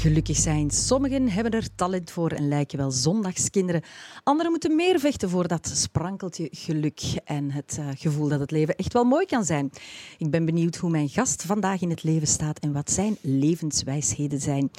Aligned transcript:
gelukkig 0.00 0.36
zijn. 0.36 0.70
Sommigen 0.70 1.28
hebben 1.28 1.52
er 1.52 1.74
talent 1.74 2.10
voor 2.10 2.30
en 2.30 2.48
lijken 2.48 2.78
wel 2.78 2.90
zondagskinderen. 2.90 3.82
Anderen 4.22 4.50
moeten 4.50 4.74
meer 4.74 5.00
vechten 5.00 5.30
voor 5.30 5.48
dat 5.48 5.70
sprankeltje 5.74 6.48
geluk 6.50 7.00
en 7.24 7.50
het 7.50 7.76
uh, 7.80 7.88
gevoel 7.94 8.28
dat 8.28 8.40
het 8.40 8.50
leven 8.50 8.76
echt 8.76 8.92
wel 8.92 9.04
mooi 9.04 9.26
kan 9.26 9.44
zijn. 9.44 9.70
Ik 10.18 10.30
ben 10.30 10.44
benieuwd 10.44 10.76
hoe 10.76 10.90
mijn 10.90 11.08
gast 11.08 11.42
vandaag 11.42 11.80
in 11.80 11.90
het 11.90 12.02
leven 12.02 12.26
staat 12.26 12.58
en 12.58 12.72
wat 12.72 12.90
zijn 12.90 13.16
levenswijsheden 13.20 14.40
zijn. 14.40 14.70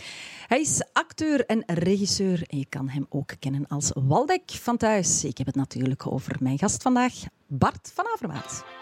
Hij 0.48 0.62
is 0.62 0.84
acteur 0.94 1.45
en 1.45 1.64
regisseur 1.66 2.44
en 2.48 2.58
je 2.58 2.66
kan 2.70 2.90
hem 2.90 3.06
ook 3.09 3.34
kennen 3.40 3.67
als 3.67 3.92
Waldek 3.94 4.52
van 4.52 4.78
Thuis. 4.78 5.23
Ik 5.23 5.38
heb 5.38 5.48
het 5.48 5.56
natuurlijk 5.56 6.08
over 6.08 6.36
mijn 6.40 6.58
gast 6.58 6.81
vandaag, 6.81 7.14
Bart 7.48 7.92
van 7.94 8.06
Avermaat. 8.14 8.80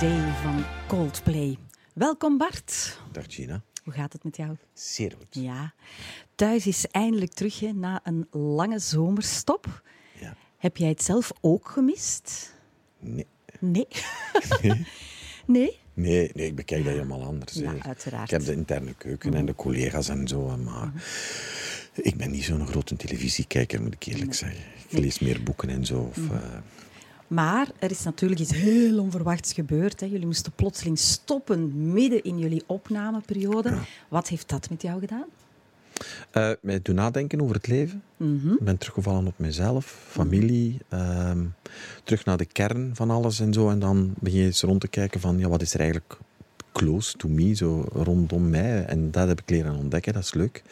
Day 0.00 0.32
van 0.42 0.64
Coldplay. 0.88 1.58
Welkom 1.94 2.38
Bart. 2.38 2.98
Dag 3.12 3.24
Gina. 3.28 3.62
Hoe 3.84 3.92
gaat 3.92 4.12
het 4.12 4.24
met 4.24 4.36
jou? 4.36 4.56
Zeer 4.72 5.12
goed. 5.18 5.42
Ja. 5.42 5.74
Thuis 6.34 6.66
is 6.66 6.86
eindelijk 6.86 7.32
terug 7.32 7.60
hè, 7.60 7.72
na 7.72 8.00
een 8.04 8.26
lange 8.30 8.78
zomerstop. 8.78 9.82
Ja. 10.20 10.36
Heb 10.56 10.76
jij 10.76 10.88
het 10.88 11.02
zelf 11.02 11.32
ook 11.40 11.68
gemist? 11.68 12.54
Nee. 12.98 13.26
Nee? 13.58 13.86
Nee? 14.62 14.86
nee? 15.46 15.78
Nee, 15.94 16.30
nee, 16.34 16.46
ik 16.46 16.54
bekijk 16.54 16.84
dat 16.84 16.92
helemaal 16.92 17.24
anders. 17.24 17.52
Ja, 17.52 17.74
uiteraard. 17.78 18.24
Ik 18.24 18.30
heb 18.30 18.44
de 18.44 18.52
interne 18.52 18.94
keuken 18.94 19.34
en 19.34 19.46
de 19.46 19.54
collega's 19.54 20.08
en 20.08 20.28
zo, 20.28 20.56
maar 20.56 20.92
ik 21.94 22.16
ben 22.16 22.30
niet 22.30 22.44
zo'n 22.44 22.66
grote 22.66 22.96
televisiekijker, 22.96 23.82
moet 23.82 23.94
ik 23.94 24.04
eerlijk 24.04 24.34
zeggen. 24.34 24.64
Ik 24.88 24.98
lees 24.98 25.18
meer 25.18 25.42
boeken 25.42 25.68
en 25.68 25.86
zo. 25.86 25.98
Of, 25.98 26.30
eh, 26.30 26.58
Maar 27.30 27.68
er 27.78 27.90
is 27.90 28.02
natuurlijk 28.02 28.40
iets 28.40 28.52
heel 28.52 28.98
onverwachts 28.98 29.52
gebeurd. 29.52 30.00
Hè. 30.00 30.06
Jullie 30.06 30.26
moesten 30.26 30.52
plotseling 30.52 30.98
stoppen 30.98 31.92
midden 31.92 32.22
in 32.22 32.38
jullie 32.38 32.62
opnameperiode. 32.66 33.72
Wat 34.08 34.28
heeft 34.28 34.48
dat 34.48 34.70
met 34.70 34.82
jou 34.82 35.00
gedaan? 35.00 35.26
eh, 36.30 36.50
mij 36.60 36.80
doen 36.82 36.94
nadenken 36.94 37.42
over 37.42 37.54
het 37.54 37.66
leven. 37.66 38.02
Mhm. 38.16 38.52
Ik 38.52 38.60
ben 38.60 38.78
teruggevallen 38.78 39.26
op 39.26 39.34
mezelf, 39.36 39.96
familie, 40.08 40.78
ehm, 40.88 41.44
terug 42.04 42.24
naar 42.24 42.36
de 42.36 42.44
kern 42.44 42.90
van 42.94 43.10
alles 43.10 43.40
en 43.40 43.52
zo. 43.52 43.70
En 43.70 43.78
dan 43.78 44.14
begin 44.18 44.38
je 44.38 44.44
eens 44.44 44.62
rond 44.62 44.80
te 44.80 44.88
kijken 44.88 45.20
van, 45.20 45.38
ja, 45.38 45.48
wat 45.48 45.62
is 45.62 45.74
er 45.74 45.80
eigenlijk 45.80 46.18
close 46.72 47.16
to 47.16 47.28
me, 47.28 47.54
zo 47.54 47.84
rondom 47.92 48.50
mij. 48.50 48.84
En 48.84 49.10
dat 49.10 49.28
heb 49.28 49.40
ik 49.40 49.50
leren 49.50 49.76
ontdekken, 49.76 50.12
dat 50.12 50.22
is 50.22 50.34
leuk. 50.34 50.62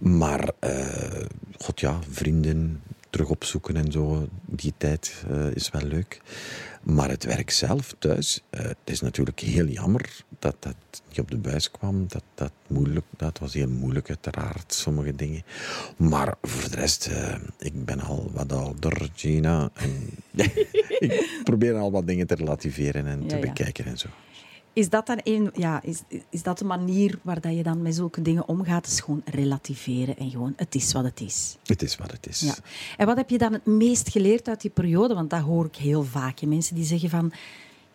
Maar, 0.00 0.50
eh, 0.58 1.26
god 1.58 1.80
ja, 1.80 1.98
vrienden 2.08 2.82
terug 3.14 3.28
opzoeken 3.28 3.76
en 3.76 3.92
zo, 3.92 4.28
die 4.46 4.72
tijd 4.76 5.24
eh, 5.30 5.50
is 5.54 5.70
wel 5.70 5.82
leuk. 5.82 6.20
Maar 6.82 7.08
het 7.08 7.24
werk 7.24 7.50
zelf 7.50 7.94
thuis, 7.98 8.40
eh, 8.50 8.62
het 8.62 8.76
is 8.84 9.00
natuurlijk 9.00 9.40
heel 9.40 9.66
jammer 9.66 10.24
dat 10.38 10.56
dat 10.58 10.74
niet 11.08 11.20
op 11.20 11.30
de 11.30 11.36
buis 11.36 11.70
kwam. 11.70 12.08
Dat, 12.08 12.22
dat, 12.34 12.52
moeilijk, 12.66 13.06
dat 13.16 13.38
was 13.38 13.54
heel 13.54 13.68
moeilijk 13.68 14.08
uiteraard, 14.08 14.74
sommige 14.74 15.14
dingen. 15.14 15.42
Maar 15.96 16.34
voor 16.42 16.70
de 16.70 16.76
rest, 16.76 17.06
eh, 17.06 17.34
ik 17.58 17.84
ben 17.84 18.00
al 18.00 18.30
wat 18.32 18.52
ouder, 18.52 19.10
Gina. 19.14 19.70
En 19.74 20.10
ik 20.98 21.40
probeer 21.44 21.74
al 21.74 21.90
wat 21.90 22.06
dingen 22.06 22.26
te 22.26 22.34
relativeren 22.34 23.06
en 23.06 23.26
te 23.26 23.34
ja. 23.34 23.40
bekijken 23.40 23.84
en 23.84 23.98
zo. 23.98 24.08
Is 24.74 24.88
dat 24.88 25.06
dan 25.06 25.20
een, 25.22 25.50
ja, 25.54 25.82
is, 25.82 26.02
is 26.30 26.42
dat 26.42 26.58
de 26.58 26.64
manier 26.64 27.18
waar 27.22 27.40
dat 27.40 27.54
je 27.56 27.62
dan 27.62 27.82
met 27.82 27.94
zulke 27.94 28.22
dingen 28.22 28.48
omgaat? 28.48 28.86
Is 28.86 29.00
gewoon 29.00 29.22
relativeren 29.24 30.16
en 30.16 30.30
gewoon, 30.30 30.52
het 30.56 30.74
is 30.74 30.92
wat 30.92 31.04
het 31.04 31.20
is. 31.20 31.56
Het 31.64 31.82
is 31.82 31.96
wat 31.96 32.10
het 32.12 32.26
is. 32.26 32.40
Ja. 32.40 32.54
En 32.96 33.06
wat 33.06 33.16
heb 33.16 33.30
je 33.30 33.38
dan 33.38 33.52
het 33.52 33.66
meest 33.66 34.08
geleerd 34.10 34.48
uit 34.48 34.60
die 34.60 34.70
periode? 34.70 35.14
Want 35.14 35.30
dat 35.30 35.40
hoor 35.40 35.64
ik 35.64 35.76
heel 35.76 36.02
vaak. 36.04 36.38
hè. 36.38 36.46
Mensen 36.46 36.74
die 36.74 36.84
zeggen 36.84 37.10
van, 37.10 37.32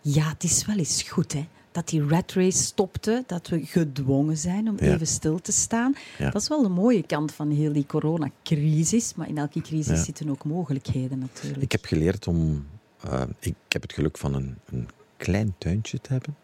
ja, 0.01 0.29
het 0.29 0.43
is 0.43 0.65
wel 0.65 0.77
eens 0.77 1.01
goed 1.03 1.33
hè, 1.33 1.47
dat 1.71 1.87
die 1.87 2.07
rat 2.07 2.31
race 2.31 2.63
stopte, 2.63 3.23
dat 3.27 3.47
we 3.47 3.65
gedwongen 3.65 4.37
zijn 4.37 4.69
om 4.69 4.75
Ja. 4.79 4.93
even 4.93 5.07
stil 5.07 5.39
te 5.41 5.51
staan. 5.51 5.95
Ja. 6.17 6.29
Dat 6.29 6.41
is 6.41 6.47
wel 6.47 6.61
de 6.61 6.69
mooie 6.69 7.03
kant 7.03 7.31
van 7.31 7.51
heel 7.51 7.73
die 7.73 7.85
coronacrisis. 7.85 9.13
Maar 9.15 9.27
in 9.27 9.37
elke 9.37 9.61
crisis 9.61 9.97
Ja. 9.97 10.03
zitten 10.03 10.29
ook 10.29 10.43
mogelijkheden 10.45 11.19
natuurlijk. 11.19 11.61
Ik 11.63 11.71
heb 11.71 11.85
geleerd 11.85 12.27
om 12.27 12.65
eh, 13.03 13.21
ik 13.39 13.55
heb 13.67 13.81
het 13.81 13.93
geluk 13.93 14.17
van 14.17 14.33
een, 14.33 14.55
een 14.65 14.87
klein 15.17 15.55
tuintje 15.57 16.01
te 16.01 16.11
hebben. 16.11 16.35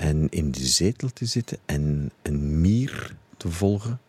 En 0.00 0.28
in 0.28 0.50
de 0.50 0.66
zetel 0.66 1.08
te 1.08 1.26
zitten 1.26 1.58
en 1.66 2.10
een 2.22 2.60
mier 2.60 3.16
te 3.36 3.48
volgen 3.48 4.00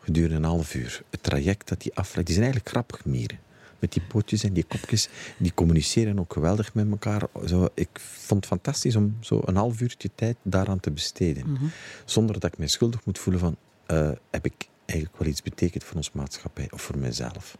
gedurende 0.00 0.36
een 0.36 0.44
half 0.44 0.74
uur. 0.74 1.02
Het 1.10 1.22
traject 1.22 1.68
dat 1.68 1.80
die 1.80 1.94
aflegt, 1.94 2.26
die 2.26 2.34
zijn 2.34 2.46
eigenlijk 2.46 2.74
grappig 2.74 3.04
mieren. 3.04 3.38
Met 3.78 3.92
die 3.92 4.02
pootjes 4.02 4.44
en 4.44 4.52
die 4.52 4.64
kopjes, 4.64 5.08
die 5.38 5.54
communiceren 5.54 6.18
ook 6.18 6.32
geweldig 6.32 6.74
met 6.74 6.90
elkaar. 6.90 7.22
Zo, 7.46 7.68
ik 7.74 7.88
vond 8.00 8.40
het 8.40 8.46
fantastisch 8.46 8.96
om 8.96 9.16
zo 9.20 9.42
een 9.44 9.56
half 9.56 9.80
uurtje 9.80 10.10
tijd 10.14 10.36
daaraan 10.42 10.80
te 10.80 10.90
besteden. 10.90 11.50
Mhm. 11.50 11.64
Zonder 12.04 12.40
dat 12.40 12.52
ik 12.52 12.58
mij 12.58 12.68
schuldig 12.68 13.04
moet 13.04 13.18
voelen 13.18 13.40
van, 13.40 13.56
eh, 13.86 14.10
heb 14.30 14.44
ik 14.44 14.68
eigenlijk 14.86 15.18
wel 15.18 15.28
iets 15.28 15.42
betekend 15.42 15.84
voor 15.84 15.96
onze 15.96 16.10
maatschappij 16.12 16.68
of 16.70 16.82
voor 16.82 16.98
mijzelf. 16.98 17.58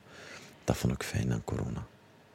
Dat 0.64 0.76
vond 0.76 0.92
ik 0.92 1.02
fijn 1.02 1.32
aan 1.32 1.44
corona. 1.44 1.86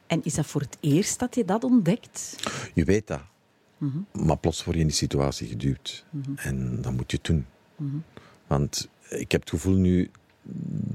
En 0.06 0.24
is 0.24 0.34
dat 0.34 0.46
voor 0.46 0.60
het 0.60 0.76
eerst 0.80 1.18
dat 1.18 1.34
je 1.34 1.44
dat 1.44 1.64
ontdekt? 1.64 2.36
Je 2.74 2.84
weet 2.84 3.06
dat. 3.06 3.32
Maar 4.12 4.36
plots 4.38 4.64
word 4.64 4.76
je 4.76 4.82
in 4.82 4.88
die 4.88 4.96
situatie 4.96 5.48
geduwd. 5.48 6.04
En 6.36 6.82
dan 6.82 6.94
moet 6.94 7.10
je 7.10 7.18
doen. 7.22 7.46
Want 8.46 8.88
ik 9.08 9.32
heb 9.32 9.40
het 9.40 9.50
gevoel 9.50 9.76
nu 9.76 10.10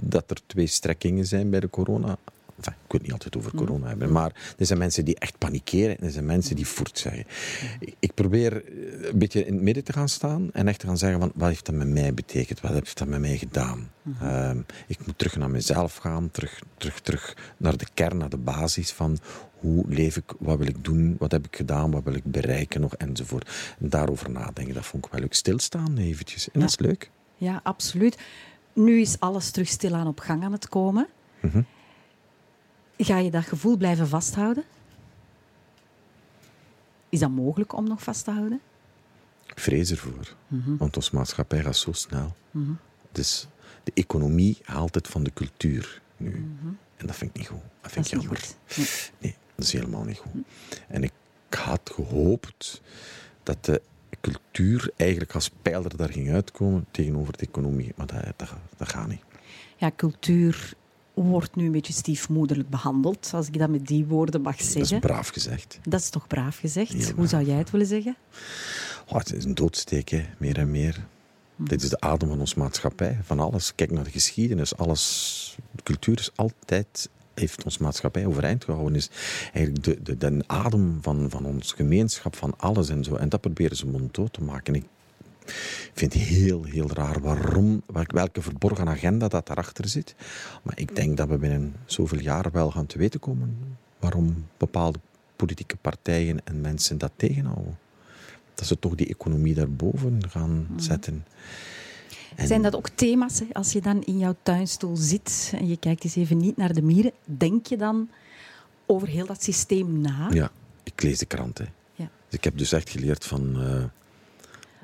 dat 0.01 0.31
er 0.31 0.37
twee 0.45 0.67
strekkingen 0.67 1.25
zijn 1.25 1.49
bij 1.49 1.59
de 1.59 1.69
corona. 1.69 2.17
Enfin, 2.59 2.73
ik 2.73 2.91
wil 2.91 2.99
het 2.99 3.01
niet 3.01 3.11
altijd 3.11 3.37
over 3.37 3.55
corona 3.55 3.87
hebben, 3.87 4.11
maar 4.11 4.53
er 4.57 4.65
zijn 4.65 4.79
mensen 4.79 5.05
die 5.05 5.19
echt 5.19 5.37
panikeren 5.37 5.97
en 5.97 6.05
er 6.05 6.11
zijn 6.11 6.25
mensen 6.25 6.55
die 6.55 6.67
voert 6.67 6.97
zeggen. 6.97 7.25
Ik, 7.79 7.95
ik 7.99 8.13
probeer 8.13 8.63
een 9.09 9.17
beetje 9.17 9.45
in 9.45 9.53
het 9.53 9.63
midden 9.63 9.83
te 9.83 9.93
gaan 9.93 10.09
staan 10.09 10.49
en 10.53 10.67
echt 10.67 10.79
te 10.79 10.85
gaan 10.85 10.97
zeggen 10.97 11.19
van 11.19 11.31
wat 11.35 11.47
heeft 11.47 11.65
dat 11.65 11.75
met 11.75 11.87
mij 11.87 12.13
betekend, 12.13 12.61
wat 12.61 12.71
heeft 12.71 12.97
dat 12.97 13.07
met 13.07 13.19
mij 13.19 13.37
gedaan. 13.37 13.89
Ehm, 14.21 14.59
ik 14.87 15.05
moet 15.05 15.17
terug 15.17 15.35
naar 15.35 15.49
mezelf 15.49 15.95
gaan, 15.95 16.31
terug, 16.31 16.61
terug, 16.77 16.99
terug 16.99 17.53
naar 17.57 17.77
de 17.77 17.87
kern, 17.93 18.17
naar 18.17 18.29
de 18.29 18.37
basis 18.37 18.91
van 18.91 19.17
hoe 19.59 19.85
leef 19.87 20.17
ik, 20.17 20.33
wat 20.39 20.57
wil 20.57 20.67
ik 20.67 20.83
doen, 20.83 21.15
wat 21.19 21.31
heb 21.31 21.45
ik 21.45 21.55
gedaan, 21.55 21.91
wat 21.91 22.03
wil 22.03 22.13
ik 22.13 22.23
bereiken 22.23 22.81
nog 22.81 22.95
enzovoort. 22.95 23.75
En 23.79 23.89
daarover 23.89 24.29
nadenken, 24.31 24.73
dat 24.73 24.85
vond 24.85 25.05
ik 25.05 25.11
wel 25.11 25.21
leuk. 25.21 25.33
Stilstaan 25.33 25.97
eventjes. 25.97 26.51
En 26.51 26.59
dat 26.59 26.69
is 26.69 26.79
leuk. 26.79 27.11
Ja, 27.35 27.59
absoluut. 27.63 28.17
Nu 28.73 29.01
is 29.01 29.19
alles 29.19 29.51
terug 29.51 29.67
stilaan 29.67 30.07
op 30.07 30.19
gang 30.19 30.43
aan 30.43 30.51
het 30.51 30.69
komen. 30.69 31.07
Mhm. 31.39 31.61
Ga 33.01 33.17
je 33.17 33.31
dat 33.31 33.43
gevoel 33.43 33.77
blijven 33.77 34.07
vasthouden? 34.07 34.63
Is 37.09 37.19
dat 37.19 37.29
mogelijk 37.29 37.73
om 37.73 37.87
nog 37.87 38.03
vast 38.03 38.23
te 38.23 38.31
houden? 38.31 38.61
Ik 39.45 39.59
vrees 39.59 39.91
ervoor, 39.91 40.35
want 40.77 40.95
onze 40.95 41.15
maatschappij 41.15 41.61
gaat 41.61 41.75
zo 41.77 41.91
snel. 41.91 42.35
Dus 43.11 43.47
de 43.83 43.91
economie 43.93 44.57
haalt 44.63 44.95
het 44.95 45.07
van 45.07 45.23
de 45.23 45.33
cultuur 45.33 46.01
nu. 46.17 46.33
En 46.97 47.07
dat 47.07 47.15
vind 47.15 47.29
ik 47.31 47.37
niet 47.37 47.47
goed. 47.47 47.61
Dat 47.81 47.91
vind 47.91 48.05
Dat 48.09 48.13
ik 48.13 48.21
jammer. 48.21 48.39
goed. 48.41 48.55
Nee. 48.77 48.87
Nee, 49.19 49.35
dat 49.55 49.65
is 49.65 49.73
helemaal 49.73 50.03
niet 50.03 50.17
goed. 50.17 50.31
En 50.87 51.03
ik 51.03 51.11
had 51.49 51.91
gehoopt 51.93 52.81
dat 53.43 53.65
de 53.65 53.81
cultuur 54.21 54.91
eigenlijk 54.95 55.33
als 55.33 55.49
pijler 55.61 55.97
daar 55.97 56.11
ging 56.11 56.31
uitkomen 56.31 56.85
tegenover 56.91 57.37
de 57.37 57.45
economie. 57.45 57.93
Maar 57.95 58.07
dat, 58.07 58.23
dat, 58.35 58.49
dat 58.77 58.89
gaat 58.89 59.07
niet. 59.07 59.21
Ja, 59.77 59.91
cultuur 59.95 60.73
wordt 61.23 61.55
nu 61.55 61.65
een 61.65 61.71
beetje 61.71 61.93
stiefmoederlijk 61.93 62.69
behandeld, 62.69 63.31
als 63.33 63.47
ik 63.47 63.59
dat 63.59 63.69
met 63.69 63.87
die 63.87 64.05
woorden 64.05 64.41
mag 64.41 64.57
Dat 64.57 64.65
is 64.65 64.71
zeggen. 64.71 64.99
braaf 64.99 65.27
gezegd. 65.27 65.79
Dat 65.83 65.99
is 65.99 66.09
toch 66.09 66.27
braaf 66.27 66.57
gezegd? 66.57 67.11
Hoe 67.11 67.27
zou 67.27 67.45
jij 67.45 67.57
het 67.57 67.71
willen 67.71 67.87
zeggen? 67.87 68.15
Oh, 69.07 69.17
het 69.17 69.33
is 69.33 69.43
een 69.43 69.55
doodsteek, 69.55 70.09
hè. 70.09 70.25
meer 70.37 70.57
en 70.57 70.71
meer. 70.71 71.05
Dit 71.55 71.83
is 71.83 71.89
de 71.89 71.99
adem 71.99 72.29
van 72.29 72.39
onze 72.39 72.59
maatschappij, 72.59 73.19
van 73.23 73.39
alles. 73.39 73.75
Kijk 73.75 73.91
naar 73.91 74.03
de 74.03 74.11
geschiedenis, 74.11 74.77
alles. 74.77 75.57
De 75.71 75.83
cultuur 75.83 76.19
is 76.19 76.31
altijd, 76.35 77.09
heeft 77.33 77.63
onze 77.63 77.83
maatschappij 77.83 78.25
overeind 78.25 78.63
gehouden. 78.63 78.95
Is 78.95 79.09
eigenlijk 79.53 79.83
de, 79.83 80.01
de, 80.03 80.17
de 80.17 80.43
adem 80.47 80.97
van, 81.01 81.29
van 81.29 81.45
ons 81.45 81.71
gemeenschap, 81.71 82.35
van 82.35 82.53
alles 82.57 82.89
en 82.89 83.03
zo. 83.03 83.15
En 83.15 83.29
dat 83.29 83.41
proberen 83.41 83.77
ze 83.77 83.87
monddood 83.87 84.33
te 84.33 84.41
maken. 84.41 84.75
Ik 84.75 84.85
vind 85.93 86.13
het 86.13 86.21
heel, 86.21 86.63
heel 86.63 86.89
raar 86.91 87.21
waarom, 87.21 87.81
welke, 88.11 88.41
verborgen 88.41 88.87
agenda 88.87 89.27
dat 89.27 89.47
daarachter 89.47 89.87
zit. 89.87 90.15
Maar 90.63 90.79
ik 90.79 90.95
denk 90.95 91.17
dat 91.17 91.27
we 91.27 91.37
binnen 91.37 91.75
zoveel 91.85 92.19
jaren 92.19 92.51
wel 92.51 92.71
gaan 92.71 92.85
te 92.85 92.97
weten 92.97 93.19
komen 93.19 93.57
waarom 93.99 94.45
bepaalde 94.57 94.99
politieke 95.35 95.75
partijen 95.77 96.45
en 96.45 96.61
mensen 96.61 96.97
dat 96.97 97.11
tegenhouden. 97.15 97.77
Dat 98.55 98.67
ze 98.67 98.79
toch 98.79 98.95
die 98.95 99.07
economie 99.07 99.53
daarboven 99.53 100.29
gaan 100.29 100.67
zetten. 100.77 101.25
En- 102.35 102.47
Zijn 102.47 102.61
dat 102.61 102.75
ook 102.75 102.89
thema's, 102.89 103.39
hè? 103.39 103.45
als 103.51 103.71
je 103.71 103.81
dan 103.81 104.03
in 104.03 104.17
jouw 104.17 104.35
tuinstoel 104.43 104.95
zit 104.95 105.53
en 105.55 105.67
je 105.67 105.77
kijkt 105.77 106.03
eens 106.03 106.15
even 106.15 106.37
niet 106.37 106.57
naar 106.57 106.73
de 106.73 106.81
mieren, 106.81 107.11
denk 107.23 107.65
je 107.67 107.77
dan 107.77 108.09
over 108.85 109.07
heel 109.07 109.25
dat 109.25 109.43
systeem 109.43 110.01
na? 110.01 110.27
Ja, 110.31 110.51
ik 110.83 111.01
lees 111.03 111.17
de 111.19 111.25
krant. 111.25 111.57
Hè. 111.57 111.63
Ja. 111.95 112.09
Dus 112.25 112.37
ik 112.37 112.43
heb 112.43 112.57
dus 112.57 112.71
echt 112.71 112.89
geleerd 112.89 113.25
van... 113.25 113.61
eh, 113.61 113.83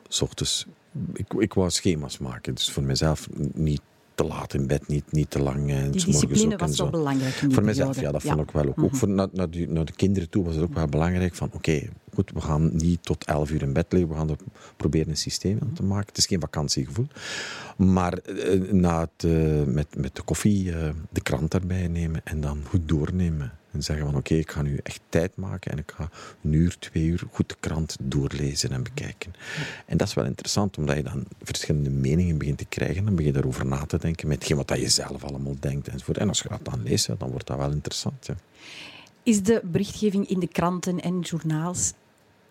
s 0.08 0.22
ochtends... 0.22 0.66
Ik, 1.14 1.34
ik 1.34 1.54
wou 1.54 1.70
schema's 1.70 2.18
maken. 2.18 2.54
Dus 2.56 2.72
voor 2.72 2.84
mezelf 2.84 3.28
niet 3.54 3.82
te 4.16 4.24
laat 4.24 4.54
in 4.54 4.68
bed, 4.68 4.88
niet, 4.88 5.12
niet 5.12 5.30
te 5.30 5.40
lang. 5.42 5.72
En 5.72 5.92
Die 5.92 6.06
discipline 6.06 6.54
ook 6.54 6.60
en 6.60 6.68
was 6.68 6.76
zo. 6.76 6.84
wel 6.84 6.92
belangrijk 6.92 7.34
Voor 7.50 7.64
mezelf, 7.64 8.00
ja, 8.00 8.12
dat 8.12 8.22
vond 8.22 8.40
ik 8.40 8.52
wel 8.52 8.66
ook. 8.68 8.84
Ook 8.84 8.96
voor, 8.96 9.10
naar, 9.10 9.28
naar, 9.32 9.50
die- 9.50 9.70
naar 9.70 9.86
de 9.86 9.92
kinderen 9.94 10.30
toe 10.30 10.44
was 10.44 10.56
het 10.56 10.64
ook 10.64 10.74
wel 10.74 10.86
belangrijk 10.88 11.36
van, 11.36 11.50
oké, 11.54 11.82
goed, 12.14 12.32
we 12.34 12.42
gaan 12.42 12.76
niet 12.76 13.04
tot 13.04 13.26
elf 13.26 13.52
uur 13.52 13.62
in 13.62 13.74
bed 13.74 13.86
liggen, 13.90 14.10
we 14.10 14.16
gaan 14.16 14.30
er 14.30 14.38
proberen 14.78 15.10
een 15.10 15.18
systeem 15.18 15.58
aan 15.62 15.74
te 15.74 15.84
maken. 15.84 16.08
Het 16.08 16.18
is 16.18 16.26
geen 16.26 16.40
vakantiegevoel. 16.40 17.08
Maar 17.78 18.14
eh, 18.14 18.60
na 18.72 19.00
het, 19.00 19.32
eh, 19.32 19.64
met, 19.64 19.88
met 19.98 20.16
de 20.16 20.22
koffie 20.22 20.72
eh, 20.76 20.90
de 21.10 21.22
krant 21.22 21.54
erbij 21.54 21.88
nemen 21.88 22.22
en 22.24 22.42
dan 22.42 22.62
goed 22.68 22.88
doornemen. 22.88 23.52
En 23.76 23.84
zeggen 23.84 24.06
van, 24.06 24.16
oké, 24.16 24.34
ik 24.34 24.52
ga 24.52 24.62
nu 24.62 24.80
echt 24.84 25.02
tijd 25.10 25.36
maken 25.36 25.72
en 25.72 25.78
ik 25.78 25.92
ga 25.96 26.10
een 26.44 26.54
uur, 26.54 26.76
twee 26.80 27.04
uur 27.04 27.24
goed 27.32 27.50
de 27.50 27.56
krant 27.60 27.96
doorlezen 28.02 28.72
en 28.72 28.84
bekijken. 28.84 29.34
En 29.86 29.98
dat 29.98 30.08
is 30.08 30.14
wel 30.14 30.26
interessant, 30.26 30.78
omdat 30.78 30.96
je 30.96 31.04
dan 31.04 31.26
verschillende 31.42 31.90
meningen 31.90 32.38
begint 32.38 32.58
te 32.58 32.66
krijgen. 32.66 33.06
Dan 33.06 33.16
begin 33.16 33.26
je 33.26 33.34
daarover 33.34 33.66
na 33.66 33.86
te 33.86 33.98
denken 33.98 34.28
met 34.28 34.50
wat 34.50 34.80
je 34.80 34.90
zelf 34.90 35.24
allemaal 35.24 35.56
denkt 35.60 35.88
enzovoort. 35.88 36.18
En 36.18 36.28
als 36.28 36.40
je 36.42 36.50
dat 36.50 36.66
dan 36.66 36.84
leest, 36.84 37.08
dan 37.18 37.30
wordt 37.30 37.48
dat 37.48 37.58
wel 37.58 37.72
interessant. 37.72 38.26
Ja. 38.26 38.36
Is 39.24 39.44
de 39.44 39.62
berichtgeving 39.64 40.30
in 40.30 40.40
de 40.40 40.48
kranten 40.48 41.00
en 41.00 41.20
journaals 41.20 41.94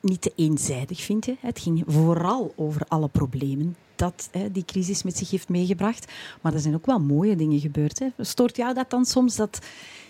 niet 0.00 0.20
te 0.20 0.32
eenzijdig, 0.36 1.02
vind 1.02 1.24
je? 1.24 1.36
Het 1.40 1.58
ging 1.58 1.82
vooral 1.86 2.52
over 2.56 2.82
alle 2.88 3.08
problemen 3.08 3.76
dat 3.96 4.28
hè, 4.32 4.50
die 4.50 4.64
crisis 4.64 5.02
met 5.02 5.16
zich 5.16 5.30
heeft 5.30 5.48
meegebracht. 5.48 6.12
Maar 6.40 6.54
er 6.54 6.60
zijn 6.60 6.74
ook 6.74 6.86
wel 6.86 7.00
mooie 7.00 7.36
dingen 7.36 7.60
gebeurd. 7.60 7.98
Hè. 7.98 8.08
Stoort 8.18 8.56
jou 8.56 8.74
dat 8.74 8.90
dan 8.90 9.04
soms 9.04 9.36
dat, 9.36 9.58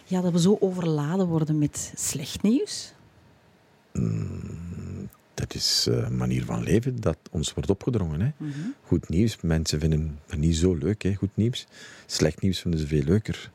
ja, 0.04 0.20
dat 0.20 0.32
we 0.32 0.40
zo 0.40 0.56
overladen 0.60 1.26
worden 1.26 1.58
met 1.58 1.92
slecht 1.96 2.42
nieuws? 2.42 2.92
Dat 5.34 5.54
is 5.54 5.86
eh, 5.90 5.96
een 5.96 6.16
manier 6.16 6.44
van 6.44 6.62
leven 6.62 7.00
dat 7.00 7.18
ons 7.30 7.54
wordt 7.54 7.70
opgedrongen. 7.70 8.20
Hè? 8.20 8.30
Goed 8.82 9.08
nieuws, 9.08 9.36
mensen 9.40 9.80
vinden 9.80 10.18
het 10.26 10.38
niet 10.38 10.56
zo 10.56 10.74
leuk, 10.74 11.02
hè? 11.02 11.14
goed 11.14 11.36
nieuws. 11.36 11.66
Slecht 12.06 12.40
nieuws 12.40 12.60
vinden 12.60 12.80
ze 12.80 12.86
veel 12.86 13.02
leuker. 13.02 13.50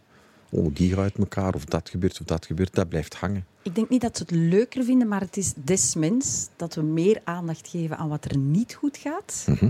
Oh, 0.50 0.76
die 0.76 0.90
gaat 0.90 1.00
uit 1.00 1.18
elkaar, 1.18 1.54
of 1.54 1.66
dat 1.66 1.90
gebeurt, 1.90 2.20
of 2.20 2.26
dat 2.26 2.46
gebeurt, 2.46 2.76
dat 2.76 2.90
blijft 2.90 3.16
hangen. 3.16 3.46
Ik 3.62 3.76
denk 3.76 3.90
niet 3.90 4.02
dat 4.02 4.18
ze 4.18 4.24
het 4.24 4.32
leuker 4.32 4.84
vinden, 4.84 5.08
maar 5.08 5.22
het 5.22 5.38
is 5.38 5.54
des 5.56 5.96
mens 5.96 6.48
dat 6.56 6.76
we 6.76 6.82
meer 6.82 7.22
aandacht 7.24 7.68
geven 7.68 7.98
aan 7.98 8.10
wat 8.10 8.26
er 8.26 8.38
niet 8.38 8.74
goed 8.74 8.98
gaat, 8.98 9.46
Mhm. 9.48 9.70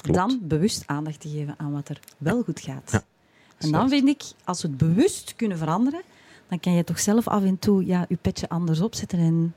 Dan 0.00 0.38
bewust 0.42 0.82
aandacht 0.86 1.20
te 1.20 1.28
geven 1.28 1.54
aan 1.58 1.72
wat 1.72 1.88
er 1.88 2.00
wel 2.18 2.42
goed 2.42 2.60
gaat. 2.60 2.90
Ja, 2.92 3.04
en 3.60 3.70
dan 3.72 3.88
vind 3.88 4.08
ik, 4.08 4.22
als 4.44 4.62
we 4.62 4.68
het 4.68 4.76
bewust 4.76 5.34
kunnen 5.36 5.58
veranderen, 5.58 6.02
dan 6.48 6.60
kan 6.60 6.72
je 6.72 6.84
toch 6.84 7.00
zelf 7.00 7.28
af 7.28 7.42
en 7.44 7.58
toe 7.58 7.86
ja, 7.86 8.04
je 8.08 8.16
petje 8.22 8.48
anders 8.48 8.80
opzetten. 8.80 9.18
En, 9.18 9.54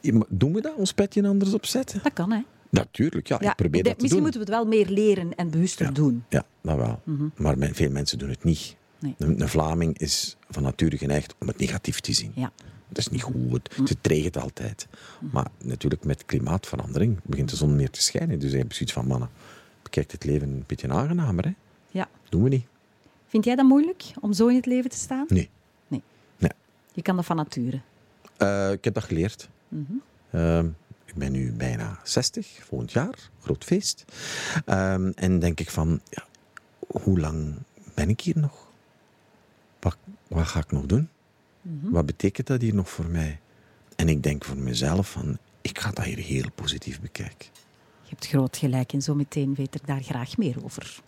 ja, 0.00 0.12
maar 0.12 0.26
Doen 0.28 0.52
we 0.52 0.60
dat, 0.60 0.74
ons 0.74 0.92
petje 0.92 1.28
anders 1.28 1.52
opzetten? 1.52 2.00
dat 2.02 2.12
kan, 2.12 2.30
hè. 2.32 2.40
Natuurlijk, 2.70 3.28
ja, 3.28 3.36
Ja, 3.40 3.50
ik 3.50 3.56
probeer 3.56 3.82
dat 3.82 3.92
te 3.92 4.02
misschien 4.02 4.22
doen. 4.22 4.30
moeten 4.32 4.40
we 4.46 4.52
het 4.52 4.62
wel 4.62 4.66
meer 4.66 4.88
leren 4.88 5.34
en 5.34 5.50
bewuster 5.50 5.86
Ja. 5.86 5.92
doen. 5.92 6.24
Ja, 6.28 6.44
dat 6.62 6.76
wel. 6.76 7.00
Maar 7.36 7.58
men- 7.58 7.74
veel 7.74 7.90
mensen 7.90 8.18
doen 8.18 8.28
het 8.28 8.44
niet. 8.44 8.76
Nee. 9.00 9.14
Een, 9.18 9.40
een 9.40 9.48
Vlaming 9.48 9.98
is 9.98 10.36
van 10.50 10.62
nature 10.62 10.98
geneigd 10.98 11.34
om 11.40 11.46
het 11.48 11.58
negatief 11.58 12.00
te 12.00 12.12
zien. 12.12 12.32
Ja. 12.34 12.52
Dat 12.88 12.98
is 12.98 13.08
niet 13.08 13.22
goed. 13.22 13.76
Het 13.76 13.96
treegt 14.00 14.36
altijd. 14.36 14.86
Maar 15.32 15.46
natuurlijk 15.64 16.04
met 16.04 16.24
klimaatverandering 16.24 17.20
begint 17.24 17.50
de 17.50 17.56
zon 17.56 17.76
meer 17.76 17.90
te 17.90 18.02
schijnen. 18.02 18.38
Dus 18.38 18.50
je 18.52 18.56
hebt 18.58 18.74
zoiets 18.74 18.92
van, 18.92 19.06
mannen, 19.06 19.28
bekijk 19.82 20.12
het 20.12 20.24
leven 20.24 20.48
een 20.48 20.64
beetje 20.66 20.88
aangenamer. 20.88 21.44
Hè? 21.44 21.52
Ja. 21.98 22.08
Doen 22.28 22.42
we 22.42 22.48
niet. 22.48 22.66
Vind 23.26 23.44
jij 23.44 23.54
dat 23.54 23.66
moeilijk, 23.66 24.04
om 24.20 24.32
zo 24.32 24.46
in 24.46 24.56
het 24.56 24.66
leven 24.66 24.90
te 24.90 24.96
staan? 24.96 25.24
Nee. 25.28 25.50
Nee. 25.88 26.02
Nee. 26.36 26.50
Je 26.92 27.02
kan 27.02 27.16
dat 27.16 27.24
van 27.24 27.36
nature. 27.36 27.80
Eh, 28.36 28.72
ik 28.72 28.84
heb 28.84 28.94
dat 28.94 29.04
geleerd. 29.04 29.48
Ehm, 30.30 30.66
ik 31.04 31.14
ben 31.14 31.32
nu 31.32 31.52
bijna 31.52 32.00
60, 32.02 32.58
volgend 32.60 32.92
jaar, 32.92 33.30
groot 33.40 33.64
feest. 33.64 34.04
Ehm, 34.64 35.10
en 35.14 35.38
denk 35.38 35.60
ik 35.60 35.70
van, 35.70 36.00
ja, 36.10 36.26
hoe 36.86 37.18
lang 37.18 37.54
ben 37.94 38.08
ik 38.08 38.20
hier 38.20 38.38
nog? 38.38 38.66
Wat, 39.80 39.96
wat 40.28 40.46
ga 40.46 40.58
ik 40.58 40.72
nog 40.72 40.86
doen? 40.86 41.08
Wat 41.80 42.06
betekent 42.06 42.46
dat 42.46 42.60
hier 42.60 42.74
nog 42.74 42.90
voor 42.90 43.06
mij? 43.06 43.40
En 43.96 44.08
ik 44.08 44.22
denk 44.22 44.44
voor 44.44 44.56
mezelf 44.56 45.10
van, 45.10 45.38
ik 45.60 45.78
ga 45.78 45.90
dat 45.90 46.04
hier 46.04 46.18
heel 46.18 46.50
positief 46.54 47.00
bekijken. 47.00 47.46
Je 48.02 48.14
hebt 48.14 48.26
groot 48.26 48.56
gelijk 48.56 48.92
en 48.92 49.02
zo 49.02 49.14
meteen 49.14 49.54
weet 49.54 49.74
ik 49.74 49.86
daar 49.86 50.02
graag 50.02 50.36
meer 50.36 50.64
over. 50.64 51.02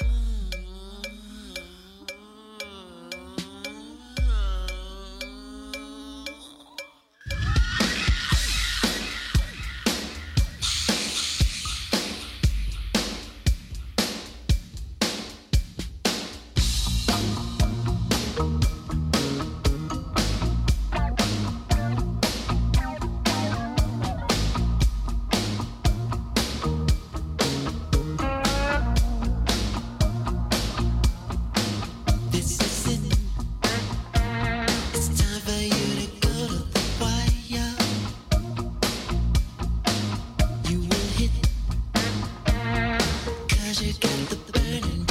burning 44.52 45.09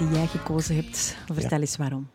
die 0.00 0.08
jij 0.08 0.26
gekozen 0.26 0.74
hebt. 0.74 1.16
Vertel 1.32 1.60
eens 1.60 1.76
waarom. 1.76 2.08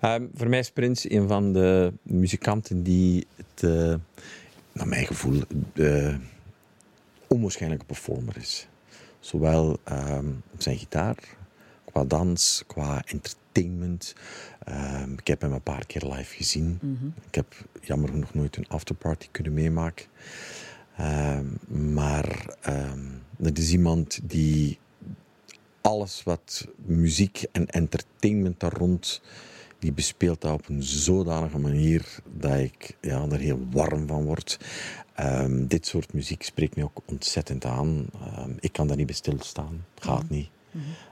Ehm, 0.00 0.26
voor 0.34 0.48
mij 0.48 0.58
is 0.58 0.70
Prince 0.70 1.12
een 1.12 1.28
van 1.28 1.52
de 1.52 1.92
muzikanten 2.02 2.82
die 2.82 3.26
het, 3.36 3.62
eh, 3.62 3.94
naar 4.72 4.88
mijn 4.88 5.06
gevoel, 5.06 5.42
de 5.72 6.16
onwaarschijnlijke 7.26 7.84
performer 7.84 8.36
is. 8.36 8.68
Zowel 9.20 9.78
ehm, 9.84 10.26
op 10.52 10.62
zijn 10.62 10.78
gitaar, 10.78 11.16
qua 11.84 12.04
dans, 12.04 12.64
qua 12.66 13.02
entertainment. 13.06 14.14
Ehm, 14.64 15.12
ik 15.12 15.26
heb 15.26 15.40
hem 15.40 15.52
een 15.52 15.62
paar 15.62 15.86
keer 15.86 16.02
live 16.04 16.34
gezien. 16.34 16.78
Ik 17.26 17.34
heb 17.34 17.54
jammer 17.80 18.08
genoeg 18.08 18.34
nooit 18.34 18.56
een 18.56 18.68
afterparty 18.68 19.28
kunnen 19.30 19.52
meemaken. 19.52 20.06
Maar 21.94 22.56
dat 23.36 23.58
is 23.58 23.72
iemand 23.72 24.20
die 24.22 24.78
alles 25.88 26.22
wat 26.22 26.66
muziek 26.76 27.44
en 27.52 27.66
entertainment 27.66 28.60
daar 28.60 28.72
rond, 28.72 29.20
die 29.78 29.92
bespeelt 29.92 30.40
dat 30.40 30.52
op 30.52 30.68
een 30.68 30.82
zodanige 30.82 31.58
manier 31.58 32.18
dat 32.36 32.58
ik 32.58 32.96
ja, 33.00 33.26
er 33.30 33.38
heel 33.38 33.66
warm 33.70 34.06
van 34.06 34.24
word. 34.24 34.58
Ehm, 35.14 35.66
dit 35.66 35.86
soort 35.86 36.12
muziek 36.12 36.42
spreekt 36.42 36.76
mij 36.76 36.84
ook 36.84 37.02
ontzettend 37.06 37.64
aan. 37.64 38.06
Ehm, 38.12 38.50
ik 38.60 38.72
kan 38.72 38.86
daar 38.86 38.96
niet 38.96 39.06
bij 39.06 39.14
stilstaan. 39.14 39.84
Gaat 39.98 40.28
niet. 40.28 40.48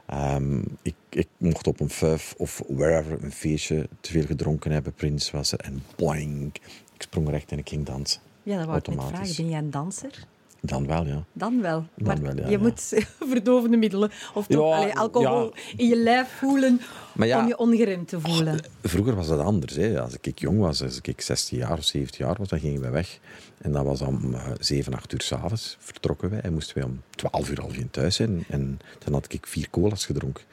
Ehm, 0.07 0.63
ik, 0.83 0.95
ik 1.11 1.29
mocht 1.37 1.67
op 1.67 1.81
een 1.81 1.91
fuif 1.91 2.35
of 2.37 2.63
wherever 2.69 3.25
een 3.25 3.33
feestje 3.33 3.89
te 4.01 4.11
veel 4.11 4.25
gedronken 4.27 4.71
hebben. 4.71 4.95
Prins 4.95 5.31
was 5.31 5.53
er 5.53 5.61
en 5.61 5.83
boing. 5.97 6.55
Ik 6.95 7.03
sprong 7.03 7.31
recht 7.31 7.53
en 7.53 7.59
ik 7.59 7.69
ging 7.69 7.87
dansen. 7.87 8.21
Ja, 8.43 8.57
dat 8.57 8.67
wou 8.67 8.79
ik 8.79 8.87
net 8.87 9.05
vragen. 9.05 9.37
Ben 9.37 9.49
jij 9.49 9.59
een 9.59 9.71
danser? 9.71 10.27
Dan 10.61 10.87
wel, 10.87 11.07
ja. 11.07 11.25
Dan 11.33 11.61
wel. 11.63 11.87
Dan 11.95 12.07
maar 12.07 12.23
wel, 12.23 12.37
ja, 12.37 12.45
je 12.45 12.51
ja. 12.51 12.59
moet 12.59 13.07
verdovende 13.33 13.77
middelen 13.77 14.11
of 14.35 14.47
toch 14.47 14.71
Ja, 14.71 14.77
allee, 14.77 14.99
alcohol 14.99 15.53
in 15.77 15.87
je 15.87 15.97
lijf 15.97 16.29
voelen 16.29 16.81
om 17.17 17.47
je 17.47 17.57
ongeremd 17.57 18.09
te 18.09 18.21
voelen. 18.21 18.61
Vroeger 18.83 19.15
was 19.15 19.29
dat 19.29 19.41
anders. 19.41 19.75
Hè. 19.75 20.01
Als 20.01 20.17
ik 20.21 20.39
jong 20.39 20.59
was, 20.61 20.83
als 20.83 21.01
ik 21.03 21.21
16 21.21 21.59
jaar 21.59 21.79
of 21.79 21.85
17 21.85 22.27
jaar 22.27 22.37
was, 22.39 22.49
dan 22.49 22.61
gingen 22.61 22.81
we 22.81 22.89
weg. 22.89 23.19
En 23.59 23.73
dat 23.73 23.85
was 23.85 24.01
om 24.01 24.35
eh, 24.35 24.47
7, 24.59 24.95
8 24.95 25.13
uur 25.13 25.21
s'avonds 25.21 25.77
vertrokken 25.81 26.31
wij. 26.31 26.41
En 26.41 26.53
moesten 26.53 26.75
wij 26.75 26.85
om 26.85 27.03
12 27.11 27.51
uur 27.51 27.61
al 27.61 27.73
in 27.73 27.91
thuis 27.91 28.17
zijn. 28.17 28.45
En 28.49 28.81
dan 29.05 29.13
had 29.13 29.33
ik 29.33 29.47
vier 29.47 29.71
cola's 29.71 30.07
gedronken. 30.07 30.45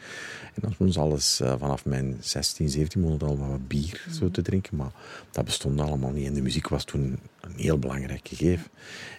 En 0.61 0.73
dan 0.77 0.95
alles 1.03 1.39
eh, 1.39 1.53
vanaf 1.57 1.85
mijn 1.85 2.17
16, 2.19 2.69
17 2.69 3.01
maanden 3.01 3.27
al 3.27 3.37
wat 3.37 3.67
bier 3.67 4.05
zo 4.11 4.31
te 4.31 4.41
drinken. 4.41 4.75
Maar 4.77 4.91
dat 5.31 5.45
bestond 5.45 5.79
allemaal 5.81 6.11
niet. 6.11 6.27
En 6.27 6.33
de 6.33 6.41
muziek 6.41 6.67
was 6.67 6.83
toen 6.83 7.19
een 7.41 7.53
heel 7.55 7.79
belangrijk 7.79 8.27
gegeven. 8.27 8.67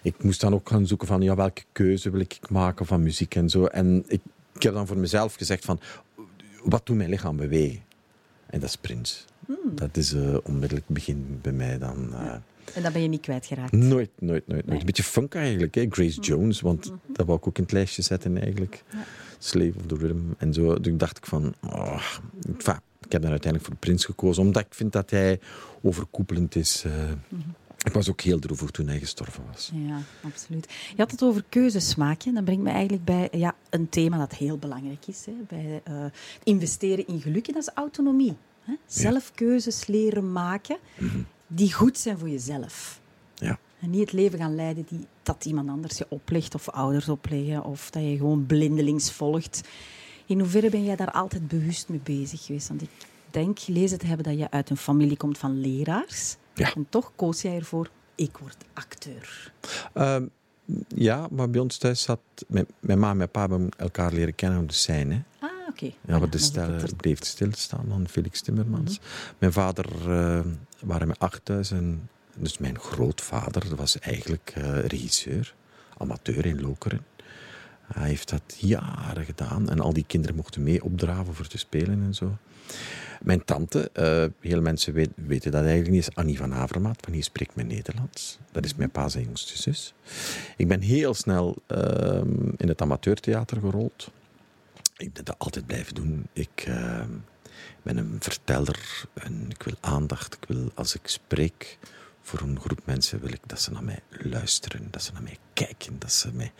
Ik 0.03 0.23
moest 0.23 0.41
dan 0.41 0.53
ook 0.53 0.69
gaan 0.69 0.87
zoeken 0.87 1.07
van 1.07 1.21
ja, 1.21 1.35
welke 1.35 1.63
keuze 1.71 2.09
wil 2.09 2.19
ik 2.19 2.39
maken 2.49 2.85
van 2.85 3.03
muziek 3.03 3.35
en 3.35 3.49
zo. 3.49 3.65
En 3.65 4.03
ik, 4.07 4.21
ik 4.55 4.63
heb 4.63 4.73
dan 4.73 4.87
voor 4.87 4.97
mezelf 4.97 5.35
gezegd 5.35 5.65
van 5.65 5.79
wat 6.63 6.85
doet 6.85 6.97
mijn 6.97 7.09
lichaam 7.09 7.35
bewegen? 7.37 7.81
En 8.45 8.59
dat 8.59 8.69
is 8.69 8.75
Prince. 8.75 9.15
Dat 9.75 9.97
is 9.97 10.13
eh, 10.13 10.37
onmiddellijk 10.43 10.87
begin 10.87 11.39
bij 11.41 11.51
mij 11.51 11.77
dan. 11.77 12.13
eh, 12.13 12.33
En 12.73 12.83
dat 12.83 12.93
ben 12.93 13.01
je 13.01 13.07
niet 13.07 13.21
kwijtgeraakt. 13.21 13.71
Nooit, 13.71 13.89
nooit, 13.89 14.09
nooit. 14.19 14.47
nooit. 14.47 14.65
Nee. 14.65 14.79
Een 14.79 14.85
beetje 14.85 15.03
funk 15.03 15.35
eigenlijk. 15.35 15.75
Hè? 15.75 15.85
Grace 15.89 16.19
Jones, 16.21 16.61
want 16.61 16.91
dat 17.07 17.25
wou 17.25 17.37
ik 17.37 17.47
ook 17.47 17.57
in 17.57 17.63
het 17.63 17.71
lijstje 17.71 18.01
zetten 18.01 18.37
eigenlijk. 18.41 18.83
Slave 19.45 19.73
of 19.77 19.85
the 19.85 19.95
Rhythm 19.95 20.19
en 20.37 20.53
zo. 20.53 20.79
Toen 20.79 20.97
dacht 20.97 21.17
ik 21.17 21.25
van... 21.25 21.53
Oh, 21.63 22.01
enfin, 22.47 22.79
ik 23.05 23.11
heb 23.11 23.21
dan 23.21 23.31
uiteindelijk 23.31 23.63
voor 23.71 23.75
Prince 23.79 24.05
gekozen, 24.05 24.43
omdat 24.43 24.65
ik 24.65 24.73
vind 24.73 24.91
dat 24.93 25.09
hij 25.09 25.39
overkoepelend 25.81 26.55
is. 26.55 26.83
eh. 26.85 26.91
Ik 27.83 27.93
was 27.93 28.09
ook 28.09 28.21
heel 28.21 28.39
droevig 28.39 28.69
toen 28.71 28.87
hij 28.87 28.99
gestorven 28.99 29.43
was. 29.51 29.71
Ja, 29.73 29.99
absoluut. 30.23 30.65
Je 30.89 30.95
had 31.01 31.11
het 31.11 31.23
over 31.23 31.43
keuzesmaak. 31.49 32.21
hè. 32.23 32.31
Dat 32.31 32.43
brengt 32.43 32.63
me 32.63 32.69
eigenlijk 32.69 33.05
bij 33.05 33.27
ja, 33.31 33.55
een 33.69 33.89
thema 33.89 34.17
dat 34.17 34.33
heel 34.35 34.57
belangrijk 34.57 35.07
is. 35.07 35.25
Hè, 35.25 35.31
bij 35.47 35.81
eh, 35.83 36.05
investeren 36.43 37.07
in 37.07 37.21
geluk. 37.21 37.47
En 37.47 37.53
dat 37.53 37.61
is 37.61 37.73
autonomie. 37.73 38.35
Hè. 38.61 38.73
Zelf 38.85 39.31
keuzes 39.35 39.87
leren 39.87 40.31
maken 40.31 40.77
die 41.47 41.73
goed 41.73 41.97
zijn 41.97 42.17
voor 42.17 42.29
jezelf. 42.29 43.01
Ja. 43.35 43.59
En 43.85 43.91
niet 43.91 44.01
het 44.01 44.11
leven 44.11 44.39
gaan 44.39 44.55
leiden 44.55 44.85
die, 44.89 45.07
dat 45.23 45.45
iemand 45.45 45.69
anders 45.69 45.97
je 45.97 46.05
oplegt 46.09 46.55
of 46.55 46.69
ouders 46.69 47.09
opleggen. 47.09 47.63
Of 47.63 47.89
dat 47.89 48.03
je 48.03 48.17
gewoon 48.17 48.45
blindelings 48.45 49.11
volgt. 49.11 49.61
In 50.25 50.39
hoeverre 50.39 50.69
ben 50.69 50.83
jij 50.83 50.95
daar 50.95 51.11
altijd 51.11 51.47
bewust 51.47 51.89
mee 51.89 51.99
bezig 52.03 52.45
geweest? 52.45 52.67
Want 52.67 52.81
ik 52.81 52.89
denk 53.29 53.59
gelezen 53.59 53.97
te 53.97 54.05
hebben 54.05 54.25
dat 54.25 54.37
je 54.37 54.51
uit 54.51 54.69
een 54.69 54.77
familie 54.77 55.17
komt 55.17 55.37
van 55.37 55.59
leraars. 55.59 56.35
Ja. 56.53 56.73
En 56.73 56.85
toch 56.89 57.11
koos 57.15 57.41
jij 57.41 57.55
ervoor, 57.55 57.89
ik 58.15 58.37
word 58.37 58.57
acteur. 58.73 59.51
Ehm, 59.93 60.25
ja, 60.87 61.27
maar 61.31 61.49
bij 61.49 61.61
ons 61.61 61.77
thuis 61.77 62.01
zat... 62.01 62.19
Mijn, 62.47 62.65
mijn 62.79 62.99
ma 62.99 63.09
en 63.09 63.17
mijn 63.17 63.31
pa 63.31 63.39
hebben 63.39 63.69
elkaar 63.77 64.13
leren 64.13 64.35
kennen 64.35 64.59
op 64.59 64.67
de 64.67 64.75
scène. 64.75 65.23
Ah, 65.39 65.49
oké. 65.69 65.91
Ja, 66.07 66.19
wat 66.19 66.31
de 66.31 66.51
er- 66.61 66.95
bleef 66.95 67.25
stilstaan 67.25 67.85
dan 67.87 68.07
Felix 68.07 68.41
Timmermans. 68.41 68.99
Mijn 69.37 69.53
vader 69.53 69.85
uh, 70.07 70.39
waren 70.79 71.07
met 71.07 71.19
acht 71.19 71.45
thuis 71.45 71.71
en 71.71 72.09
dus 72.35 72.57
mijn 72.57 72.79
grootvader 72.79 73.75
was 73.75 73.99
eigenlijk 73.99 74.53
uh, 74.57 74.79
regisseur, 74.79 75.55
amateur 75.97 76.45
in 76.45 76.61
Lokeren. 76.61 77.05
Hij 77.93 78.07
heeft 78.07 78.29
dat 78.29 78.55
jaren 78.57 79.25
gedaan 79.25 79.69
en 79.69 79.79
al 79.79 79.93
die 79.93 80.05
kinderen 80.07 80.35
mochten 80.35 80.63
mee 80.63 80.83
opdraven 80.83 81.33
voor 81.33 81.47
te 81.47 81.57
spelen 81.57 82.03
en 82.03 82.13
zo. 82.13 82.37
Mijn 83.21 83.45
tante, 83.45 83.89
uh, 83.93 84.25
heel 84.49 84.61
mensen 84.61 84.93
weten 85.15 85.51
dat 85.51 85.61
eigenlijk 85.61 85.91
niet, 85.91 86.07
is 86.07 86.15
Annie 86.15 86.37
van 86.37 86.53
Avermaat, 86.53 86.97
van 87.01 87.13
hier 87.13 87.23
spreekt 87.23 87.55
mijn 87.55 87.67
Nederlands. 87.67 88.39
Dat 88.51 88.65
is 88.65 88.75
mijn 88.75 88.89
pa 88.89 89.09
zijn 89.09 89.23
jongste 89.23 89.57
zus. 89.61 89.93
Ik 90.57 90.67
ben 90.67 90.81
heel 90.81 91.13
snel 91.13 91.55
uh, 91.67 92.21
in 92.57 92.67
het 92.67 92.81
amateurtheater 92.81 93.59
gerold. 93.59 94.11
Ik 94.97 95.13
ben 95.13 95.25
dat 95.25 95.39
altijd 95.39 95.65
blijven 95.65 95.95
doen. 95.95 96.27
Ik 96.33 96.65
uh, 96.67 97.03
ben 97.81 97.97
een 97.97 98.15
verteller 98.19 99.05
en 99.13 99.45
ik 99.49 99.63
wil 99.63 99.75
aandacht. 99.79 100.33
Ik 100.33 100.45
wil, 100.47 100.71
als 100.73 100.95
ik 100.95 101.07
spreek 101.07 101.77
voor 102.25 102.39
een 102.39 102.59
groep 102.59 102.79
mensen, 102.83 103.19
wil 103.19 103.31
ik 103.31 103.41
dat 103.45 103.61
ze 103.61 103.71
naar 103.71 103.83
mij 103.83 103.99
luisteren, 104.09 104.87
dat 104.91 105.03
ze 105.03 105.11
naar 105.11 105.23
mij 105.23 105.37
kijken, 105.53 105.99
dat 105.99 106.11
ze 106.11 106.31
mij 106.33 106.51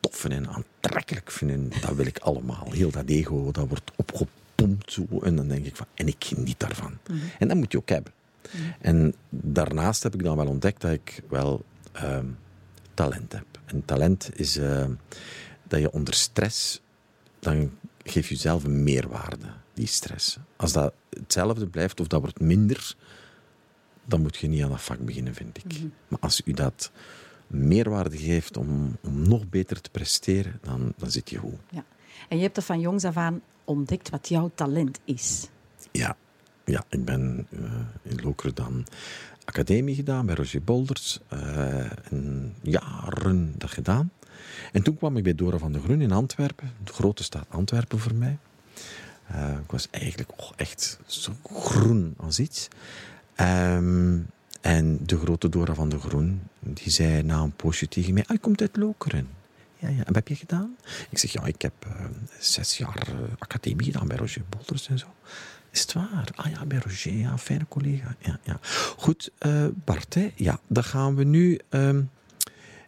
tof 0.00 0.16
vinden 0.16 0.38
en 0.38 0.48
aantrekkelijk 0.48 1.30
vinden. 1.30 1.70
Dat 1.80 1.94
wil 1.94 2.06
ik 2.06 2.18
allemaal. 2.18 2.66
Heel 2.70 2.90
dat 2.90 3.06
ego, 3.06 3.50
dat 3.50 3.68
wordt 3.68 3.90
opgepompt 3.96 4.92
zo. 4.92 5.06
En 5.22 5.36
dan 5.36 5.48
denk 5.48 5.66
ik 5.66 5.76
van, 5.76 5.86
en 5.94 6.06
ik 6.06 6.24
geniet 6.24 6.60
daarvan. 6.60 6.90
Mm 6.90 7.18
-hmm. 7.18 7.30
En 7.38 7.48
dat 7.48 7.56
moet 7.56 7.72
je 7.72 7.78
ook 7.78 7.88
hebben. 7.88 8.12
Mm 8.52 8.60
-hmm. 8.60 8.74
En 8.80 9.14
daarnaast 9.30 10.02
heb 10.02 10.14
ik 10.14 10.22
dan 10.22 10.36
wel 10.36 10.46
ontdekt 10.46 10.80
dat 10.80 10.92
ik 10.92 11.22
wel 11.28 11.64
uh, 11.96 12.18
talent 12.94 13.32
heb. 13.32 13.46
En 13.64 13.84
talent 13.84 14.30
is 14.34 14.56
uh, 14.56 14.86
dat 15.68 15.80
je 15.80 15.92
onder 15.92 16.14
stress 16.14 16.80
dan 17.40 17.70
geef 18.02 18.28
je 18.28 18.36
zelf 18.36 18.64
een 18.64 18.82
meerwaarde, 18.82 19.46
die 19.74 19.86
stress. 19.86 20.38
Als 20.56 20.72
dat 20.72 20.92
hetzelfde 21.10 21.66
blijft 21.66 22.00
of 22.00 22.06
dat 22.06 22.20
wordt 22.20 22.40
minder, 22.40 22.94
dan 24.10 24.20
moet 24.20 24.36
je 24.36 24.48
niet 24.48 24.62
aan 24.62 24.70
dat 24.70 24.82
vak 24.82 24.98
beginnen, 24.98 25.34
vind 25.34 25.56
ik. 25.56 25.64
Mm 25.64 25.80
-hmm. 25.80 25.92
Maar 26.08 26.18
als 26.18 26.42
u 26.44 26.52
dat 26.52 26.90
meerwaarde 27.46 28.18
geeft 28.18 28.56
om, 28.56 28.96
om 29.00 29.28
nog 29.28 29.48
beter 29.48 29.80
te 29.80 29.90
presteren, 29.90 30.58
dan, 30.62 30.92
dan 30.96 31.10
zit 31.10 31.30
je 31.30 31.38
goed. 31.38 31.58
Ja. 31.70 31.84
En 32.28 32.36
je 32.36 32.42
hebt 32.42 32.56
er 32.56 32.62
van 32.62 32.80
jongs 32.80 33.04
af 33.04 33.16
aan 33.16 33.40
ontdekt 33.64 34.10
wat 34.10 34.28
jouw 34.28 34.50
talent 34.54 35.00
is. 35.04 35.48
Ja, 35.92 36.16
ja 36.64 36.84
ik 36.88 37.04
ben 37.04 37.46
eh, 37.50 37.60
in 38.02 38.20
Lokeren 38.22 38.54
dan 38.54 38.86
academie 39.44 39.94
gedaan 39.94 40.26
bij 40.26 40.34
Roger 40.34 40.62
Bolders. 40.62 41.20
eh, 41.28 42.12
en 42.12 42.54
jaren 42.62 43.54
dat 43.58 43.70
gedaan. 43.70 44.10
En 44.72 44.82
toen 44.82 44.96
kwam 44.96 45.16
ik 45.16 45.22
bij 45.22 45.34
Dora 45.34 45.58
van 45.58 45.72
de 45.72 45.80
Groen 45.80 46.00
in 46.00 46.12
Antwerpen. 46.12 46.72
De 46.84 46.92
grote 46.92 47.22
stad 47.22 47.46
Antwerpen 47.48 47.98
voor 47.98 48.14
mij. 48.14 48.38
Eh, 49.26 49.50
ik 49.64 49.70
was 49.70 49.88
eigenlijk 49.90 50.30
oh, 50.36 50.50
echt 50.56 50.98
zo 51.06 51.32
groen 51.42 52.14
als 52.16 52.38
iets. 52.38 52.68
Ehm, 53.40 54.18
en 54.60 54.98
de 55.06 55.18
grote 55.18 55.48
Dora 55.48 55.74
van 55.74 55.88
de 55.88 55.98
Groen, 55.98 56.42
die 56.60 56.90
zei 56.90 57.22
na 57.22 57.38
een 57.38 57.52
poosje 57.52 57.88
tegen 57.88 58.14
mij, 58.14 58.24
ah, 58.26 58.30
je 58.30 58.38
komt 58.38 58.60
uit 58.60 58.76
Lokeren. 58.76 59.28
Ja, 59.78 59.88
ja. 59.88 59.98
En 59.98 60.04
wat 60.04 60.14
heb 60.14 60.28
je 60.28 60.36
gedaan? 60.36 60.76
Ik 61.10 61.18
zeg, 61.18 61.32
ja, 61.32 61.44
ik 61.44 61.62
heb 61.62 61.72
eh, 61.80 62.04
zes 62.38 62.78
jaar 62.78 63.08
eh, 63.08 63.14
academie 63.38 63.84
gedaan 63.84 64.08
bij 64.08 64.16
Roger 64.16 64.42
Bolders 64.48 64.88
en 64.88 64.98
zo. 64.98 65.06
Is 65.70 65.80
het 65.80 65.92
waar? 65.92 66.28
Ah 66.34 66.50
ja, 66.50 66.66
bij 66.66 66.78
Roger, 66.78 67.38
fijne 67.38 67.66
collega. 67.68 68.16
Ja, 68.18 68.38
ja. 68.42 68.58
Goed, 68.96 69.30
eh, 69.38 69.66
Bart, 69.84 70.16
ja, 70.34 70.60
dan 70.66 70.84
gaan 70.84 71.14
we 71.14 71.24
nu... 71.24 71.58
ehm, 71.68 72.02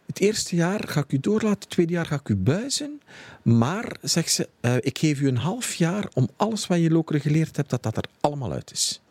het 0.05 0.19
eerste 0.19 0.55
jaar 0.55 0.87
ga 0.87 0.99
ik 0.99 1.11
u 1.11 1.19
doorlaten, 1.19 1.59
het 1.59 1.69
tweede 1.69 1.93
jaar 1.93 2.05
ga 2.05 2.15
ik 2.15 2.29
u 2.29 2.35
buizen. 2.35 3.01
Maar, 3.41 3.97
zegt 4.01 4.31
ze, 4.31 4.49
ik 4.81 4.97
geef 4.97 5.21
u 5.21 5.27
een 5.27 5.37
half 5.37 5.73
jaar 5.73 6.07
om 6.13 6.29
alles 6.35 6.67
wat 6.67 6.79
je 6.79 6.89
Lokeren 6.89 7.21
geleerd 7.21 7.55
hebt, 7.55 7.69
dat 7.69 7.83
dat 7.83 7.97
er 7.97 8.05
allemaal 8.21 8.51
uit 8.51 8.71
is. 8.71 9.02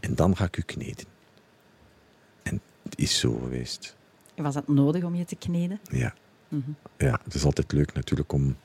En 0.00 0.14
dan 0.14 0.36
ga 0.36 0.44
ik 0.44 0.56
u 0.56 0.62
kneden. 0.62 1.06
En 2.42 2.60
het 2.82 2.98
is 2.98 3.18
zo 3.18 3.38
geweest. 3.38 3.96
Was 4.36 4.54
dat 4.54 4.68
nodig 4.68 5.04
om 5.04 5.14
je 5.14 5.24
te 5.24 5.36
kneden? 5.36 5.80
Ja. 5.90 6.14
Ja, 6.96 7.20
het 7.24 7.34
is 7.34 7.44
altijd 7.44 7.72
leuk 7.72 7.92
natuurlijk 7.92 8.32
om, 8.32 8.56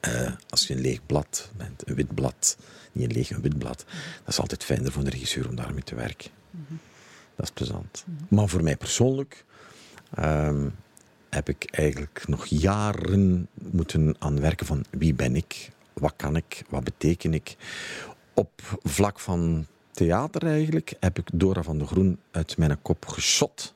eh, 0.00 0.32
als 0.48 0.66
je 0.66 0.74
een 0.74 0.80
leeg 0.80 1.06
blad 1.06 1.50
bent, 1.56 1.88
een 1.88 1.94
wit 1.94 2.14
blad, 2.14 2.56
niet 2.92 3.04
een 3.04 3.12
leeg, 3.12 3.30
een 3.30 3.40
wit 3.40 3.58
blad, 3.58 3.84
dat 4.18 4.28
is 4.28 4.38
altijd 4.38 4.64
fijner 4.64 4.92
voor 4.92 5.04
de 5.04 5.10
regisseur 5.10 5.48
om 5.48 5.56
daarmee 5.56 5.82
te 5.82 5.94
werken. 5.94 6.30
Dat 7.36 7.46
is 7.46 7.50
plezant. 7.50 8.04
Maar 8.28 8.48
voor 8.48 8.62
mij 8.62 8.76
persoonlijk 8.76 9.44
ehm, 10.14 10.68
heb 11.30 11.48
ik 11.48 11.64
eigenlijk 11.70 12.22
nog 12.26 12.46
jaren 12.46 13.48
moeten 13.54 14.14
aan 14.18 14.40
werken 14.40 14.66
van 14.66 14.84
wie 14.90 15.14
ben 15.14 15.36
ik, 15.36 15.70
wat 15.92 16.12
kan 16.16 16.36
ik, 16.36 16.62
wat 16.68 16.84
beteken 16.84 17.34
ik. 17.34 17.56
Op 18.34 18.78
vlak 18.82 19.20
van 19.20 19.66
theater 19.90 20.46
eigenlijk 20.46 20.92
heb 21.00 21.18
ik 21.18 21.28
Dora 21.32 21.62
van 21.62 21.78
de 21.78 21.86
Groen 21.86 22.18
uit 22.30 22.56
mijn 22.56 22.82
kop 22.82 23.06
geschot. 23.06 23.74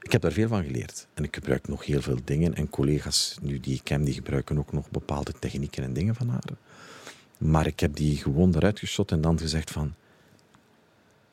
Ik 0.00 0.12
heb 0.12 0.22
daar 0.22 0.32
veel 0.32 0.48
van 0.48 0.64
geleerd. 0.64 1.06
En 1.14 1.24
ik 1.24 1.34
gebruik 1.34 1.68
nog 1.68 1.84
heel 1.84 2.02
veel 2.02 2.18
dingen. 2.24 2.54
En 2.54 2.70
collega's 2.70 3.36
nu 3.42 3.60
die 3.60 3.74
ik 3.74 3.84
ken, 3.84 4.04
die 4.04 4.14
gebruiken 4.14 4.58
ook 4.58 4.72
nog 4.72 4.90
bepaalde 4.90 5.32
technieken 5.38 5.82
en 5.84 5.92
dingen 5.92 6.14
van 6.14 6.28
haar. 6.28 6.44
Maar 7.38 7.66
ik 7.66 7.80
heb 7.80 7.96
die 7.96 8.16
gewoon 8.16 8.54
eruit 8.54 8.78
geschot 8.78 9.10
en 9.10 9.20
dan 9.20 9.38
gezegd 9.38 9.70
van... 9.70 9.94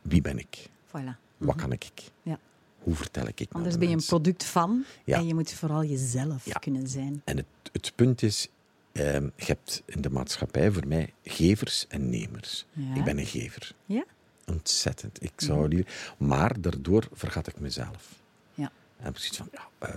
Wie 0.02 0.22
ben 0.22 0.38
ik? 0.40 0.70
Voilà. 0.88 1.16
Wat 1.38 1.56
kan 1.56 1.72
ik? 1.72 1.92
Ja. 2.24 2.40
Hoe 2.80 2.96
vertel 2.96 3.28
ik? 3.28 3.40
ik 3.40 3.52
Anders 3.52 3.74
aan 3.74 3.80
ben 3.80 3.90
je 3.90 3.96
een 3.96 4.06
product 4.06 4.44
van 4.44 4.84
Ja. 5.06 5.18
en 5.18 5.28
je 5.28 5.34
moet 5.34 5.54
vooral 5.54 5.84
jezelf 5.84 6.46
Ja. 6.46 6.54
kunnen 6.60 6.88
zijn. 6.88 7.22
En 7.26 7.38
het, 7.38 7.46
het 7.72 7.92
punt 7.96 8.22
is, 8.24 8.48
ehm, 8.92 9.24
je 9.36 9.46
hebt 9.46 9.82
in 9.86 10.02
de 10.02 10.10
maatschappij 10.10 10.72
voor 10.72 10.88
mij 10.88 11.14
gevers 11.24 11.86
en 11.88 12.10
nemers. 12.10 12.66
Ja. 12.74 12.96
Ik 12.96 13.04
ben 13.04 13.18
een 13.18 13.26
gever. 13.26 13.72
Ja? 13.86 14.04
Ontzettend. 14.46 15.24
Ik 15.24 15.34
zou 15.36 15.68
liever... 15.68 16.14
Maar 16.18 16.62
daardoor 16.62 17.08
vergat 17.14 17.48
ik 17.48 17.60
mezelf. 17.60 18.20
Ja. 18.54 18.72
En 19.00 19.14
zoiets 19.16 19.38
van, 19.38 19.50
ja, 19.52 19.90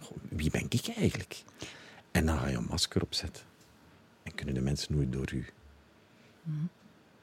goh, 0.00 0.16
wie 0.28 0.50
ben 0.50 0.66
ik 0.68 0.88
eigenlijk? 0.96 1.42
En 2.10 2.26
dan 2.26 2.38
ga 2.38 2.48
je 2.48 2.56
een 2.56 2.66
masker 2.68 3.02
opzetten. 3.02 3.42
En 4.22 4.34
kunnen 4.34 4.54
de 4.54 4.60
mensen 4.60 4.94
nooit 4.96 5.12
door 5.12 5.32
u. 5.32 5.44
Mhm. 6.42 6.56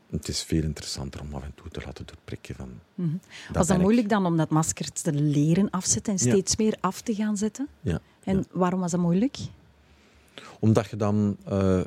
Het 0.10 0.28
is 0.28 0.43
veel 0.43 0.63
interessanter 0.63 1.22
om 1.22 1.34
af 1.34 1.43
en 1.43 1.52
toe 1.56 1.70
te 1.70 1.82
laten 1.86 2.06
doorprikken 2.06 2.56
van... 2.56 2.80
Mhm. 2.96 3.10
dat 3.48 3.56
Was 3.56 3.67
dat 3.67 3.76
ik. 3.78 3.82
moeilijk 3.82 4.10
dan 4.10 4.26
om 4.26 4.38
dat 4.38 4.50
masker 4.50 4.91
te 4.91 5.13
leren 5.13 5.70
afzetten 5.70 6.13
en 6.17 6.26
Ja. 6.26 6.32
steeds 6.32 6.56
meer 6.56 6.78
af 6.80 7.02
te 7.02 7.15
gaan 7.15 7.38
zetten? 7.38 7.67
Ja. 7.82 8.00
En 8.24 8.46
waarom 8.52 8.80
was 8.80 8.91
dat 8.91 9.00
moeilijk? 9.00 9.38
Omdat 10.60 10.89
je 10.89 10.95
dan 10.95 11.38
eh, 11.45 11.82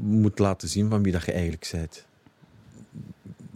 moet 0.00 0.38
laten 0.38 0.68
zien 0.68 0.90
van 0.90 1.02
wie 1.02 1.12
dat 1.12 1.24
je 1.24 1.32
eigenlijk 1.32 1.68
bent. 1.72 2.06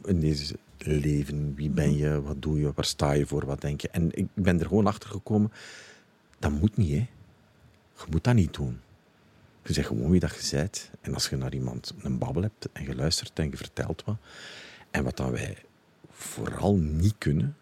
In 0.05 0.21
deze 0.21 0.57
leven, 0.79 1.55
wie 1.55 1.71
ben 1.71 1.97
je, 1.97 2.23
wat 2.23 2.43
doe 2.43 2.61
je, 2.61 2.73
waar 2.75 2.85
sta 2.85 3.13
je 3.13 3.27
voor, 3.27 3.47
wat 3.47 3.61
denk 3.61 3.81
je. 3.81 3.89
En 3.89 4.09
ik 4.13 4.27
ben 4.35 4.61
er 4.61 4.67
gewoon 4.67 4.87
achter 4.87 5.11
gekomen, 5.11 5.53
dat 6.39 6.51
moet 6.51 6.77
niet, 6.77 6.91
hè. 6.91 7.09
Je 7.97 8.05
moet 8.11 8.25
dat 8.25 8.35
niet 8.35 8.55
doen. 8.55 8.81
Je 9.63 9.73
zegt 9.73 9.87
gewoon 9.87 10.11
wie 10.11 10.21
dat 10.21 10.35
je 10.35 10.57
bent. 10.57 10.91
En 11.01 11.15
als 11.15 11.29
je 11.29 11.37
naar 11.37 11.55
iemand 11.55 11.95
een 12.03 12.19
babbel 12.19 12.43
hebt 12.43 12.69
en 12.73 12.85
je 12.85 12.95
luistert 12.95 13.39
en 13.39 13.51
je 13.51 13.57
vertelt 13.57 14.05
wat. 14.05 14.17
En 14.91 15.05
wat 15.05 15.17
dan 15.17 15.31
wij 15.31 15.57
vooral 16.11 16.77
niet 16.77 17.15
kunnen, 17.19 17.57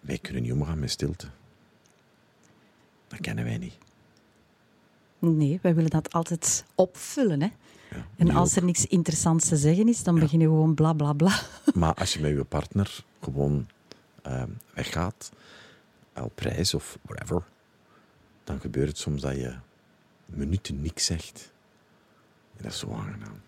wij 0.00 0.18
kunnen 0.18 0.42
niet 0.42 0.52
omgaan 0.52 0.78
met 0.78 0.90
stilte. 0.90 1.26
Dat 3.08 3.20
kennen 3.20 3.44
wij 3.44 3.58
niet. 3.58 3.78
Nee, 5.18 5.58
wij 5.62 5.74
willen 5.74 5.90
dat 5.90 6.12
altijd 6.12 6.64
opvullen. 6.74 7.40
Hè? 7.42 7.48
Ja, 7.90 8.06
En 8.16 8.30
als 8.30 8.50
ook. 8.50 8.56
er 8.56 8.64
niks 8.64 8.86
interessants 8.86 9.48
te 9.48 9.56
zeggen 9.56 9.88
is, 9.88 10.02
dan 10.02 10.18
begin 10.18 10.40
je 10.40 10.46
gewoon 10.46 10.74
bla 10.74 10.92
bla 10.92 11.12
bla. 11.12 11.40
Maar 11.74 11.94
als 11.94 12.14
je 12.14 12.20
met 12.20 12.30
je 12.36 12.44
partner 12.44 13.04
gewoon 13.22 13.66
ehm, 14.22 14.50
weggaat, 14.74 15.30
op 16.14 16.38
reis 16.38 16.74
of 16.74 16.98
whatever, 17.02 17.42
dan 18.44 18.60
gebeurt 18.60 18.88
het 18.88 18.98
soms 18.98 19.22
dat 19.22 19.34
je 19.34 19.54
minuten 20.26 20.80
niks 20.80 21.04
zegt. 21.04 21.52
En 22.56 22.62
dat 22.62 22.72
is 22.72 22.78
zo 22.78 22.92
aangenaam. 22.92 23.40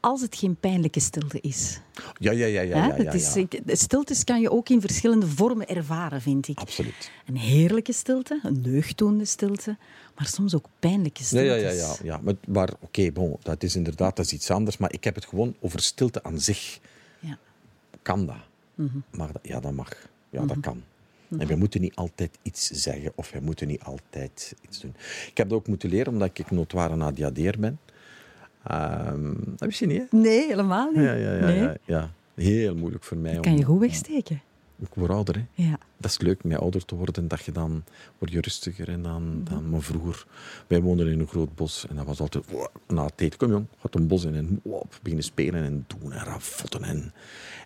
Als 0.00 0.20
het 0.20 0.36
geen 0.36 0.56
pijnlijke 0.56 1.00
stilte 1.00 1.40
is. 1.40 1.80
Ja, 2.18 2.32
ja, 2.32 2.46
ja, 2.46 2.60
ja. 2.60 2.76
ja, 2.76 2.96
ja, 2.96 3.04
het 3.04 3.14
is 3.14 3.34
ja. 3.34 3.44
de 3.64 3.76
stiltes 3.76 4.24
kan 4.24 4.40
je 4.40 4.50
ook 4.50 4.68
in 4.68 4.80
verschillende 4.80 5.26
vormen 5.26 5.68
ervaren, 5.68 6.20
vind 6.20 6.48
ik. 6.48 6.58
Absoluut. 6.58 7.10
Een 7.26 7.36
heerlijke 7.36 7.92
stilte, 7.92 8.40
een 8.42 8.62
deugddoende 8.62 9.24
stilte, 9.24 9.76
maar 10.16 10.26
soms 10.26 10.54
ook 10.54 10.66
pijnlijke 10.78 11.20
Ja, 11.20 11.26
stiltes. 11.26 11.62
ja, 11.62 11.70
ja. 11.70 11.72
ja, 11.72 11.96
ja. 12.02 12.20
Maar, 12.22 12.34
maar 12.46 12.70
oké, 12.80 13.12
bon, 13.12 13.36
dat 13.42 13.62
is 13.62 13.76
inderdaad 13.76 14.16
dat 14.16 14.24
is 14.24 14.32
iets 14.32 14.50
anders. 14.50 14.76
Maar 14.76 14.92
ik 14.92 15.04
heb 15.04 15.14
het 15.14 15.24
gewoon 15.24 15.54
over 15.60 15.80
stilte 15.80 16.22
aan 16.22 16.40
zich. 16.40 16.78
Ja. 17.18 17.38
Kan 18.02 18.26
dat? 18.26 18.36
Mhm. 18.74 18.98
Maar 19.10 19.30
ja, 19.42 19.60
dat 19.60 19.72
mag. 19.72 20.08
Ja, 20.30 20.44
dat 20.46 20.60
kan. 20.60 20.82
En 21.38 21.46
we 21.46 21.56
moeten 21.56 21.80
niet 21.80 21.94
altijd 21.94 22.38
iets 22.42 22.66
zeggen 22.70 23.12
of 23.14 23.30
we 23.30 23.40
moeten 23.40 23.66
niet 23.66 23.82
altijd 23.82 24.54
iets 24.68 24.80
doen. 24.80 24.94
Ik 25.28 25.36
heb 25.36 25.48
dat 25.48 25.58
ook 25.58 25.66
moeten 25.66 25.88
leren 25.88 26.12
omdat 26.12 26.38
ik 26.38 26.50
notoire 26.50 27.04
ADHD'er 27.04 27.58
ben. 27.58 27.78
Ehm 28.64 29.32
dat 29.34 29.68
wist 29.68 29.78
je 29.78 29.86
niet, 29.86 30.06
hè? 30.10 30.18
Nee, 30.18 30.46
helemaal 30.46 30.90
niet. 30.90 31.02
Ja, 31.02 31.12
ja, 31.12 31.34
ja, 31.34 31.46
nee. 31.46 31.60
ja, 31.60 31.76
ja. 31.84 32.10
Heel 32.34 32.74
moeilijk 32.74 33.04
voor 33.04 33.16
mij. 33.16 33.32
Dat 33.32 33.42
kan 33.42 33.56
je 33.56 33.64
goed 33.64 33.80
wegsteken. 33.80 34.42
Ik 34.78 34.94
word 34.94 35.10
ouder, 35.10 35.34
hè. 35.34 35.62
Ja. 35.62 35.78
Dat 35.96 36.10
is 36.10 36.18
leuk, 36.18 36.44
met 36.44 36.58
ouder 36.58 36.84
te 36.84 36.94
worden. 36.94 37.28
Dat 37.28 37.44
je 37.44 37.52
dan 37.52 37.84
word 38.18 38.32
je 38.32 38.40
rustiger 38.40 38.88
en 38.88 39.02
dan, 39.02 39.40
dan 39.44 39.70
maar 39.70 39.82
vroeger. 39.82 40.26
Wij 40.66 40.80
woonden 40.80 41.08
in 41.08 41.20
een 41.20 41.26
groot 41.26 41.54
bos 41.54 41.86
en 41.88 41.96
dat 41.96 42.06
was 42.06 42.20
altijd 42.20 42.50
wow, 42.50 42.66
na 42.86 43.04
het 43.04 43.20
eten. 43.20 43.38
Kom 43.38 43.50
jong, 43.50 43.66
gaat 43.78 43.94
een 43.94 44.06
bos 44.06 44.24
in 44.24 44.34
en 44.34 44.60
wow, 44.62 44.82
beginnen 45.02 45.24
spelen 45.24 45.64
en 45.64 45.84
doen 45.86 46.12
en 46.12 46.24
ravotten. 46.24 46.82
En, 46.82 47.12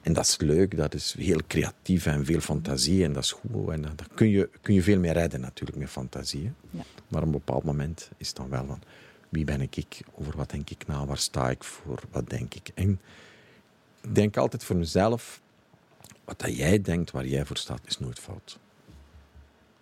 en 0.02 0.12
dat 0.12 0.24
is 0.24 0.36
leuk, 0.38 0.76
dat 0.76 0.94
is 0.94 1.14
heel 1.18 1.40
creatief 1.46 2.06
en 2.06 2.24
veel 2.24 2.40
fantasie 2.40 3.04
en 3.04 3.12
dat 3.12 3.22
is 3.22 3.32
goed. 3.32 3.68
En 3.68 3.82
daar 3.82 4.08
kun 4.14 4.28
je, 4.28 4.50
kun 4.60 4.74
je 4.74 4.82
veel 4.82 4.98
meer 4.98 5.12
redden 5.12 5.40
natuurlijk 5.40 5.78
met 5.78 5.88
fantasie. 5.88 6.44
hè. 6.44 6.78
Ja. 6.78 6.84
Maar 7.08 7.20
op 7.20 7.26
een 7.26 7.32
bepaald 7.32 7.64
moment 7.64 8.10
is 8.16 8.26
het 8.28 8.36
dan 8.36 8.48
wel 8.48 8.66
van 8.66 8.78
wie 9.34 9.44
ben 9.44 9.60
ik, 9.60 10.00
over 10.14 10.36
wat 10.36 10.50
denk 10.50 10.70
ik 10.70 10.86
na, 10.86 11.06
waar 11.06 11.18
sta 11.18 11.50
ik 11.50 11.64
voor, 11.64 12.02
wat 12.10 12.28
denk 12.30 12.54
ik. 12.54 12.70
En 12.74 13.00
ik 14.02 14.14
denk 14.14 14.36
altijd 14.36 14.64
voor 14.64 14.76
mezelf, 14.76 15.40
wat 16.24 16.38
dat 16.40 16.56
jij 16.56 16.80
denkt, 16.80 17.10
waar 17.10 17.26
jij 17.26 17.44
voor 17.44 17.56
staat, 17.56 17.80
is 17.86 17.98
nooit 17.98 18.18
fout. 18.18 18.58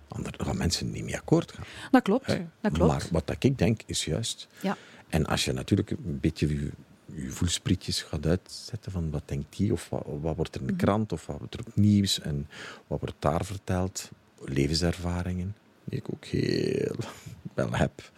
Anders 0.08 0.36
gaan 0.38 0.56
mensen 0.56 0.90
niet 0.90 1.04
mee 1.04 1.16
akkoord 1.16 1.52
gaan. 1.52 1.64
Dat 1.90 2.02
klopt. 2.02 2.26
Dat 2.60 2.72
klopt. 2.72 2.92
Maar 2.92 3.06
wat 3.10 3.26
dat 3.26 3.44
ik 3.44 3.58
denk, 3.58 3.80
is 3.86 4.04
juist. 4.04 4.48
Ja. 4.62 4.76
En 5.08 5.26
als 5.26 5.44
je 5.44 5.52
natuurlijk 5.52 5.90
een 5.90 6.18
beetje 6.20 6.48
je, 6.48 6.70
je 7.14 7.30
voelsprietjes 7.30 8.02
gaat 8.02 8.26
uitzetten 8.26 8.92
van 8.92 9.10
wat 9.10 9.22
denkt 9.24 9.56
die, 9.56 9.72
of 9.72 9.88
wat, 9.88 10.02
wat 10.20 10.36
wordt 10.36 10.54
er 10.54 10.60
in 10.60 10.66
de 10.66 10.72
Mhm. 10.72 10.82
krant, 10.82 11.12
of 11.12 11.26
wat 11.26 11.38
wordt 11.38 11.54
er 11.54 11.60
op 11.60 11.76
nieuws, 11.76 12.20
en 12.20 12.48
wat 12.86 13.00
wordt 13.00 13.14
daar 13.18 13.44
verteld, 13.44 14.10
levenservaringen, 14.44 15.56
die 15.84 15.98
ik 15.98 16.06
ook 16.12 16.24
heel 16.24 16.96
wel 17.54 17.72
heb. 17.74 18.10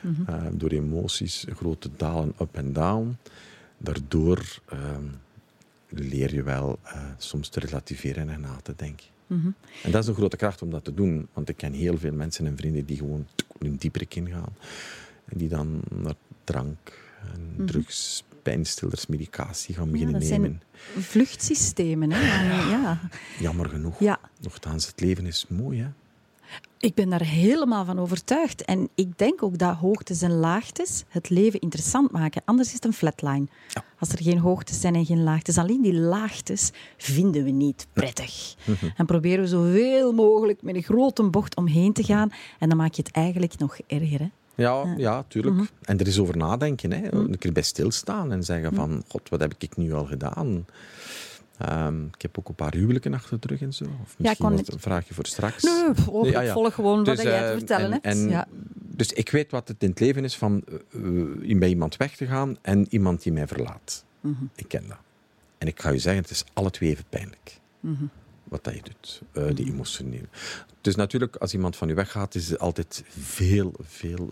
Mhm. 0.00 0.22
Eh, 0.30 0.42
door 0.52 0.70
emoties, 0.70 1.46
grote 1.56 1.88
dalen, 1.96 2.32
up 2.40 2.56
en 2.56 2.72
down. 2.72 3.16
Daardoor 3.78 4.58
ehm, 4.68 5.04
leer 5.88 6.34
je 6.34 6.42
wel 6.42 6.78
eh, 6.82 7.00
soms 7.18 7.48
te 7.48 7.60
relativeren 7.60 8.28
en 8.28 8.40
na 8.40 8.56
te 8.62 8.72
denken. 8.76 9.06
Mhm. 9.26 9.46
En 9.82 9.90
dat 9.90 10.02
is 10.02 10.08
een 10.08 10.14
grote 10.14 10.36
kracht 10.36 10.62
om 10.62 10.70
dat 10.70 10.84
te 10.84 10.94
doen. 10.94 11.28
Want 11.32 11.48
ik 11.48 11.56
ken 11.56 11.72
heel 11.72 11.98
veel 11.98 12.12
mensen 12.12 12.46
en 12.46 12.56
vrienden 12.56 12.84
die 12.84 12.96
gewoon 12.96 13.26
een 13.58 13.76
dieperik 13.76 14.14
ingaan. 14.14 14.52
En 15.24 15.38
die 15.38 15.48
dan 15.48 15.80
naar 15.94 16.14
drank 16.44 16.76
en 17.34 17.40
Mhm. 17.56 17.66
drugs, 17.66 18.24
pijnstillers, 18.42 19.06
medicatie 19.06 19.74
gaan 19.74 19.84
Ja, 19.86 19.90
beginnen 19.92 20.20
dat 20.20 20.28
nemen. 20.30 20.60
zijn 20.94 21.04
vluchtsystemen. 21.04 22.10
Hè? 22.12 22.20
Ja. 22.70 23.00
Jammer 23.40 23.68
genoeg. 23.68 24.00
Ja. 24.00 24.18
Nochtans, 24.40 24.86
het 24.86 25.00
leven 25.00 25.26
is 25.26 25.46
mooi, 25.48 25.80
hè? 25.80 25.88
Ik 26.78 26.94
ben 26.94 27.10
daar 27.10 27.24
helemaal 27.24 27.84
van 27.84 27.98
overtuigd. 27.98 28.64
En 28.64 28.88
ik 28.94 29.18
denk 29.18 29.42
ook 29.42 29.58
dat 29.58 29.76
hoogtes 29.76 30.22
en 30.22 30.32
laagtes 30.32 31.04
het 31.08 31.30
leven 31.30 31.60
interessant 31.60 32.12
maken. 32.12 32.42
Anders 32.44 32.68
is 32.68 32.74
het 32.74 32.84
een 32.84 32.92
flatline. 32.92 33.46
Ja. 33.68 33.84
Als 33.98 34.08
er 34.08 34.22
geen 34.22 34.38
hoogtes 34.38 34.80
zijn 34.80 34.94
en 34.94 35.06
geen 35.06 35.22
laagtes. 35.22 35.58
Alleen 35.58 35.82
die 35.82 35.94
laagtes 35.94 36.70
vinden 36.96 37.44
we 37.44 37.50
niet 37.50 37.86
prettig. 37.92 38.54
En 38.96 39.06
proberen 39.06 39.40
we 39.40 39.48
zoveel 39.48 40.12
mogelijk 40.12 40.62
met 40.62 40.74
een 40.74 40.82
grote 40.82 41.22
bocht 41.22 41.56
omheen 41.56 41.92
te 41.92 42.04
gaan. 42.04 42.32
En 42.58 42.68
dan 42.68 42.78
maak 42.78 42.92
je 42.92 43.02
het 43.02 43.12
eigenlijk 43.12 43.58
nog 43.58 43.78
erger. 43.86 44.20
Hè? 44.20 44.28
Ja, 44.54 44.94
ja, 44.96 45.24
tuurlijk. 45.28 45.54
Mhm. 45.54 45.64
En 45.82 45.98
er 45.98 46.06
is 46.06 46.18
over 46.18 46.36
nadenken. 46.36 46.92
Hè. 46.92 47.12
Een 47.12 47.38
keer 47.38 47.52
bij 47.52 47.62
stilstaan 47.62 48.32
en 48.32 48.42
zeggen 48.42 48.74
van... 48.74 49.02
God, 49.08 49.28
wat 49.28 49.40
heb 49.40 49.54
ik 49.58 49.76
nu 49.76 49.92
al 49.92 50.04
gedaan? 50.04 50.66
Ehm, 51.58 52.04
ik 52.06 52.22
heb 52.22 52.38
ook 52.38 52.48
een 52.48 52.54
paar 52.54 52.74
huwelijken 52.74 53.14
achter 53.14 53.40
de 53.40 53.46
rug 53.48 53.60
en 53.60 53.72
zo. 53.72 53.84
Of 53.84 54.12
ik 54.12 54.18
misschien 54.18 54.48
wat 54.48 54.56
niet- 54.56 54.72
een 54.72 54.80
vraagje 54.80 55.14
voor 55.14 55.26
straks. 55.26 55.62
Nee, 55.62 55.74
Nee, 56.22 56.36
ah, 56.36 56.42
ik 56.42 56.46
ja. 56.48 56.52
volg 56.52 56.74
gewoon 56.74 56.96
wat 56.96 57.04
Dus, 57.04 57.22
jij 57.22 57.38
te 57.38 57.44
eh, 57.46 57.52
vertellen 57.56 57.86
en- 57.86 57.92
hebt. 57.92 58.04
en- 58.04 58.28
ja. 58.28 58.46
Dus 58.74 59.12
ik 59.12 59.30
weet 59.30 59.50
wat 59.50 59.68
het 59.68 59.82
in 59.82 59.88
het 59.90 60.00
leven 60.00 60.24
is 60.24 60.36
van 60.36 60.62
eh, 60.92 61.58
bij 61.58 61.68
iemand 61.68 61.96
weg 61.96 62.16
te 62.16 62.26
gaan 62.26 62.56
en 62.62 62.86
iemand 62.90 63.22
die 63.22 63.32
mij 63.32 63.46
verlaat. 63.46 64.04
Mhm. 64.20 64.44
Ik 64.54 64.68
ken 64.68 64.88
dat. 64.88 64.98
En 65.58 65.66
ik 65.66 65.80
ga 65.80 65.90
je 65.90 65.98
zeggen, 65.98 66.22
het 66.22 66.30
is 66.30 66.44
alle 66.52 66.70
twee 66.70 66.90
even 66.90 67.04
pijnlijk. 67.08 67.60
Mhm. 67.80 68.04
Wat 68.44 68.64
dat 68.64 68.74
je 68.74 68.82
doet, 68.82 69.22
eh, 69.32 69.54
die 69.54 69.66
emotionele. 69.72 70.28
Dus 70.80 70.94
natuurlijk, 70.94 71.36
als 71.36 71.52
iemand 71.54 71.76
van 71.76 71.88
je 71.88 71.94
weggaat, 71.94 72.34
is 72.34 72.50
er 72.50 72.58
altijd 72.58 73.04
veel, 73.08 73.72
veel, 73.80 74.30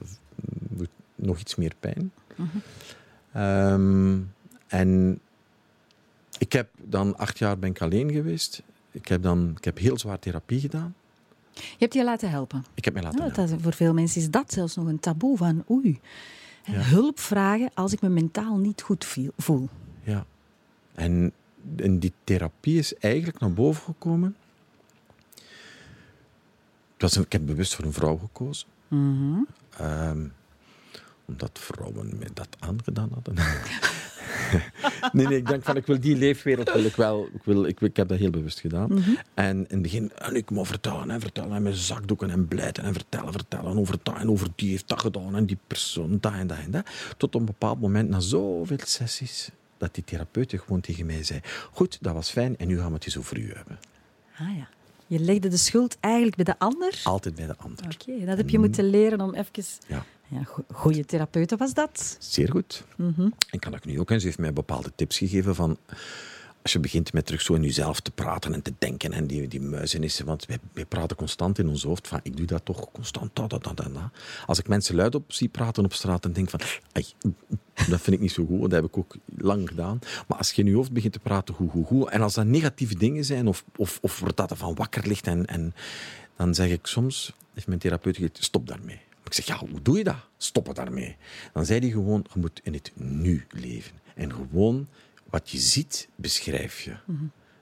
nog 1.14 1.38
iets 1.38 1.54
meer 1.54 1.72
pijn. 1.80 2.12
Mhm. 2.36 2.48
Ehm, 3.32 4.18
en 4.66 5.20
ik 6.38 6.52
heb 6.52 6.68
dan 6.82 7.16
acht 7.18 7.38
jaar 7.38 7.58
ben 7.58 7.70
ik 7.70 7.80
alleen 7.82 8.12
geweest. 8.12 8.62
Ik 8.90 9.08
heb 9.08 9.22
dan 9.22 9.52
ik 9.56 9.64
heb 9.64 9.78
heel 9.78 9.98
zwaar 9.98 10.18
therapie 10.18 10.60
gedaan. 10.60 10.94
Je 11.52 11.62
hebt 11.78 11.94
je 11.94 12.04
laten 12.04 12.30
helpen. 12.30 12.64
Ik 12.74 12.84
heb 12.84 12.94
mij 12.94 13.02
laten 13.02 13.18
Ja, 13.18 13.24
helpen. 13.26 13.48
dat, 13.50 13.60
voor 13.62 13.72
veel 13.72 13.94
mensen 13.94 14.20
is 14.20 14.30
dat 14.30 14.52
zelfs 14.52 14.76
nog 14.76 14.86
een 14.86 15.00
taboe 15.00 15.36
van 15.36 15.64
oei. 15.70 16.00
Ja. 16.64 16.72
Hulp 16.80 17.20
vragen 17.20 17.70
als 17.74 17.92
ik 17.92 18.00
me 18.00 18.08
mentaal 18.08 18.56
niet 18.56 18.82
goed 18.82 19.06
voel. 19.36 19.68
Ja. 20.02 20.26
En, 20.94 21.32
en 21.76 21.98
die 21.98 22.12
therapie 22.24 22.78
is 22.78 22.94
eigenlijk 22.94 23.40
naar 23.40 23.52
boven 23.52 23.82
gekomen. 23.82 24.36
Was 26.98 27.16
een- 27.16 27.22
ik 27.22 27.32
heb 27.32 27.46
bewust 27.46 27.74
voor 27.74 27.84
een 27.84 27.92
vrouw 27.92 28.16
gekozen. 28.16 28.68
Mhm. 28.88 29.38
Ehm, 29.78 30.26
omdat 31.24 31.50
vrouwen 31.58 32.18
mij 32.18 32.28
dat 32.34 32.48
aangedaan 32.58 33.10
hadden. 33.14 33.34
nee, 35.12 35.26
nee, 35.26 35.38
ik 35.38 35.46
denk 35.46 35.62
van, 35.62 35.76
ik 35.76 35.86
wil 35.86 36.00
die 36.00 36.16
leefwereld 36.16 36.72
wil 36.72 36.84
ik 36.84 36.96
wel. 36.96 37.28
Ik, 37.34 37.44
wil, 37.44 37.64
ik, 37.64 37.80
ik 37.80 37.96
heb 37.96 38.08
dat 38.08 38.18
heel 38.18 38.30
bewust 38.30 38.60
gedaan. 38.60 38.92
Mhm. 38.92 39.10
En 39.34 39.56
in 39.56 39.66
het 39.68 39.82
begin, 39.82 40.12
en 40.12 40.34
ik 40.34 40.50
moet 40.50 40.66
vertellen 40.66 41.10
en 41.10 41.20
vertellen 41.20 41.56
en 41.56 41.62
met 41.62 41.76
zakdoeken 41.76 42.30
en 42.30 42.48
blijten 42.48 42.84
en 42.84 42.92
vertellen, 42.92 43.32
vertellen 43.32 43.78
over 43.78 43.98
dat 44.02 44.16
en 44.18 44.30
over 44.30 44.48
die 44.54 44.70
heeft 44.70 44.88
dat 44.88 45.00
gedaan 45.00 45.36
en 45.36 45.46
die 45.46 45.58
persoon, 45.66 46.18
dat 46.20 46.32
en 46.32 46.46
dat 46.46 46.58
en 46.58 46.70
dat. 46.70 46.86
Tot 47.16 47.34
op 47.34 47.40
een 47.40 47.46
bepaald 47.46 47.80
moment, 47.80 48.08
na 48.08 48.20
zoveel 48.20 48.78
sessies, 48.84 49.50
dat 49.78 49.94
die 49.94 50.04
therapeut 50.04 50.54
gewoon 50.64 50.80
tegen 50.80 51.06
mij 51.06 51.24
zei, 51.24 51.40
goed, 51.72 51.98
dat 52.00 52.14
was 52.14 52.30
fijn 52.30 52.56
en 52.56 52.66
nu 52.66 52.78
gaan 52.78 52.88
we 52.88 52.94
het 52.94 53.04
eens 53.04 53.18
over 53.18 53.38
u 53.38 53.52
hebben. 53.54 53.78
Ah 54.38 54.56
ja. 54.56 54.68
Je 55.06 55.18
legde 55.18 55.48
de 55.48 55.56
schuld 55.56 55.96
eigenlijk 56.00 56.36
bij 56.36 56.44
de 56.44 56.58
ander. 56.58 57.00
Altijd 57.04 57.34
bij 57.34 57.46
de 57.46 57.56
ander. 57.56 57.84
Oké, 57.84 58.24
dat 58.24 58.36
heb 58.36 58.50
je 58.50 58.58
moeten 58.58 58.90
leren 58.90 59.20
om 59.20 59.34
even... 59.34 59.64
Ja. 59.86 60.04
Ja, 60.28 60.42
go- 60.44 60.64
goeie 60.72 61.04
therapeute 61.04 61.56
was 61.56 61.74
dat. 61.74 62.16
Zeer 62.18 62.50
goed. 62.50 62.84
Mhm. 62.96 63.28
En 63.50 63.58
kan 63.58 63.74
ik 63.74 63.84
nu 63.84 64.00
ook. 64.00 64.10
En 64.10 64.20
ze 64.20 64.26
heeft 64.26 64.38
mij 64.38 64.52
bepaalde 64.52 64.92
tips 64.94 65.18
gegeven 65.18 65.54
van... 65.54 65.78
Als 66.62 66.72
je 66.74 66.80
begint 66.80 67.12
met 67.12 67.26
terug 67.26 67.40
zo 67.40 67.54
in 67.54 67.62
jezelf 67.62 68.00
te 68.00 68.10
praten 68.10 68.54
en 68.54 68.62
te 68.62 68.72
denken 68.78 69.12
en 69.12 69.26
die, 69.26 69.48
die 69.48 69.60
muizenissen, 69.60 70.26
want 70.26 70.46
wij, 70.46 70.58
wij 70.72 70.84
praten 70.84 71.16
constant 71.16 71.58
in 71.58 71.68
ons 71.68 71.82
hoofd 71.82 72.08
van 72.08 72.20
ik 72.22 72.36
doe 72.36 72.46
dat 72.46 72.64
toch 72.64 72.90
constant, 72.92 73.30
dat, 73.36 73.50
dat, 73.50 73.62
dat. 73.64 73.88
Als 74.46 74.58
ik 74.58 74.68
mensen 74.68 74.94
luid 74.94 75.14
op 75.14 75.32
zie 75.32 75.48
praten 75.48 75.84
op 75.84 75.92
straat 75.92 76.24
en 76.24 76.32
denk 76.32 76.50
van 76.50 76.60
ai, 76.92 77.04
dat 77.90 78.00
vind 78.00 78.16
ik 78.16 78.20
niet 78.20 78.32
zo 78.32 78.46
goed, 78.46 78.60
dat 78.60 78.70
heb 78.70 78.84
ik 78.84 78.96
ook 78.98 79.14
lang 79.36 79.68
gedaan. 79.68 79.98
Maar 80.28 80.38
als 80.38 80.52
je 80.52 80.62
in 80.62 80.68
je 80.68 80.74
hoofd 80.74 80.92
begint 80.92 81.12
te 81.12 81.18
praten 81.18 81.54
hoe, 81.54 81.70
hoe, 81.70 81.84
hoe, 81.84 82.10
en 82.10 82.20
als 82.22 82.34
dat 82.34 82.46
negatieve 82.46 82.94
dingen 82.94 83.24
zijn 83.24 83.46
of, 83.46 83.64
of, 83.76 83.98
of 84.02 84.22
dat 84.34 84.50
er 84.50 84.56
van 84.56 84.74
wakker 84.74 85.06
ligt 85.06 85.26
en, 85.26 85.46
en 85.46 85.74
dan 86.36 86.54
zeg 86.54 86.70
ik 86.70 86.86
soms, 86.86 87.32
heeft 87.54 87.66
mijn 87.66 87.78
therapeut 87.78 88.16
gezegd, 88.16 88.44
stop 88.44 88.66
daarmee. 88.66 89.00
Ik 89.26 89.34
zeg, 89.34 89.46
ja, 89.46 89.58
hoe 89.58 89.82
doe 89.82 89.98
je 89.98 90.04
dat? 90.04 90.16
Stoppen 90.36 90.74
daarmee. 90.74 91.16
Dan 91.52 91.64
zei 91.66 91.80
hij 91.80 91.90
gewoon, 91.90 92.26
je 92.34 92.40
moet 92.40 92.60
in 92.62 92.72
het 92.72 92.92
nu 92.94 93.46
leven. 93.50 93.96
En 94.14 94.32
gewoon 94.32 94.86
wat 95.30 95.50
je 95.50 95.58
ziet, 95.58 96.08
beschrijf 96.16 96.80
je. 96.80 96.96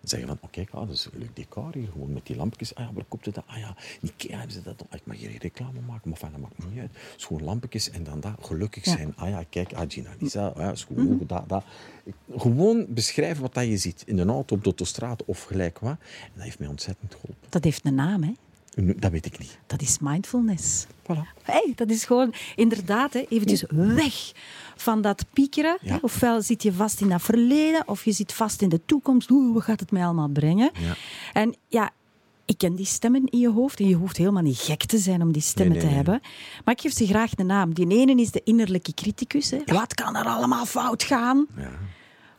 En 0.05 0.11
zeggen 0.11 0.29
van, 0.29 0.39
oké, 0.41 0.65
ah, 0.71 0.87
dat 0.87 0.97
is 0.97 1.09
een 1.13 1.19
leuk 1.19 1.37
decor 1.37 1.71
hier, 1.75 1.89
gewoon 1.93 2.13
met 2.13 2.27
die 2.27 2.37
lampjes. 2.37 2.75
Ah 2.75 2.85
ja, 2.87 2.93
waar 2.93 3.05
het 3.21 3.35
dat? 3.35 3.45
Ah 3.47 3.59
ja, 3.59 3.77
Ikea 4.03 4.37
hebben 4.37 4.55
ze 4.55 4.63
dat. 4.63 4.85
Ah, 4.89 4.99
ik 4.99 5.07
mag 5.07 5.17
hier 5.17 5.31
geen 5.31 5.39
reclame 5.39 5.81
maken, 5.81 6.09
maar 6.11 6.19
van, 6.19 6.31
dat 6.31 6.41
maakt 6.41 6.59
me 6.59 6.67
niet 6.71 6.79
uit. 6.81 6.91
Het 7.13 7.25
gewoon 7.25 7.43
lampjes 7.43 7.91
en 7.91 8.05
dan 8.05 8.21
dat, 8.21 8.33
gelukkig 8.41 8.85
Ja. 8.85 8.97
zijn. 8.97 9.17
Ah 9.17 9.29
ja, 9.29 9.45
kijk, 9.51 9.73
ah, 9.73 9.85
Gina 9.89 10.11
Lisa, 10.19 10.47
ah 10.47 10.57
ja, 10.57 11.17
dat, 11.27 11.49
dat. 11.49 11.65
Gewoon 12.37 12.87
beschrijven 12.89 13.43
wat 13.43 13.55
dat 13.55 13.65
je 13.67 13.77
ziet. 13.77 14.03
In 14.07 14.17
de 14.17 14.25
auto, 14.25 14.55
op 14.55 14.61
de 14.61 14.69
autostraat 14.69 15.25
of 15.25 15.43
gelijk 15.43 15.79
wat. 15.79 15.97
En 16.23 16.31
dat 16.35 16.43
heeft 16.45 16.59
mij 16.59 16.69
ontzettend 16.69 17.15
geholpen. 17.15 17.49
Dat 17.49 17.65
heeft 17.65 17.85
een 17.85 17.95
naam, 17.95 18.23
hè. 18.23 18.33
Dat 18.97 19.11
weet 19.11 19.27
ik 19.27 19.39
niet. 19.39 19.59
Dat 19.67 19.83
is 19.83 19.99
mindfulness. 20.01 20.87
Voilà. 21.03 21.43
Hey, 21.43 21.73
dat 21.75 21.91
is 21.91 22.05
gewoon 22.05 22.35
inderdaad 22.57 23.13
hè, 23.13 23.25
eventjes 23.29 23.65
weg 23.71 24.33
van 24.77 25.03
dat 25.03 25.25
piekeren. 25.33 25.79
Ja. 25.81 25.99
Ofwel 26.03 26.43
zit 26.43 26.63
je 26.63 26.73
vast 26.73 27.01
in 27.01 27.09
dat 27.09 27.23
verleden, 27.23 27.89
of 27.89 28.05
je 28.05 28.13
zit 28.13 28.33
vast 28.33 28.63
in 28.63 28.69
de 28.69 28.81
toekomst. 28.87 29.29
Wat 29.29 29.63
gaat 29.63 29.81
het 29.81 29.91
mij 29.91 30.05
allemaal 30.05 30.29
brengen? 30.29 30.71
Ja. 30.81 30.95
En 31.33 31.55
ja, 31.69 31.91
ik 32.45 32.59
ken 32.59 32.75
die 32.75 32.87
stemmen 32.87 33.25
in 33.25 33.39
je 33.39 33.51
hoofd. 33.51 33.81
En 33.81 33.89
je 33.89 33.95
hoeft 33.95 34.17
helemaal 34.17 34.43
niet 34.43 34.59
gek 34.59 34.85
te 34.85 34.99
zijn 34.99 35.23
om 35.23 35.33
die 35.33 35.43
stemmen 35.43 35.77
Nee, 35.77 35.87
nee, 35.87 35.93
te 35.93 36.03
nee. 36.03 36.05
hebben. 36.05 36.31
Maar 36.65 36.75
ik 36.75 36.81
geef 36.81 36.93
ze 36.93 37.07
graag 37.07 37.35
de 37.35 37.43
naam. 37.43 37.75
Die 37.75 37.89
ene 37.89 38.21
is 38.21 38.31
de 38.31 38.41
innerlijke 38.45 38.95
criticus. 38.95 39.51
Hè. 39.51 39.59
Wat 39.67 39.95
kan 39.95 40.17
er 40.17 40.25
allemaal 40.25 40.67
fout 40.67 41.03
gaan? 41.03 41.47
Ja. 41.57 41.71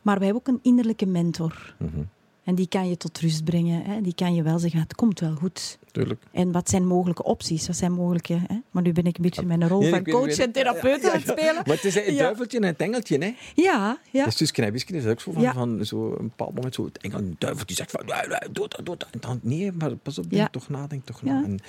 Maar 0.02 0.18
wij 0.18 0.28
hebben 0.28 0.44
ook 0.48 0.56
een 0.56 0.64
innerlijke 0.64 1.06
mentor. 1.06 1.76
Mhm. 1.80 2.02
En 2.44 2.56
die 2.56 2.68
kan 2.68 2.90
je 2.90 2.98
tot 2.98 3.20
rust 3.20 3.44
brengen. 3.44 3.84
Hè. 3.84 4.02
Die 4.02 4.16
kan 4.16 4.36
je 4.36 4.44
wel 4.44 4.60
zeggen, 4.60 4.80
het 4.80 4.96
komt 4.96 5.20
wel 5.20 5.36
goed. 5.36 5.78
Tuurlijk. 5.96 6.24
En 6.32 6.52
wat 6.52 6.70
zijn 6.70 6.88
mogelijke 6.88 7.24
opties? 7.24 7.68
Wat 7.68 7.76
zijn 7.76 7.92
mogelijke... 7.92 8.34
Hè? 8.34 8.56
Maar 8.72 8.84
nu 8.84 8.92
ben 8.92 9.06
ik 9.06 9.16
een 9.18 9.22
beetje 9.24 9.46
mijn 9.46 9.68
rol 9.68 9.80
Nee, 9.80 9.90
van 9.90 10.04
coach 10.04 10.26
weet- 10.26 10.40
en 10.40 10.52
therapeut 10.52 11.02
Ja, 11.02 11.08
aan 11.12 11.20
het 11.20 11.28
spelen. 11.30 11.56
Maar 11.56 11.76
het 11.76 11.84
is 11.84 11.96
een 11.96 12.14
Ja. 12.14 12.20
duiveltje 12.20 12.58
en 12.60 12.64
een 12.64 12.78
engeltje, 12.78 13.18
hè? 13.18 13.34
Ja, 13.56 13.98
ja. 14.12 14.26
Dus, 14.26 14.36
dus 14.36 14.52
knijpjesken 14.52 14.96
is 14.96 15.06
ook 15.06 15.22
zo 15.22 15.32
van, 15.32 15.42
Ja. 15.42 15.54
van 15.54 15.86
zo 15.86 16.16
een 16.20 16.28
bepaald 16.28 16.54
moment 16.56 16.76
zo 16.76 16.86
het 16.86 16.98
engel, 16.98 17.20
een 17.20 17.36
duivel 17.38 17.66
die 17.66 17.76
zegt 17.76 17.92
van, 17.92 18.02
"Ja, 18.06 18.26
ja, 18.30 18.40
doe 18.52 18.68
dat, 18.68 18.86
doe 18.86 18.98
dat. 18.98 19.08
En 19.12 19.20
dan, 19.20 19.40
nee, 19.44 19.72
maar 19.72 19.96
pas 19.96 20.18
op, 20.18 20.30
denk 20.30 20.42
Ja. 20.42 20.48
toch 20.50 20.70
na, 20.70 20.88
denk 20.88 21.06
toch 21.06 21.22
Ja. 21.24 21.34
na. 21.40 21.44
En 21.44 21.60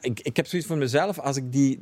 ik, 0.00 0.20
ik 0.20 0.36
heb 0.36 0.46
zoiets 0.46 0.68
van 0.68 0.78
mezelf, 0.78 1.18
als 1.18 1.36
ik 1.36 1.52
die, 1.52 1.80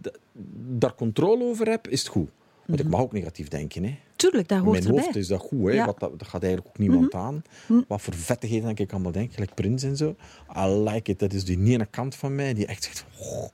daar 0.79 0.95
controle 0.95 1.45
over 1.45 1.69
heb, 1.71 1.89
is 1.89 1.99
het 2.01 2.09
goed. 2.09 2.29
Want 2.67 2.81
ik 2.81 2.89
mag 2.89 3.01
ook 3.01 3.13
negatief 3.13 3.49
denken, 3.49 3.85
hè. 3.85 3.99
Tuurlijk, 4.31 4.49
dat 4.49 4.59
In 4.59 4.65
Mhm. 4.65 4.73
hoort 4.73 4.83
mijn 4.85 4.95
hoofd 4.95 5.07
erbij. 5.07 5.21
is 5.21 5.29
dat 5.29 5.41
goed, 5.41 5.63
hè. 5.67 5.71
Ja. 5.73 5.77
Mhm. 5.77 5.87
Wat, 5.87 6.01
dat, 6.01 6.19
dat 6.19 6.29
gaat 6.29 6.43
eigenlijk 6.43 6.73
ook 6.73 6.79
niemand 6.79 7.15
aan. 7.15 7.43
Wat 7.89 8.03
voor 8.03 8.15
vettigheden 8.15 8.69
dat 8.69 8.79
ik 8.79 8.93
allemaal 8.93 9.13
denk, 9.13 9.33
gelijk 9.33 9.55
Prins 9.55 9.83
en 9.83 9.97
zo. 9.97 10.17
I 10.59 10.67
like 10.67 11.11
it. 11.11 11.19
Dat 11.19 11.33
is 11.33 11.45
die 11.45 11.59
ene 11.73 11.87
kant 11.91 12.15
van 12.15 12.35
mij 12.35 12.55
die 12.55 12.67
echt 12.67 12.83
zegt, 12.85 13.05
oh, 13.19 13.49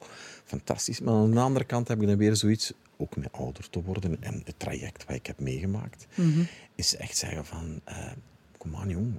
fantastisch. 0.45 1.01
Maar 1.01 1.15
aan 1.15 1.31
de 1.31 1.41
andere 1.41 1.65
kant 1.65 1.89
heb 1.89 2.01
ik 2.01 2.07
dan 2.09 2.17
weer 2.17 2.37
zoiets, 2.37 2.73
ook 2.97 3.17
met 3.17 3.33
ouder 3.33 3.71
te 3.71 3.83
worden 3.83 4.23
en 4.23 4.43
het 4.45 4.55
traject 4.59 5.05
wat 5.07 5.17
ik 5.17 5.27
heb 5.27 5.41
meegemaakt, 5.41 6.07
Mhm. 6.15 6.41
is 6.75 6.97
echt 6.97 7.17
zeggen 7.17 7.45
van, 7.45 7.81
eh, 7.85 7.97
kom 8.59 8.77
aan 8.77 8.89
jong, 8.89 9.13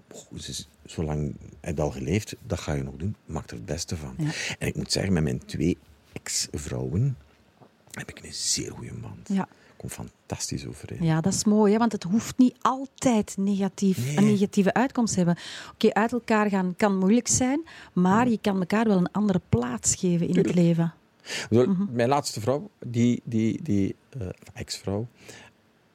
zolang 0.86 1.36
heb 1.62 1.76
je 1.78 1.82
al 1.84 1.92
geleefd, 1.92 2.36
dat 2.48 2.60
ga 2.60 2.74
je 2.74 2.84
nog 2.84 2.96
doen. 2.98 3.16
Maak 3.26 3.50
er 3.50 3.56
het 3.56 3.66
beste 3.66 3.98
van. 3.98 4.14
Ja. 4.18 4.30
En 4.60 4.68
ik 4.68 4.76
moet 4.76 4.92
zeggen, 4.92 5.14
met 5.14 5.24
mijn 5.24 5.46
twee 5.46 5.78
ex-vrouwen 6.14 7.18
heb 7.92 8.10
ik 8.10 8.24
een 8.24 8.34
zeer 8.34 8.72
goede 8.72 8.94
band. 8.94 9.28
Ja. 9.34 9.48
Ik 9.82 9.89
kom 9.89 10.06
fantastisch 10.06 10.65
overeen. 10.67 11.04
Ja, 11.04 11.22
dat 11.22 11.34
is 11.34 11.44
mooi, 11.44 11.72
hè? 11.74 11.78
want 11.78 11.91
het 11.91 12.04
hoeft 12.04 12.38
niet 12.38 12.56
altijd 12.62 13.38
negatief, 13.38 13.98
Nee. 14.06 14.17
een 14.17 14.24
negatieve 14.26 14.74
uitkomst 14.74 15.13
te 15.13 15.20
hebben. 15.20 15.38
Oké, 15.74 15.94
uit 15.94 16.12
elkaar 16.12 16.50
gaan 16.50 16.76
kan 16.78 16.98
moeilijk 16.98 17.28
zijn, 17.28 17.67
maar 17.94 18.30
je 18.30 18.39
kan 18.41 18.60
elkaar 18.60 18.88
wel 18.88 18.98
een 18.98 19.12
andere 19.12 19.41
plaats 19.50 19.96
geven 19.96 20.28
in 20.28 20.34
Tuurlijk. 20.34 20.48
het 20.48 20.56
leven. 20.56 20.94
Mhm. 21.50 21.86
Mijn 21.91 22.10
laatste 22.10 22.41
vrouw, 22.41 22.70
die, 22.86 23.22
die, 23.24 23.63
die 23.63 23.96
eh, 24.20 24.28
ex-vrouw. 24.54 25.08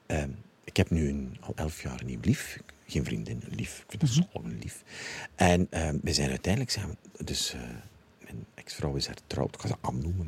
ehm, 0.06 0.30
ik 0.64 0.76
heb 0.76 0.90
nu 0.90 1.08
een, 1.08 1.36
al 1.40 1.52
elf 1.54 1.82
jaar 1.82 2.00
een 2.00 2.06
nieuw 2.06 2.18
lief. 2.22 2.58
Geen 2.86 3.04
vriendin, 3.04 3.42
een 3.48 3.56
lief. 3.56 3.78
Ik 3.78 3.84
vind 3.88 4.00
dat 4.02 4.10
Mhm. 4.10 4.48
zo 4.50 4.56
lief. 4.60 4.82
En 5.34 5.66
ehm, 5.70 5.98
we 6.02 6.12
zijn 6.12 6.30
uiteindelijk 6.30 6.72
samen. 6.72 6.96
Dus 7.24 7.52
eh, 7.54 7.60
mijn 8.24 8.46
ex-vrouw 8.54 8.94
is 8.94 9.06
hertrouwd. 9.06 9.54
Ik 9.54 9.60
ga 9.60 9.68
ze. 9.68 9.74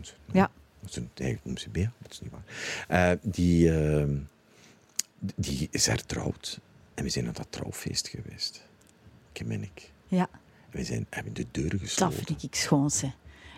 Ze- 0.03 0.13
Ja. 0.33 0.51
Eigenlijk 0.83 1.41
noemt 1.45 1.61
ze 1.61 1.69
Bea, 1.71 1.93
dat 1.99 2.13
is 2.13 2.21
niet 2.21 2.31
waar. 2.31 3.11
Eh, 3.13 3.19
die, 3.23 3.71
ehm, 3.81 4.17
die 5.37 5.69
is 5.71 5.87
hertrouwd. 5.87 6.61
En 6.95 7.05
we 7.05 7.11
zijn 7.11 7.25
naar 7.25 7.35
dat 7.35 7.47
trouwfeest 7.51 8.09
geweest. 8.09 8.67
Kim 9.33 9.51
en 9.51 9.63
ik. 9.63 9.93
Ja, 10.07 10.29
En 10.71 10.79
we 10.79 10.85
zijn, 10.85 11.07
hebben 11.11 11.35
de 11.35 11.47
deuren 11.51 11.79
dat 11.79 11.89
gesloten. 11.89 12.25
vind 12.25 12.43
ik 12.43 12.55
schoon, 12.55 12.91
hè. 13.01 13.09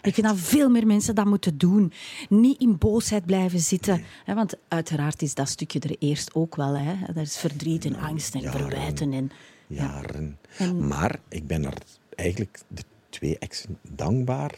Ik 0.03 0.15
vind 0.15 0.27
dat 0.27 0.37
veel 0.39 0.69
meer 0.69 0.87
mensen 0.87 1.15
dat 1.15 1.25
moeten 1.27 1.59
doen. 1.59 1.93
Niet 2.29 2.61
in 2.61 2.79
boosheid 2.79 3.27
blijven 3.27 3.61
zitten. 3.61 4.05
Hè, 4.25 4.35
want 4.35 4.55
uiteraard 4.69 5.23
is 5.23 5.35
dat 5.35 5.49
stukje 5.49 5.81
er 5.81 5.97
eerst 5.99 6.35
ook 6.35 6.57
wel. 6.57 6.77
Hè. 6.79 7.05
Er 7.07 7.17
is 7.17 7.37
verdriet 7.39 7.85
en 7.85 7.97
angst 7.97 8.35
en 8.35 8.41
jaren. 8.41 8.61
verwijten. 8.61 9.13
En, 9.13 9.31
Jaren. 9.67 10.39
En- 10.59 10.87
Maar 10.89 11.19
ik 11.29 11.47
ben 11.47 11.65
er 11.65 11.75
eigenlijk 12.15 12.59
de 12.69 12.83
twee 13.09 13.39
exen 13.39 13.79
dankbaar 13.83 14.55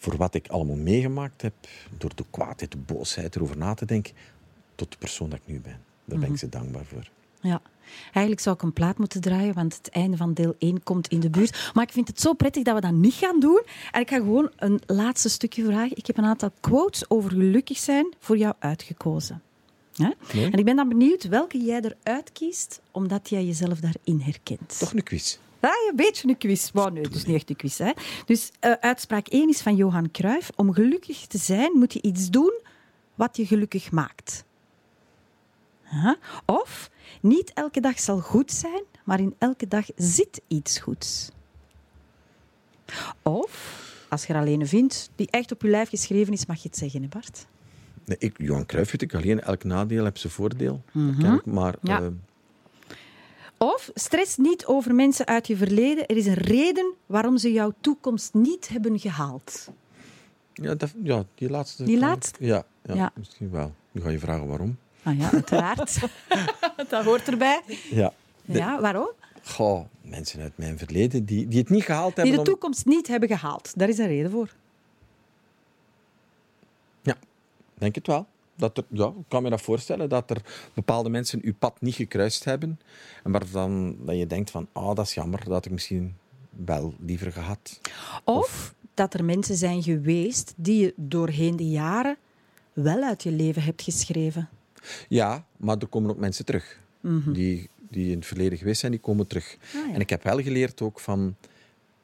voor 0.00 0.16
wat 0.16 0.34
ik 0.34 0.48
allemaal 0.48 0.76
meegemaakt 0.76 1.42
heb. 1.42 1.54
Door 1.98 2.14
de 2.14 2.24
kwaadheid, 2.30 2.70
de 2.70 2.78
boosheid, 2.78 3.36
erover 3.36 3.56
na 3.56 3.74
te 3.74 3.84
denken. 3.84 4.14
Tot 4.74 4.90
de 4.90 4.98
persoon 4.98 5.30
dat 5.30 5.38
ik 5.38 5.52
nu 5.52 5.60
ben. 5.60 5.80
Daar 6.04 6.18
ben 6.18 6.30
ik 6.30 6.38
ze 6.38 6.48
dankbaar 6.48 6.84
voor. 6.84 7.10
Ja. 7.40 7.60
Eigenlijk 8.04 8.40
zou 8.40 8.56
ik 8.56 8.62
een 8.62 8.72
plaat 8.72 8.98
moeten 8.98 9.20
draaien, 9.20 9.54
want 9.54 9.76
het 9.76 9.88
einde 9.88 10.16
van 10.16 10.34
deel 10.34 10.54
1 10.58 10.82
komt 10.82 11.08
in 11.08 11.20
de 11.20 11.30
buurt. 11.30 11.70
Maar 11.74 11.84
ik 11.84 11.92
vind 11.92 12.08
het 12.08 12.20
zo 12.20 12.32
prettig 12.32 12.62
dat 12.62 12.74
we 12.74 12.80
dat 12.80 12.92
niet 12.92 13.14
gaan 13.14 13.40
doen. 13.40 13.62
En 13.90 14.00
ik 14.00 14.08
ga 14.08 14.16
gewoon 14.16 14.50
een 14.56 14.80
laatste 14.86 15.28
stukje 15.28 15.64
vragen. 15.64 15.96
Ik 15.96 16.06
heb 16.06 16.18
een 16.18 16.24
aantal 16.24 16.50
quotes 16.60 17.10
over 17.10 17.30
gelukkig 17.30 17.78
zijn 17.78 18.14
voor 18.18 18.36
jou 18.36 18.54
uitgekozen. 18.58 19.42
Mooi. 19.96 20.14
En 20.32 20.58
ik 20.58 20.64
ben 20.64 20.76
dan 20.76 20.88
benieuwd 20.88 21.28
welke 21.28 21.58
jij 21.58 21.80
eruit 21.80 22.32
kiest, 22.32 22.80
omdat 22.90 23.28
jij 23.28 23.44
jezelf 23.44 23.80
daarin 23.80 24.20
herkent. 24.20 24.78
Toch 24.78 24.92
een 24.92 25.02
quiz. 25.02 25.38
Ja, 25.60 25.70
een 25.90 25.96
beetje 25.96 26.28
een 26.28 26.38
quiz. 26.38 26.70
Maar 26.72 26.92
nee, 26.92 27.02
het 27.02 27.14
is 27.14 27.24
niet 27.24 27.36
echt 27.36 27.50
een 27.50 27.56
quiz. 27.56 27.78
Hè. 27.78 27.92
Dus 28.26 28.50
eh, 28.60 28.72
uitspraak 28.80 29.26
1 29.28 29.48
is 29.48 29.60
van 29.60 29.76
Johan 29.76 30.10
Cruijff. 30.10 30.50
Om 30.56 30.72
gelukkig 30.72 31.26
te 31.26 31.38
zijn 31.38 31.72
moet 31.78 31.92
je 31.92 32.02
iets 32.02 32.30
doen 32.30 32.60
wat 33.14 33.36
je 33.36 33.46
gelukkig 33.46 33.90
maakt. 33.90 34.44
Ja. 35.90 36.16
Of, 36.46 36.90
niet 37.20 37.50
elke 37.54 37.80
dag 37.80 38.00
zal 38.00 38.18
goed 38.20 38.52
zijn, 38.52 38.82
maar 39.04 39.20
in 39.20 39.34
elke 39.38 39.68
dag 39.68 39.86
zit 39.96 40.40
iets 40.48 40.78
goeds. 40.78 41.30
Of, 43.22 43.82
als 44.08 44.26
je 44.26 44.32
er 44.32 44.38
alleen 44.40 44.60
een 44.60 44.66
vindt 44.68 45.10
die 45.14 45.30
echt 45.30 45.52
op 45.52 45.62
je 45.62 45.68
lijf 45.68 45.88
geschreven 45.88 46.32
is, 46.32 46.46
mag 46.46 46.62
je 46.62 46.68
het 46.68 46.76
zeggen, 46.76 47.02
hè 47.02 47.08
Bart? 47.08 47.46
Nee, 48.04 48.16
ik, 48.18 48.34
Johan 48.38 48.66
Cruijff 48.66 48.90
weet 48.90 49.02
ik 49.02 49.14
alleen, 49.14 49.40
elk 49.40 49.64
nadeel 49.64 50.04
heeft 50.04 50.20
zijn 50.20 50.32
voordeel. 50.32 50.82
kennelijk, 50.92 51.44
maar 51.46 51.74
Ja. 51.82 52.00
eh, 52.00 52.06
Of, 53.62 53.90
stress 53.94 54.36
niet 54.36 54.66
over 54.66 54.94
mensen 54.94 55.26
uit 55.26 55.46
je 55.46 55.56
verleden. 55.56 56.06
Er 56.06 56.16
is 56.16 56.26
een 56.26 56.34
reden 56.34 56.94
waarom 57.06 57.38
ze 57.38 57.52
jouw 57.52 57.72
toekomst 57.80 58.34
niet 58.34 58.68
hebben 58.68 58.98
gehaald. 58.98 59.68
ja, 60.54 60.74
dat, 60.74 60.92
ja, 61.02 61.24
die 61.34 61.50
laatste. 61.50 61.84
Die 61.84 61.98
laatste? 61.98 62.44
Ja, 62.46 62.64
ja, 62.82 62.94
Ja. 62.94 63.12
misschien 63.14 63.50
wel. 63.50 63.74
Nu 63.92 64.00
ga 64.02 64.08
je 64.08 64.18
vragen 64.18 64.46
waarom. 64.46 64.78
Ah 65.02 65.18
ja, 65.18 65.30
uiteraard. 65.32 65.98
dat 66.88 67.04
hoort 67.04 67.28
erbij. 67.28 67.62
Ja. 67.90 68.12
De- 68.44 68.58
Ja, 68.58 68.80
waarom? 68.80 69.10
Goh, 69.44 69.84
mensen 70.02 70.40
uit 70.40 70.52
mijn 70.58 70.78
verleden 70.78 71.24
die, 71.24 71.48
die 71.48 71.58
het 71.58 71.68
niet 71.70 71.84
gehaald 71.84 72.14
Die 72.14 72.24
hebben. 72.24 72.32
de 72.32 72.38
om- 72.50 72.56
toekomst 72.58 72.86
niet 72.86 73.06
hebben 73.06 73.28
gehaald. 73.28 73.72
Daar 73.78 73.88
is 73.88 73.98
een 73.98 74.06
reden 74.06 74.30
voor. 74.30 74.54
Ja, 77.02 77.16
denk 77.74 77.94
het 77.94 78.06
wel. 78.06 78.26
Dat 78.60 78.76
er, 78.76 78.84
ja, 78.88 79.06
ik 79.06 79.24
kan 79.28 79.42
me 79.42 79.50
dat 79.50 79.60
voorstellen, 79.60 80.08
dat 80.08 80.30
er 80.30 80.42
bepaalde 80.74 81.08
mensen 81.08 81.40
uw 81.42 81.54
pad 81.58 81.80
niet 81.80 81.94
gekruist 81.94 82.44
hebben. 82.44 82.80
En 83.24 83.32
waar 83.32 83.50
dan 83.52 83.96
dat 84.04 84.16
je 84.16 84.26
denkt 84.26 84.50
van, 84.50 84.68
ah, 84.72 84.94
dat 84.94 85.06
is 85.06 85.14
jammer, 85.14 85.38
dat 85.38 85.52
had 85.52 85.64
ik 85.64 85.72
misschien 85.72 86.16
wel 86.50 86.94
liever 86.98 87.32
gehad. 87.32 87.80
Of, 88.24 88.74
dat 88.94 89.14
er 89.14 89.24
mensen 89.24 89.56
zijn 89.56 89.82
geweest 89.82 90.52
die 90.56 90.80
je 90.80 90.94
doorheen 90.96 91.56
de 91.56 91.68
jaren 91.70 92.16
wel 92.72 93.02
uit 93.02 93.22
je 93.22 93.32
leven 93.32 93.62
hebt 93.62 93.82
geschreven. 93.82 94.48
Ja, 95.08 95.46
maar 95.56 95.76
er 95.78 95.86
komen 95.86 96.10
ook 96.10 96.18
mensen 96.18 96.44
terug. 96.44 96.78
die, 97.32 97.68
die 97.90 98.10
in 98.10 98.16
het 98.16 98.26
verleden 98.26 98.58
geweest 98.58 98.80
zijn, 98.80 98.92
die 98.92 99.00
komen 99.00 99.26
terug. 99.26 99.56
Ah, 99.74 99.86
ja. 99.86 99.94
En 99.94 100.00
ik 100.00 100.10
heb 100.10 100.22
wel 100.22 100.42
geleerd 100.42 100.82
ook 100.82 101.00
van... 101.00 101.36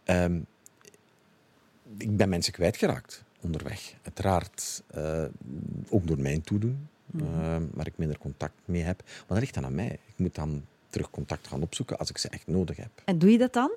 ehm, 0.04 0.40
ik 1.98 2.16
ben 2.16 2.28
mensen 2.28 2.52
kwijtgeraakt 2.52 3.24
onderweg. 3.46 3.94
Uiteraard, 4.02 4.82
eh, 4.86 5.24
ook 5.88 6.06
door 6.06 6.20
mijn 6.20 6.42
toedoen, 6.42 6.88
eh, 7.18 7.56
waar 7.72 7.86
ik 7.86 7.98
minder 7.98 8.18
contact 8.18 8.54
mee 8.64 8.82
heb. 8.82 9.02
Maar 9.04 9.24
dat 9.28 9.38
ligt 9.38 9.54
dan 9.54 9.64
aan 9.64 9.74
mij. 9.74 9.98
Ik 10.06 10.14
moet 10.16 10.34
dan 10.34 10.64
terug 10.88 11.10
contact 11.10 11.46
gaan 11.46 11.62
opzoeken 11.62 11.98
als 11.98 12.10
ik 12.10 12.18
ze 12.18 12.28
echt 12.28 12.46
nodig 12.46 12.76
heb. 12.76 12.90
En 13.04 13.18
doe 13.18 13.30
je 13.30 13.38
dat 13.38 13.52
dan? 13.52 13.70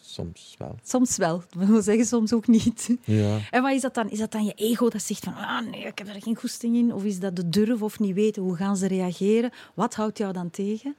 Soms 0.00 0.54
wel. 0.58 0.78
Soms 0.82 1.16
wel. 1.16 1.42
Dat 1.58 1.68
wil 1.68 1.82
zeggen, 1.82 2.06
soms 2.06 2.32
ook 2.32 2.46
niet. 2.46 2.96
Ja. 3.04 3.38
En 3.50 3.62
wat 3.62 3.72
is 3.72 3.80
dat 3.80 3.94
dan? 3.94 4.10
Is 4.10 4.18
dat 4.18 4.32
dan 4.32 4.44
je 4.44 4.52
ego 4.52 4.88
dat 4.88 5.02
zegt 5.02 5.24
van 5.24 5.34
ah 5.34 5.66
nee, 5.70 5.84
ik 5.84 5.98
heb 5.98 6.08
er 6.08 6.22
geen 6.22 6.36
goesting 6.36 6.76
in? 6.76 6.92
Of 6.92 7.04
is 7.04 7.18
dat 7.18 7.36
de 7.36 7.48
durf 7.48 7.82
of 7.82 7.98
niet 7.98 8.14
weten? 8.14 8.42
Hoe 8.42 8.56
gaan 8.56 8.76
ze 8.76 8.86
reageren? 8.86 9.50
Wat 9.74 9.94
houdt 9.94 10.18
jou 10.18 10.32
dan 10.32 10.50
tegen? 10.50 10.94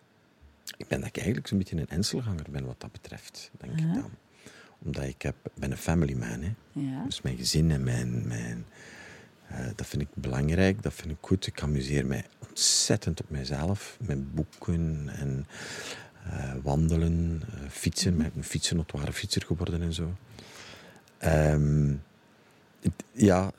Ik 0.77 0.87
ben 0.87 0.99
dat 0.99 1.07
ik 1.07 1.17
eigenlijk 1.17 1.47
zo'n 1.47 1.57
beetje 1.57 1.77
een 1.77 1.87
enselganger 1.87 2.45
ben 2.51 2.65
wat 2.65 2.81
dat 2.81 2.91
betreft, 2.91 3.51
denk 3.57 3.79
ik 3.79 3.93
dan. 3.93 4.09
Omdat 4.85 5.03
ik 5.03 5.21
heb, 5.21 5.35
ben 5.55 5.71
een 5.71 5.77
family 5.77 6.13
man. 6.13 6.41
Hè. 6.41 6.53
Ja. 6.71 7.03
Dus 7.05 7.21
mijn 7.21 7.37
gezin 7.37 7.71
en 7.71 7.83
mijn... 7.83 8.27
mijn 8.27 8.65
eh, 9.47 9.65
dat 9.75 9.87
vind 9.87 10.01
ik 10.01 10.07
belangrijk, 10.13 10.83
dat 10.83 10.93
vind 10.93 11.11
ik 11.11 11.17
goed. 11.21 11.47
Ik 11.47 11.61
amuseer 11.61 12.05
mij 12.05 12.25
ontzettend 12.49 13.21
op 13.21 13.29
mijzelf. 13.29 13.97
Met 14.05 14.33
boeken 14.35 15.09
en 15.09 15.45
eh, 16.23 16.53
wandelen, 16.63 17.41
eh, 17.53 17.69
fietsen. 17.69 18.11
Ik 18.11 18.17
ben 18.17 18.31
een 18.35 18.43
fietsenotware 18.43 19.13
fietser 19.13 19.41
geworden 19.45 19.81
en 19.81 19.93
zo. 19.93 20.13
Ehm, 21.17 21.93
het- 22.81 23.03
ja, 23.11 23.51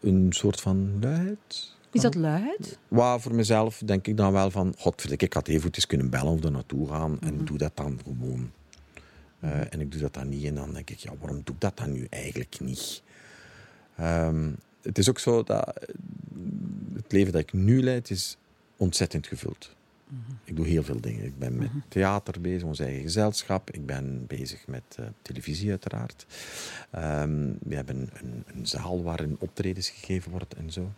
een 0.00 0.26
soort 0.30 0.60
van 0.60 0.96
luiheid. 1.00 1.70
Is 1.92 2.00
dat 2.00 2.14
luid? 2.14 2.78
Waar 2.88 3.20
voor 3.20 3.34
mezelf 3.34 3.82
denk 3.84 4.06
ik 4.06 4.16
dan 4.16 4.32
wel 4.32 4.50
van... 4.50 4.74
Godverdikke, 4.78 5.24
ik 5.24 5.32
had 5.32 5.48
even 5.48 5.70
eens 5.72 5.86
kunnen 5.86 6.10
bellen 6.10 6.32
of 6.32 6.44
er 6.44 6.50
naartoe 6.50 6.88
gaan. 6.88 7.20
En 7.20 7.44
doe 7.44 7.58
dat 7.58 7.76
dan 7.76 8.00
gewoon. 8.04 8.50
Eh, 9.42 9.72
en 9.72 9.80
ik 9.80 9.92
doe 9.92 10.00
dat 10.00 10.14
dan 10.14 10.28
niet. 10.28 10.44
En 10.44 10.54
dan 10.54 10.72
denk 10.72 10.90
ik, 10.90 10.98
ja, 10.98 11.12
waarom 11.18 11.40
doe 11.44 11.54
ik 11.54 11.60
dat 11.60 11.76
dan 11.76 11.92
nu 11.92 12.06
eigenlijk 12.10 12.60
niet? 12.60 13.02
Ehm, 13.96 14.50
het 14.82 14.98
is 14.98 15.08
ook 15.08 15.18
zo 15.18 15.42
dat 15.42 15.66
eh, 15.66 15.94
het 16.94 17.12
leven 17.12 17.32
dat 17.32 17.40
ik 17.40 17.52
nu 17.52 17.82
leid 17.82 18.10
is 18.10 18.36
ontzettend 18.76 19.26
gevuld. 19.26 19.74
Ik 20.44 20.56
doe 20.56 20.66
heel 20.66 20.82
veel 20.82 21.00
dingen. 21.00 21.24
Ik 21.24 21.38
ben 21.38 21.56
met 21.56 21.70
theater 21.88 22.40
bezig, 22.40 22.62
ons 22.62 22.78
eigen 22.78 23.02
gezelschap. 23.02 23.70
Ik 23.70 23.86
ben 23.86 24.26
bezig 24.26 24.66
met 24.66 24.82
eh, 24.96 25.06
televisie 25.22 25.70
uiteraard. 25.70 26.26
Ehm, 26.90 27.52
we 27.62 27.74
hebben 27.74 28.10
een, 28.12 28.44
een 28.46 28.66
zaal 28.66 29.02
waarin 29.02 29.36
optredens 29.38 29.90
gegeven 29.90 30.30
wordt 30.30 30.54
en 30.54 30.72
zo. 30.72 30.92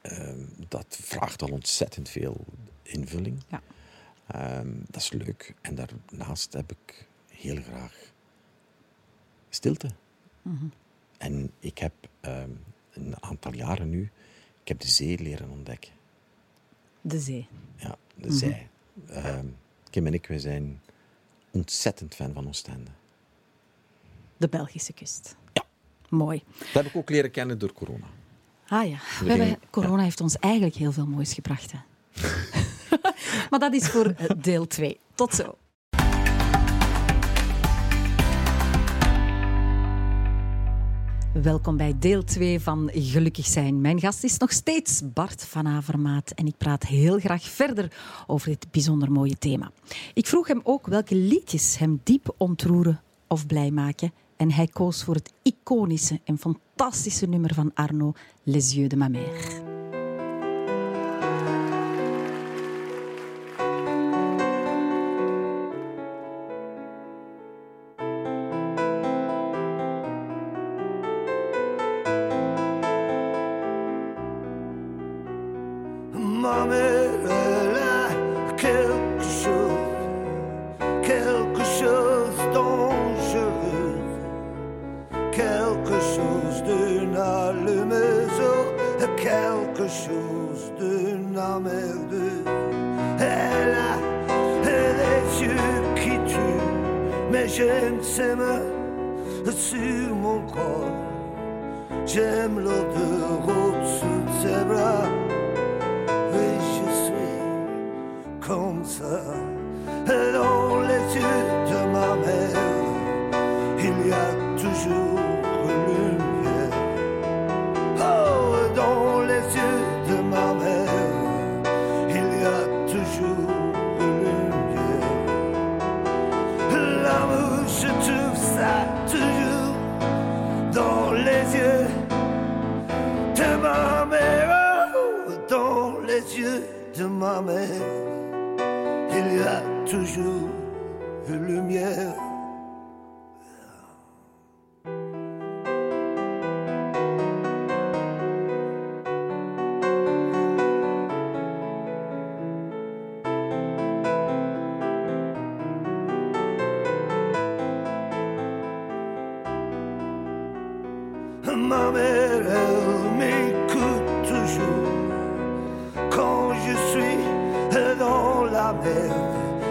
Ehm, 0.00 0.40
dat 0.68 0.98
vraagt 1.00 1.42
al 1.42 1.48
ontzettend 1.48 2.08
veel 2.08 2.44
invulling. 2.82 3.42
Ja. 3.48 3.62
Dat 4.86 5.02
is 5.02 5.12
leuk. 5.12 5.54
En 5.60 5.74
daarnaast 5.74 6.52
heb 6.52 6.72
ik 6.72 7.06
heel 7.42 7.62
graag 7.62 8.12
stilte. 9.48 9.90
En 11.18 11.50
ik 11.58 11.78
heb 11.78 11.92
ehm, 12.20 12.50
een 12.92 13.14
aantal 13.20 13.54
jaren 13.54 13.90
nu, 13.90 14.10
ik 14.62 14.68
heb 14.68 14.80
de 14.80 14.88
zee 14.88 15.18
leren 15.18 15.50
ontdekken. 15.50 15.92
De 17.00 17.20
zee. 17.20 17.48
Ja, 17.76 17.96
de 18.14 18.32
zee. 18.32 18.66
Ehm, 19.08 19.46
Kim 19.90 20.06
en 20.06 20.14
ik, 20.14 20.26
wij 20.26 20.38
zijn 20.38 20.80
ontzettend 21.50 22.14
fan 22.14 22.32
van 22.32 22.48
Oostende. 22.48 22.90
De 24.36 24.48
Belgische 24.48 24.92
kust. 24.92 25.36
Ja. 25.52 25.64
Mooi. 26.08 26.42
Dat 26.58 26.82
heb 26.82 26.86
ik 26.86 26.96
ook 26.96 27.10
leren 27.10 27.30
kennen 27.30 27.58
door 27.58 27.72
corona. 27.72 28.06
Ah 28.66 28.88
ja, 28.88 28.98
we 29.24 29.30
hebben, 29.30 29.58
corona 29.70 30.02
heeft 30.02 30.20
ons 30.20 30.36
eigenlijk 30.38 30.74
heel 30.74 30.92
veel 30.92 31.06
moois 31.06 31.34
gebracht. 31.34 31.72
Hè? 31.72 31.78
maar 33.50 33.58
dat 33.58 33.74
is 33.74 33.88
voor 33.88 34.06
eh, 34.06 34.30
deel 34.36 34.66
2. 34.66 35.00
Tot 35.14 35.34
zo. 35.34 35.56
Welkom 41.32 41.76
bij 41.76 41.94
deel 41.98 42.24
2 42.24 42.60
van 42.60 42.90
Gelukkig 42.92 43.46
zijn. 43.46 43.80
Mijn 43.80 44.00
gast 44.00 44.24
is 44.24 44.38
nog 44.38 44.52
steeds 44.52 45.02
Bart 45.12 45.44
van 45.44 45.66
Avermaat 45.66 46.30
en 46.30 46.46
ik 46.46 46.56
praat 46.56 46.82
heel 46.82 47.18
graag 47.18 47.42
verder 47.42 47.92
over 48.26 48.48
dit 48.48 48.66
bijzonder 48.70 49.12
mooie 49.12 49.38
thema. 49.38 49.70
Ik 50.14 50.26
vroeg 50.26 50.48
hem 50.48 50.60
ook 50.62 50.86
welke 50.86 51.14
liedjes 51.14 51.78
hem 51.78 52.00
diep 52.02 52.34
ontroeren 52.36 53.00
of 53.28 53.46
blij 53.46 53.70
maken 53.70 54.12
en 54.36 54.50
hij 54.50 54.66
koos 54.66 55.04
voor 55.04 55.14
het 55.14 55.32
iconische 55.42 56.20
en 56.24 56.38
fantastische 56.38 57.26
nummer 57.26 57.54
van 57.54 57.70
Arno, 57.74 58.12
Les 58.42 58.72
Yeux 58.72 58.88
de 58.88 58.96
ma 58.96 59.08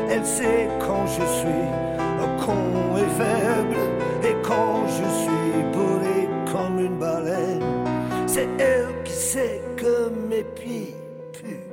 elle 0.10 0.26
sait 0.26 0.68
quand 0.80 1.06
je 1.08 1.26
suis 1.40 1.68
con 2.46 2.98
et 2.98 3.10
faible. 3.20 3.82
Et 4.24 4.36
quand 4.44 4.88
je 4.88 5.06
suis 5.22 5.64
bourré 5.74 6.30
comme 6.52 6.80
une 6.80 6.98
baleine, 6.98 7.64
c'est 8.28 8.50
elle 8.60 8.94
qui 9.04 9.14
sait 9.14 9.62
que 9.76 10.10
mes 10.30 10.44
pieds 10.44 10.96
puent. 11.34 11.68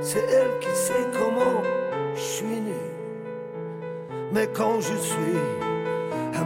C'est 0.00 0.24
elle 0.38 0.58
qui 0.60 0.74
sait 0.74 1.06
comment 1.12 1.62
je 2.14 2.20
suis 2.20 2.60
nu. 2.68 2.82
Mais 4.32 4.46
quand 4.52 4.80
je 4.80 4.96
suis 4.96 5.40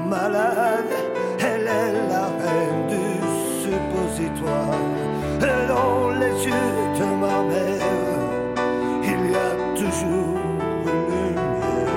malade, 0.09 0.93
elle 1.41 1.67
est 1.67 1.93
la 2.09 2.27
reine 2.43 2.83
du 2.89 3.07
suppositoire. 3.63 4.79
Dans 5.69 6.11
les 6.21 6.35
yeux 6.47 6.75
de 6.99 7.07
ma 7.23 7.43
mère, 7.51 7.94
toujours 9.95 10.39
une 10.87 11.07
lumière. 11.11 11.89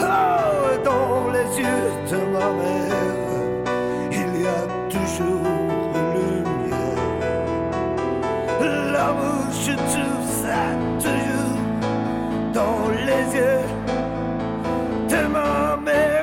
Oh, 0.00 0.84
dans 0.84 1.30
les 1.34 1.48
yeux 1.58 1.90
de 2.10 2.18
ma 2.34 2.48
mère, 2.60 2.94
il 4.20 4.32
y 4.42 4.46
a 4.46 4.60
toujours 4.94 5.46
une 6.00 6.10
lumière. 6.14 7.32
L'amour, 8.92 9.44
je 9.66 9.74
trouve 9.92 10.28
ça 10.42 10.62
toujours 11.04 11.58
dans 12.52 12.88
les 13.08 13.24
yeux 13.38 13.64
de 15.08 15.20
ma 15.34 15.76
mère. 15.76 16.22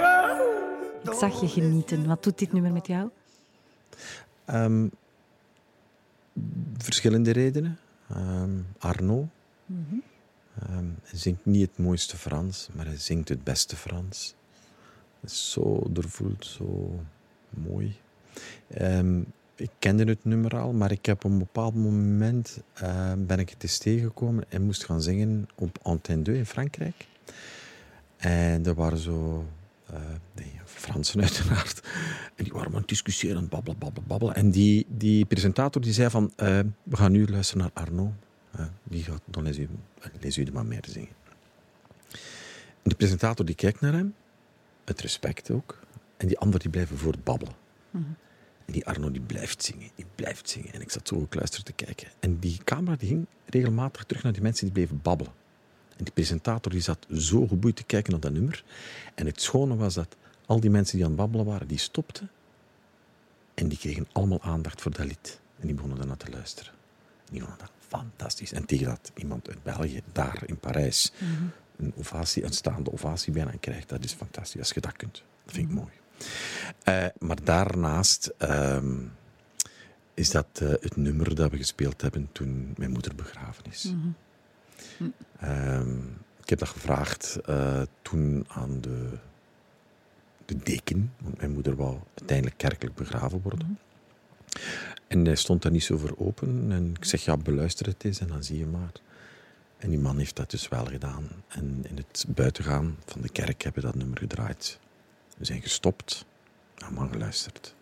Ik 1.04 1.14
zag 1.14 1.34
je 1.40 1.48
genieten. 1.48 2.08
Wat 2.08 2.24
doet 2.24 2.38
dit 2.38 2.54
nummer 2.54 2.72
met 2.72 2.88
jou? 2.88 3.10
Ehm, 4.46 4.88
verschillende 6.78 7.32
redenen. 7.32 7.78
Ehm, 8.10 8.52
Arno. 8.80 9.28
Ehm, 10.68 10.86
hij 11.04 11.20
zingt 11.20 11.46
niet 11.46 11.70
het 11.70 11.78
mooiste 11.78 12.18
Frans, 12.18 12.70
maar 12.74 12.86
hij 12.86 12.98
zingt 12.98 13.30
het 13.30 13.44
beste 13.44 13.76
Frans. 13.76 14.36
Het 15.20 15.32
is 15.32 15.52
zo 15.52 15.88
doorvoeld, 15.90 16.46
zo 16.46 17.00
mooi. 17.50 17.96
Ehm, 18.68 19.22
ik 19.56 19.70
kende 19.80 20.04
het 20.04 20.26
nummer 20.26 20.58
al, 20.58 20.74
maar 20.74 20.92
ik 20.92 21.06
heb 21.06 21.26
op 21.26 21.32
een 21.32 21.38
bepaald 21.38 21.76
moment 21.76 22.60
ehm, 22.74 23.26
ben 23.26 23.40
ik 23.40 23.50
het 23.50 23.64
eens 23.64 23.78
tegengekomen 23.78 24.44
en 24.50 24.62
moest 24.62 24.86
gaan 24.86 25.02
zingen 25.02 25.48
op 25.56 25.80
Antenne 25.82 26.24
2 26.24 26.38
in 26.38 26.46
Frankrijk. 26.46 27.08
En 28.18 28.66
er 28.66 28.74
waren 28.76 28.98
zo 28.98 29.46
eh, 29.86 30.00
nee, 30.36 30.52
Fransen 30.66 31.22
uiteraard. 31.22 31.82
En 32.36 32.44
die 32.44 32.54
waren 32.54 32.68
aan 32.68 32.78
het 32.78 32.88
discussiëren, 32.88 33.50
babbelen, 33.50 33.78
babbelen. 34.08 34.36
En 34.36 34.52
die, 34.52 34.86
die 34.90 35.26
presentator 35.26 35.82
die 35.82 35.94
zei 35.94 36.10
van, 36.10 36.32
eh, 36.36 36.60
we 36.84 36.96
gaan 36.96 37.12
nu 37.12 37.28
luisteren 37.28 37.62
naar 37.62 37.84
Arno. 37.86 38.14
Die 38.84 39.04
gaat 39.04 39.22
dan 39.26 39.44
les 39.44 39.58
yeux, 39.58 39.70
les 40.20 40.36
yeux 40.36 40.46
de 40.46 40.52
ma 40.52 40.64
mère 40.64 40.92
zingen. 40.92 41.16
En 42.84 42.90
de 42.90 42.96
presentator 42.96 43.46
die 43.46 43.56
kijkt 43.56 43.82
naar 43.82 43.94
hem, 43.94 44.16
het 44.86 45.02
respect 45.02 45.52
ook. 45.52 45.80
En 46.18 46.28
die 46.28 46.38
anderen 46.38 46.60
die 46.62 46.70
blijven 46.70 46.98
voortbabbelen. 46.98 47.54
En 48.66 48.78
die 48.78 48.86
Arno 48.86 49.12
die 49.12 49.22
blijft 49.22 49.64
zingen, 49.64 49.90
die 49.96 50.06
blijft 50.16 50.50
zingen. 50.50 50.74
En 50.74 50.82
ik 50.82 50.92
zat 50.92 51.08
zo 51.08 51.20
gekluisterd 51.20 51.66
te 51.66 51.74
kijken. 51.74 52.08
En 52.20 52.40
die 52.40 52.58
camera 52.64 52.96
die 52.96 53.08
ging 53.08 53.26
regelmatig 53.46 54.04
terug 54.04 54.24
naar 54.24 54.34
die 54.34 54.42
mensen 54.42 54.66
die 54.66 54.74
bleven 54.74 55.00
babbelen. 55.02 55.34
En 55.98 56.04
die 56.04 56.14
presentator 56.14 56.72
die 56.72 56.82
zat 56.82 57.08
zo 57.14 57.48
geboeid 57.48 57.76
te 57.76 57.84
kijken 57.84 58.12
naar 58.12 58.22
dat 58.22 58.32
nummer. 58.32 58.64
En 59.16 59.26
het 59.26 59.42
schone 59.42 59.76
was 59.76 59.94
dat 59.94 60.16
al 60.46 60.60
die 60.60 60.70
mensen 60.70 60.96
die 60.96 61.06
aan 61.06 61.12
het 61.12 61.20
babbelen 61.20 61.46
waren, 61.46 61.68
die 61.68 61.78
stopten. 61.78 62.30
En 63.54 63.68
die 63.68 63.78
kregen 63.78 64.08
allemaal 64.12 64.42
aandacht 64.42 64.82
voor 64.82 64.92
dat 64.92 65.06
lied. 65.06 65.40
En 65.60 65.66
die 65.66 65.76
begonnen 65.76 65.98
daarna 65.98 66.16
te 66.16 66.32
luisteren. 66.32 66.74
En 67.26 67.34
die 67.34 67.42
dat 67.42 67.72
fantastisch. 67.92 68.52
En 68.52 68.66
tegen 68.66 68.86
dat 68.86 69.12
iemand 69.16 69.50
uit 69.50 69.64
België, 69.64 70.02
daar 70.12 70.44
in 70.46 70.58
Parijs, 70.58 71.12
een 71.78 71.94
ovatie, 71.98 72.44
een 72.44 72.54
staande 72.54 72.92
ovatie 72.92 73.34
bijna 73.34 73.54
krijgt, 73.60 73.90
dat 73.90 74.04
is 74.04 74.14
fantastisch. 74.14 74.60
Als 74.60 74.72
je 74.72 74.80
dat 74.80 74.96
kunt. 74.96 75.24
Dat 75.46 75.54
vind 75.56 75.70
ik 75.70 75.76
mooi. 75.76 75.92
Eh, 76.84 77.06
maar 77.20 77.44
daarnaast 77.44 78.34
ehm, 78.38 78.98
is 80.14 80.32
dat 80.32 80.48
eh, 80.54 80.70
het 80.70 80.96
nummer 80.96 81.36
dat 81.36 81.52
we 81.52 81.58
gespeeld 81.58 82.02
hebben 82.02 82.30
toen 82.32 82.74
mijn 82.78 82.92
moeder 82.92 83.16
begraven 83.16 83.64
is. 83.70 83.94
Ehm, 85.40 85.98
ik 86.42 86.50
heb 86.50 86.60
dat 86.60 86.70
gevraagd 86.70 87.40
eh, 87.46 87.82
toen 88.02 88.46
aan 88.48 88.82
de, 88.82 89.10
de 90.46 90.58
deken, 90.58 91.14
want 91.22 91.38
mijn 91.38 91.52
moeder 91.52 91.76
wou 91.76 91.98
uiteindelijk 92.16 92.58
kerkelijk 92.58 92.96
begraven 92.96 93.42
worden. 93.42 93.80
En 95.08 95.26
hij 95.26 95.36
stond 95.36 95.62
daar 95.62 95.72
niet 95.72 95.84
zo 95.84 95.98
voor 95.98 96.16
open. 96.18 96.72
En 96.72 96.94
ik 96.96 97.06
zeg, 97.06 97.24
ja, 97.24 97.38
beluister 97.38 97.86
het 97.86 98.04
eens 98.04 98.20
en 98.20 98.28
dan 98.28 98.44
zie 98.44 98.58
je 98.58 98.66
maar. 98.66 98.92
En 99.78 99.90
die 99.90 100.00
man 100.00 100.18
heeft 100.18 100.36
dat 100.36 100.52
dus 100.52 100.68
wel 100.68 100.86
gedaan. 100.86 101.28
En 101.48 101.86
in 101.90 101.98
het 101.98 102.26
buitengaan 102.28 102.98
van 103.06 103.22
de 103.22 103.30
kerk 103.30 103.64
hebben 103.64 103.82
we 103.82 103.88
dat 103.88 103.98
nummer 103.98 104.18
gedraaid. 104.18 104.80
We 105.38 105.46
zijn 105.46 105.62
gestopt, 105.62 106.26
allemaal 106.78 107.08
geluisterd. 107.08 107.76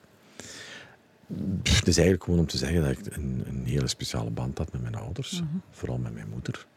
Pff, 1.64 1.80
Het 1.80 1.88
is 1.88 1.96
eigenlijk 1.96 2.24
gewoon 2.24 2.40
om 2.40 2.48
te 2.48 2.58
zeggen 2.58 2.82
dat 2.82 2.92
ik 2.92 3.16
een, 3.16 3.44
een 3.48 3.66
hele 3.66 3.88
speciale 3.88 4.30
band 4.30 4.58
had 4.58 4.72
met 4.72 4.82
mijn 4.82 4.96
ouders. 4.96 5.42
Vooral 5.72 5.98
met 5.98 6.14
mijn 6.14 6.30
moeder. 6.30 6.68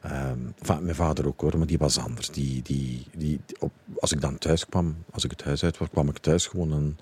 Ehm, 0.00 0.38
enfin, 0.58 0.82
mijn 0.84 0.94
vader 0.94 1.26
ook 1.26 1.40
hoor, 1.40 1.58
maar 1.58 1.66
die 1.66 1.78
was 1.78 1.98
anders. 1.98 2.30
Die, 2.30 2.62
die, 2.62 3.06
die, 3.16 3.40
op, 3.58 3.72
als 3.98 4.12
ik 4.12 4.20
dan 4.20 4.38
thuis 4.38 4.66
kwam, 4.66 4.96
als 5.10 5.24
ik 5.24 5.30
het 5.30 5.42
huis 5.42 5.64
uit 5.64 5.78
was, 5.78 5.88
kwam 5.88 6.08
ik 6.08 6.18
thuis 6.18 6.46
gewoon 6.46 6.72
en 6.72 6.98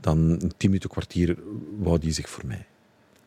dan 0.00 0.18
een 0.18 0.52
tien 0.56 0.70
minuten, 0.70 0.90
kwartier 0.90 1.36
wou 1.78 1.98
die 1.98 2.12
zich 2.12 2.28
voor 2.28 2.46
mij. 2.46 2.66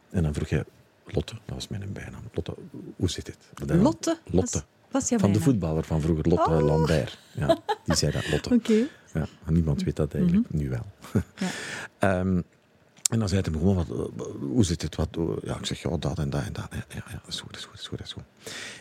En 0.09 0.23
dan 0.23 0.33
vroeg 0.33 0.49
hij, 0.49 0.63
Lotte, 1.05 1.33
dat 1.45 1.55
was 1.55 1.67
mijn 1.67 1.93
bijnaam. 1.93 2.23
Lotte, 2.33 2.53
hoe 2.95 3.09
zit 3.09 3.27
het? 3.27 3.69
Lotte? 3.69 4.19
Lotte. 4.25 4.51
Was, 4.51 4.63
was 4.91 5.09
jouw 5.09 5.19
Van 5.19 5.31
de 5.31 5.41
voetballer 5.41 5.83
van 5.83 6.01
vroeger, 6.01 6.27
Lotte 6.27 6.49
Oh. 6.51 6.65
Lambert. 6.65 7.19
Ja, 7.31 7.57
die 7.85 7.95
zei 7.95 8.11
dat, 8.11 8.29
Lotte. 8.31 8.53
Oké. 8.55 8.87
Ja, 9.13 9.27
niemand 9.47 9.83
weet 9.83 9.95
dat 9.95 10.13
eigenlijk, 10.13 10.53
nu 10.53 10.69
wel. 10.69 10.85
Ja. 11.13 11.23
Ehm, 12.19 12.41
en 13.09 13.19
dan 13.19 13.29
zei 13.29 13.41
hij 13.41 13.51
me 13.51 13.57
gewoon, 13.57 13.75
wat, 13.75 13.89
eh, 13.89 14.25
hoe 14.39 14.63
zit 14.65 14.81
het? 14.81 14.95
Wat, 14.95 15.17
eh, 15.17 15.23
ja, 15.43 15.57
ik 15.57 15.65
zeg, 15.65 15.81
ja, 15.81 15.97
dat 15.97 16.19
en 16.19 16.29
dat 16.29 16.43
en 16.43 16.53
dat. 16.53 16.67
Ja, 16.71 16.85
ja, 16.89 17.03
dat 17.11 17.27
is 17.27 17.39
goed, 17.39 17.53
dat 17.53 17.59
is 17.73 17.87
goed, 17.87 17.97
dat 17.97 18.07
is 18.07 18.13
goed. 18.13 18.23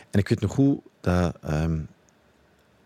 En 0.09 0.19
ik 0.19 0.29
weet 0.29 0.39
nog 0.39 0.53
goed 0.53 0.79
dat 1.01 1.37
ehm, 1.41 1.79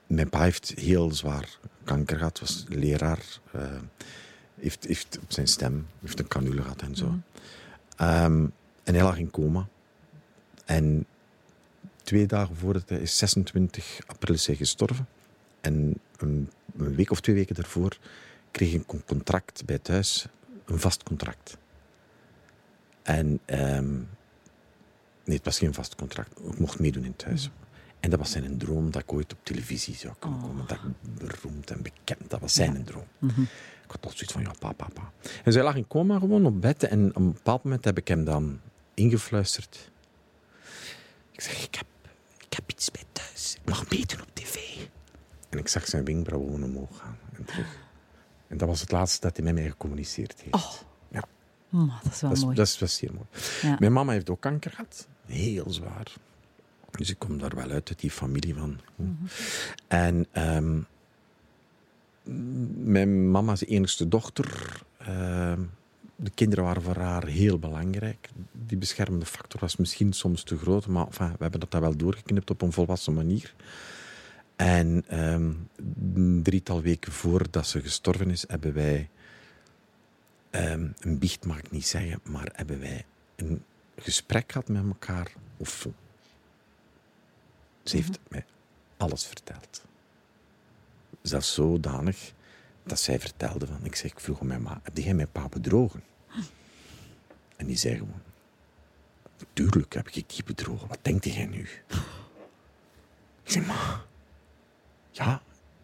mijn 0.07 0.29
pa 0.29 0.41
heeft 0.41 0.73
heel 0.75 1.11
zwaar 1.11 1.57
kanker 1.83 2.17
gehad, 2.17 2.39
was 2.39 2.65
leraar, 2.67 3.39
eh, 3.51 3.61
heeft, 4.55 4.83
heeft 4.83 5.19
op 5.21 5.31
zijn 5.31 5.47
stem, 5.47 5.87
heeft 6.01 6.19
een 6.19 6.27
canule 6.27 6.61
gehad 6.61 6.81
en 6.81 6.95
zo. 6.95 7.19
Ehm, 7.95 8.45
en 8.83 8.93
hij 8.93 9.03
lag 9.03 9.17
in 9.17 9.31
coma. 9.31 9.67
En 10.65 11.05
twee 12.03 12.25
dagen 12.25 12.55
voordat 12.55 12.89
hij 12.89 12.99
is 12.99 13.17
26 13.17 13.99
april 14.05 14.35
is 14.35 14.47
hij 14.47 14.55
gestorven. 14.55 15.07
En 15.61 15.99
een, 16.17 16.49
een 16.77 16.95
week 16.95 17.11
of 17.11 17.19
twee 17.21 17.35
weken 17.35 17.55
daarvoor 17.55 17.97
kreeg 18.51 18.73
ik 18.73 18.91
een 18.91 19.05
contract 19.05 19.65
bij 19.65 19.77
thuis, 19.77 20.27
een 20.65 20.79
vast 20.79 21.03
contract. 21.03 21.57
En 23.01 23.39
ehm, 23.45 23.93
nee, 25.23 25.35
het 25.35 25.45
was 25.45 25.57
geen 25.57 25.73
vast 25.73 25.95
contract. 25.95 26.39
Ik 26.39 26.59
mocht 26.59 26.79
meedoen 26.79 27.05
in 27.05 27.15
thuis. 27.15 27.49
En 27.99 28.09
dat 28.09 28.19
was 28.19 28.31
zijn 28.31 28.57
droom 28.57 28.91
dat 28.91 29.01
ik 29.01 29.13
ooit 29.13 29.33
op 29.33 29.39
televisie 29.43 29.95
zou 29.95 30.13
kunnen 30.19 30.41
komen. 30.41 30.67
Dat 30.67 30.77
ik 30.77 31.17
beroemd 31.27 31.71
en 31.71 31.81
bekend, 31.81 32.29
dat 32.29 32.39
was 32.39 32.53
zijn 32.53 32.83
droom. 32.83 33.07
Ik 33.83 33.91
had 33.91 34.05
altijd 34.05 34.17
zoiets 34.17 34.31
van, 34.33 34.41
ja, 34.41 34.51
papa, 34.59 34.85
papa. 34.85 35.11
En 35.43 35.51
zij 35.51 35.63
lag 35.63 35.75
in 35.75 35.87
coma 35.87 36.19
gewoon 36.19 36.45
op 36.45 36.61
bed. 36.61 36.83
En 36.83 37.09
op 37.09 37.15
een 37.15 37.33
bepaald 37.33 37.63
moment 37.63 37.85
heb 37.85 37.97
ik 37.97 38.07
hem 38.07 38.23
dan 38.23 38.59
ingefluisterd. 38.93 39.91
Ik 41.31 41.41
zeg, 41.41 41.63
ik 41.63 41.75
heb, 41.75 41.87
ik 42.47 42.53
heb 42.53 42.71
iets 42.71 42.91
bij 42.91 43.03
thuis. 43.11 43.55
Ik 43.61 43.69
mag 43.69 43.89
meedoen 43.89 44.21
op 44.21 44.29
tv. 44.33 44.55
En 45.49 45.57
ik 45.57 45.67
zag 45.67 45.87
zijn 45.87 46.05
wenkbrauwen 46.05 46.63
omhoog 46.63 46.97
gaan 46.97 47.17
en 47.37 47.45
terug. 47.45 47.82
En 48.53 48.59
dat 48.59 48.67
was 48.67 48.81
het 48.81 48.91
laatste 48.91 49.21
dat 49.21 49.35
hij 49.35 49.45
met 49.45 49.53
mij 49.53 49.69
gecommuniceerd 49.69 50.41
heeft. 50.41 50.55
Oh. 50.55 50.73
Ja, 51.11 51.23
dat 52.03 52.13
is 52.13 52.21
wel 52.21 52.29
dat 52.29 52.37
is, 52.37 52.43
mooi. 52.43 52.55
dat, 52.55 52.67
is, 52.67 52.77
dat 52.77 52.89
is 52.89 53.01
mooi. 53.01 53.25
Ja. 53.61 53.75
Mijn 53.79 53.93
mama 53.93 54.11
heeft 54.11 54.29
ook 54.29 54.39
kanker 54.41 54.71
gehad. 54.71 55.07
Heel 55.25 55.71
zwaar. 55.71 56.13
Dus 56.91 57.09
ik 57.09 57.19
kom 57.19 57.37
daar 57.37 57.55
wel 57.55 57.69
uit, 57.69 57.89
uit 57.89 57.99
die 57.99 58.11
familie 58.11 58.55
van. 58.55 58.79
En 59.87 60.25
ehm, 60.31 60.79
mijn 62.83 63.31
mama's 63.31 63.65
enigste 63.65 64.07
dochter. 64.07 64.81
ehm, 64.97 65.61
de 66.15 66.31
kinderen 66.33 66.63
waren 66.63 66.81
voor 66.81 66.97
haar 66.97 67.25
heel 67.25 67.59
belangrijk. 67.59 68.29
Die 68.51 68.77
beschermende 68.77 69.25
factor 69.25 69.59
was 69.59 69.75
misschien 69.75 70.13
soms 70.13 70.43
te 70.43 70.57
groot, 70.57 70.87
maar 70.87 71.05
enfin, 71.05 71.31
we 71.31 71.41
hebben 71.41 71.59
dat 71.59 71.79
wel 71.79 71.97
doorgeknipt 71.97 72.49
op 72.49 72.61
een 72.61 72.71
volwassen 72.71 73.13
manier. 73.13 73.53
En 74.63 75.03
ehm, 75.07 75.51
een 76.15 76.39
drietal 76.43 76.81
weken 76.81 77.11
voordat 77.11 77.67
ze 77.67 77.81
gestorven 77.81 78.29
is, 78.29 78.43
hebben 78.47 78.73
wij 78.73 79.09
ehm, 80.49 80.87
een 80.99 81.19
biecht 81.19 81.45
mag 81.45 81.57
ik 81.57 81.71
niet 81.71 81.87
zeggen, 81.87 82.19
maar 82.23 82.49
hebben 82.53 82.79
wij 82.79 83.05
een 83.35 83.63
gesprek 83.97 84.51
gehad 84.51 84.67
met 84.67 84.83
elkaar 84.83 85.31
of. 85.57 85.87
Ze 87.83 87.95
heeft 87.95 88.19
mij 88.27 88.45
alles 88.97 89.25
verteld. 89.25 89.83
Zelfs 91.21 91.53
zodanig 91.53 92.33
dat 92.83 92.99
zij 92.99 93.19
vertelde 93.19 93.67
van... 93.67 93.85
Ik 93.85 93.95
zeg, 93.95 94.11
ik 94.11 94.19
vroeg 94.19 94.41
aan 94.41 94.47
mijn 94.47 94.61
ma, 94.61 94.79
heb 94.83 94.97
jij 94.97 95.13
mijn 95.13 95.31
pa 95.31 95.47
bedrogen? 95.49 96.03
En 97.55 97.65
die 97.65 97.77
zei 97.77 97.97
gewoon... 97.97 98.21
Tuurlijk 99.53 99.93
heb 99.93 100.09
ik 100.09 100.29
die 100.29 100.43
bedrogen. 100.43 100.87
Wat 100.87 100.99
denkt 101.01 101.25
jij 101.25 101.45
nu? 101.45 101.61
Ik 103.43 103.51
zeg, 103.51 103.65
ma... 103.65 104.05
Ja, 105.13 105.41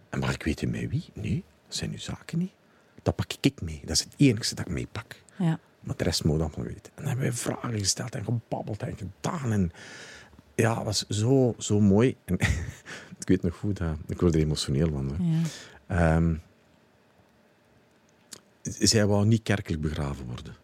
en 0.10 0.20
mag 0.20 0.34
ik 0.34 0.44
weten 0.44 0.70
met 0.70 0.90
wie? 0.90 1.06
Nee, 1.14 1.44
dat 1.68 1.76
zijn 1.76 1.92
uw 1.92 1.98
zaken 1.98 2.38
niet. 2.38 2.52
Dat 3.02 3.16
pak 3.16 3.34
ik 3.42 3.62
mee. 3.62 3.80
Dat 3.82 3.90
is 3.90 4.04
het 4.04 4.14
enige 4.18 4.56
dat 4.56 4.66
ik 4.66 4.72
meepak. 4.72 5.22
Ja. 5.38 5.60
Maar 5.80 5.96
de 5.96 6.04
rest 6.04 6.24
moet 6.24 6.38
je 6.38 6.44
allemaal 6.44 6.66
weten. 6.66 6.92
En 6.96 7.04
dan 7.04 7.06
hebben 7.06 7.26
we 7.26 7.34
vragen 7.34 7.80
gesteld 7.80 8.16
en 8.16 8.24
gebabbeld 8.24 8.84
en 8.84 8.98
gedaan. 8.98 9.52
En 9.52 9.72
ja, 10.56 10.76
het 10.76 10.84
was 10.84 11.08
zo, 11.08 11.56
zo 11.58 11.80
mooi. 11.80 12.16
En 12.26 12.34
ik 13.20 13.28
weet 13.28 13.42
nog 13.42 13.56
goed, 13.56 13.78
dat, 13.78 13.98
ik 14.08 14.20
word 14.20 14.36
er 14.36 14.42
emotioneel 14.42 14.90
van. 14.90 15.16
Ja. 15.20 15.42
Ehm, 15.88 16.36
zij 18.62 19.06
wou 19.06 19.26
niet 19.26 19.44
kerkelijk 19.44 19.82
begraven 19.82 20.26
worden. 20.26 20.56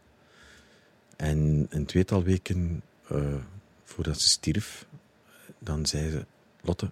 En 1.15 1.67
een 1.69 1.85
tweetal 1.85 2.23
weken 2.23 2.81
eh, 3.07 3.35
voordat 3.83 4.19
ze 4.19 4.27
stierf, 4.27 4.85
dan 5.59 5.85
zei 5.85 6.09
ze... 6.09 6.25
Lotte, 6.61 6.91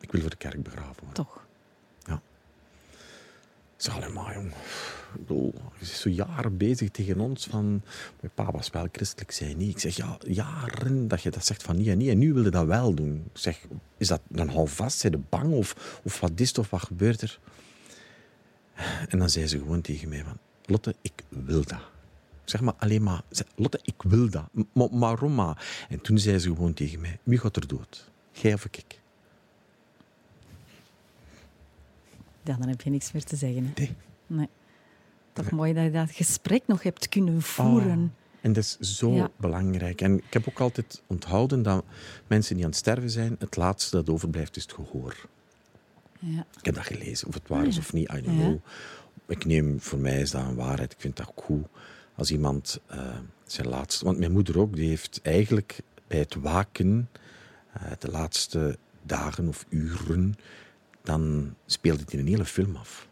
ik 0.00 0.12
wil 0.12 0.20
voor 0.20 0.30
de 0.30 0.36
kerk 0.36 0.62
begraven 0.62 1.04
worden. 1.04 1.24
Toch. 1.24 1.46
Zeg, 3.76 3.94
allee, 3.94 4.08
maar 4.08 4.34
jong. 4.34 4.48
Ik 5.14 5.26
bedoel, 5.26 5.54
je 5.78 5.84
is 5.84 6.00
zo 6.00 6.08
jaren 6.08 6.56
bezig 6.56 6.90
tegen 6.90 7.20
ons 7.20 7.46
van... 7.46 7.82
Mijn 8.20 8.32
pa 8.34 8.50
was 8.50 8.70
wel 8.70 8.88
christelijk, 8.92 9.30
zei 9.30 9.54
niet. 9.54 9.70
Ik 9.70 9.78
zeg, 9.78 9.96
ja, 9.96 10.18
jaren 10.26 11.08
dat 11.08 11.22
je 11.22 11.30
dat 11.30 11.44
zegt 11.46 11.62
van 11.62 11.76
niet 11.76 11.88
en 11.88 11.98
niet. 11.98 12.08
En 12.08 12.18
nu 12.18 12.32
wil 12.32 12.44
je 12.44 12.50
dat 12.50 12.66
wel 12.66 12.94
doen. 12.94 13.24
Ik 13.32 13.40
zeg, 13.40 13.60
is 13.96 14.08
dat 14.08 14.20
dan 14.28 14.48
hou 14.48 14.68
vast? 14.68 14.98
Zijn 14.98 15.12
je 15.12 15.18
bang? 15.28 15.52
Of, 15.52 16.00
of 16.04 16.20
wat 16.20 16.32
is 16.34 16.48
het? 16.48 16.58
Of 16.58 16.70
wat 16.70 16.82
gebeurt 16.82 17.20
er? 17.20 17.38
En 19.08 19.18
dan 19.18 19.30
zei 19.30 19.46
ze 19.46 19.58
gewoon 19.58 19.80
tegen 19.80 20.08
mij 20.08 20.24
van... 20.24 20.38
Lotte, 20.64 20.94
ik 21.00 21.22
wil 21.28 21.64
dat. 21.64 21.80
Zeg 22.44 22.60
maar 22.60 22.74
alleen 22.78 23.02
maar... 23.02 23.22
Lotte, 23.54 23.80
ik 23.82 24.02
wil 24.02 24.30
dat. 24.30 24.48
Maar 24.72 24.88
waarom 24.90 25.34
maar? 25.34 25.86
En 25.88 26.00
toen 26.00 26.18
zei 26.18 26.38
ze 26.38 26.48
gewoon 26.48 26.74
tegen 26.74 27.00
mij... 27.00 27.18
Wie 27.22 27.38
gaat 27.38 27.56
er 27.56 27.66
dood? 27.66 28.10
Jij 28.32 28.54
of 28.54 28.64
ik? 28.64 29.00
Ja, 32.46 32.56
dan 32.56 32.68
heb 32.68 32.80
je 32.80 32.90
niks 32.90 33.12
meer 33.12 33.24
te 33.24 33.36
zeggen. 33.36 33.64
Hè. 33.64 33.70
Nee. 33.76 33.94
Nee. 34.26 34.48
Toch 35.32 35.50
mooi 35.50 35.72
dat 35.72 35.84
je 35.84 35.90
dat 35.90 36.10
gesprek 36.10 36.62
nog 36.66 36.82
hebt 36.82 37.08
kunnen 37.08 37.42
voeren. 37.42 37.98
Oh, 38.02 38.24
en 38.40 38.52
dat 38.52 38.64
is 38.64 38.78
zo 38.78 39.12
Ja. 39.12 39.30
belangrijk. 39.36 40.00
En 40.00 40.16
ik 40.16 40.32
heb 40.32 40.48
ook 40.48 40.60
altijd 40.60 41.02
onthouden 41.06 41.62
dat 41.62 41.84
mensen 42.26 42.54
die 42.54 42.64
aan 42.64 42.70
het 42.70 42.78
sterven 42.78 43.10
zijn, 43.10 43.36
het 43.38 43.56
laatste 43.56 43.96
dat 43.96 44.08
overblijft 44.10 44.56
is 44.56 44.62
het 44.62 44.72
gehoor. 44.72 45.26
Ja. 46.18 46.46
Ik 46.58 46.64
heb 46.64 46.74
dat 46.74 46.84
gelezen, 46.86 47.28
of 47.28 47.34
het 47.34 47.48
waar 47.48 47.66
is 47.66 47.74
Ja. 47.74 47.80
of 47.80 47.92
niet, 47.92 48.10
I 48.12 48.20
don't 48.22 48.38
know. 48.38 48.56
Ik 49.28 49.44
neem, 49.44 49.80
voor 49.80 49.98
mij 49.98 50.20
is 50.20 50.30
dat 50.30 50.42
een 50.44 50.54
waarheid. 50.54 50.92
Ik 50.92 51.00
vind 51.00 51.16
dat 51.16 51.32
goed 51.34 51.66
als 52.14 52.30
iemand 52.30 52.80
eh, 52.86 53.18
zijn 53.46 53.68
laatste... 53.68 54.04
Want 54.04 54.18
mijn 54.18 54.32
moeder 54.32 54.58
ook, 54.58 54.76
die 54.76 54.88
heeft 54.88 55.20
eigenlijk 55.22 55.80
bij 56.06 56.18
het 56.18 56.34
waken, 56.34 57.08
eh, 57.72 57.82
de 57.98 58.10
laatste 58.10 58.78
dagen 59.02 59.48
of 59.48 59.66
uren, 59.68 60.34
dan 61.06 61.54
speelde 61.66 62.02
hij 62.08 62.20
een 62.20 62.26
hele 62.26 62.44
film 62.44 62.76
af. 62.76 63.08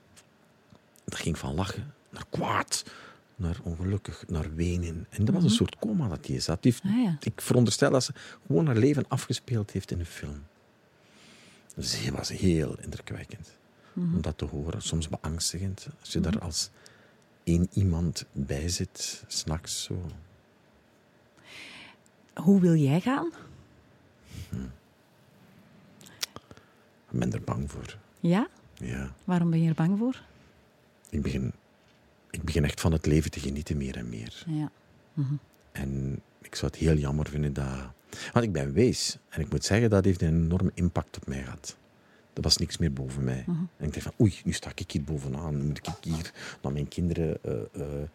Dat 1.05 1.15
ging 1.19 1.39
van 1.39 1.55
lachen 1.55 1.95
naar 2.11 2.25
kwaad, 2.31 2.85
naar 3.37 3.57
ongelukkig, 3.63 4.25
naar 4.29 4.55
wenen. 4.55 5.07
En 5.11 5.25
dat 5.25 5.35
was 5.35 5.45
een 5.45 5.51
soort 5.51 5.77
coma 5.79 6.09
dat 6.09 6.27
hij 6.27 6.41
zat. 6.41 6.65
Heeft- 6.65 6.83
Ah, 6.85 7.03
ja. 7.03 7.17
Ik 7.21 7.41
veronderstel 7.41 7.91
dat 7.91 8.05
ze 8.05 8.13
gewoon 8.47 8.67
haar 8.67 8.77
leven 8.77 9.05
afgespeeld 9.09 9.71
heeft 9.71 9.91
in 9.91 9.99
een 10.01 10.07
film. 10.07 10.43
Dus 11.75 12.05
het 12.05 12.15
was 12.15 12.29
heel 12.29 12.77
indrukwekkend 12.81 13.49
om 13.95 14.21
dat 14.21 14.39
te 14.39 14.45
horen. 14.45 14.83
Soms 14.83 15.09
beangstigend. 15.09 15.87
Als 16.01 16.13
je 16.13 16.21
daar 16.21 16.39
als 16.39 16.71
één 17.45 17.69
iemand 17.73 18.25
bij 18.33 18.69
zit, 18.69 19.25
s'nachts 19.27 19.83
zo. 19.83 20.07
Hoe 22.35 22.61
wil 22.61 22.75
jij 22.75 23.01
gaan? 23.01 23.31
Ik 27.15 27.21
ben 27.21 27.33
er 27.33 27.43
bang 27.43 27.71
voor. 27.71 27.99
Ja? 28.21 28.49
Ja. 28.75 29.15
Waarom 29.25 29.51
ben 29.51 29.63
je 29.63 29.69
er 29.69 29.75
bang 29.75 29.99
voor? 29.99 30.23
Ik 31.11 31.23
begin, 31.23 31.53
ik 32.31 32.43
begin 32.43 32.65
echt 32.65 32.81
van 32.81 32.93
het 32.93 33.07
leven 33.07 33.31
te 33.31 33.41
genieten 33.41 33.77
meer 33.77 33.97
en 33.97 34.09
meer. 34.09 34.45
Ja. 34.47 34.71
En 35.73 36.21
ik 36.43 36.55
zou 36.55 36.71
het 36.71 36.81
heel 36.81 36.97
jammer 36.97 37.29
vinden 37.29 37.53
dat... 37.53 37.67
Want 38.33 38.45
ik 38.45 38.53
ben 38.53 38.73
wees. 38.73 39.19
En 39.29 39.41
ik 39.41 39.51
moet 39.51 39.65
zeggen, 39.65 39.91
dat 39.91 40.05
heeft 40.05 40.23
een 40.23 40.45
enorme 40.45 40.71
impact 40.75 41.17
op 41.17 41.27
mij 41.27 41.43
gehad. 41.43 41.77
Er 42.33 42.43
was 42.43 42.57
niks 42.57 42.79
meer 42.79 42.93
boven 42.93 43.25
mij. 43.25 43.45
En 43.47 43.87
ik 43.87 43.93
dacht 43.93 44.03
van, 44.03 44.15
oei, 44.21 44.41
nu 44.45 44.53
sta 44.53 44.71
ik 44.75 44.91
hier 44.91 45.05
bovenaan. 45.05 45.57
Nu 45.57 45.65
moet 45.65 45.79
ik 45.79 45.95
hier 46.01 46.33
naar 46.63 46.73
mijn 46.73 46.89
kinderen 46.89 47.39
eh, 47.43 47.53
eh, 47.73 48.09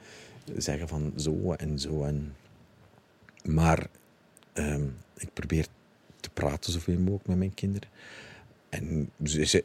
zeggen 0.57 0.87
van 0.87 1.13
zo 1.15 1.53
en 1.53 1.79
zo. 1.79 2.03
En... 2.03 2.35
Maar 3.43 3.87
ehm, 4.53 4.87
ik 5.17 5.33
probeer 5.33 5.67
te 6.19 6.29
praten 6.29 6.71
zoveel 6.71 6.99
mogelijk 6.99 7.27
met 7.27 7.37
mijn 7.37 7.53
kinderen. 7.53 7.89
En 8.69 9.11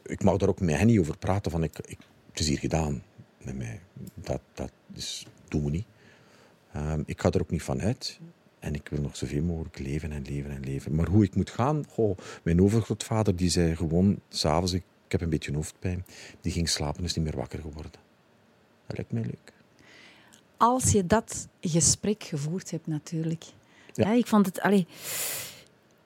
ik 0.03 0.23
mag 0.23 0.37
daar 0.37 0.49
ook 0.49 0.59
met 0.59 0.77
hen 0.77 0.87
niet 0.87 0.99
over 0.99 1.17
praten. 1.17 1.51
Van 1.51 1.63
ik, 1.63 1.79
ik, 1.79 1.97
het 2.29 2.39
is 2.39 2.47
hier 2.47 2.59
gedaan 2.59 3.03
met 3.43 3.57
mij. 3.57 3.81
Dat, 4.13 4.41
dat 4.53 4.71
is, 4.93 5.25
doen 5.47 5.63
we 5.63 5.69
niet. 5.69 5.85
Ehm, 6.71 7.01
ik 7.05 7.21
ga 7.21 7.31
er 7.31 7.41
ook 7.41 7.49
niet 7.49 7.63
van 7.63 7.81
uit. 7.81 8.19
En 8.59 8.73
ik 8.73 8.87
wil 8.89 9.01
nog 9.01 9.15
zoveel 9.15 9.43
mogelijk 9.43 9.79
leven 9.79 10.11
en 10.11 10.21
leven 10.21 10.51
en 10.51 10.63
leven. 10.63 10.95
Maar 10.95 11.07
hoe 11.07 11.23
ik 11.23 11.35
moet 11.35 11.49
gaan? 11.49 11.85
Goh, 11.89 12.17
mijn 12.43 12.61
overgrootvader 12.61 13.35
die 13.35 13.49
zei 13.49 13.75
gewoon, 13.75 14.19
s'avonds, 14.29 14.73
ik, 14.73 14.83
ik 15.05 15.11
heb 15.11 15.21
een 15.21 15.29
beetje 15.29 15.53
hoofdpijn. 15.53 16.05
Die 16.41 16.51
ging 16.51 16.69
slapen 16.69 16.99
en 16.99 17.03
is 17.03 17.13
niet 17.13 17.25
meer 17.25 17.35
wakker 17.35 17.59
geworden. 17.59 17.91
Dat 18.87 18.97
lijkt 18.97 19.11
mij 19.11 19.21
leuk. 19.21 19.53
Als 20.57 20.91
je 20.91 21.05
dat 21.05 21.47
gesprek 21.61 22.23
gevoerd 22.23 22.71
hebt, 22.71 22.87
natuurlijk. 22.87 23.43
Ja. 23.93 24.07
Ja, 24.07 24.13
ik 24.13 24.27
vond 24.27 24.45
het... 24.45 24.61
Allee, 24.61 24.87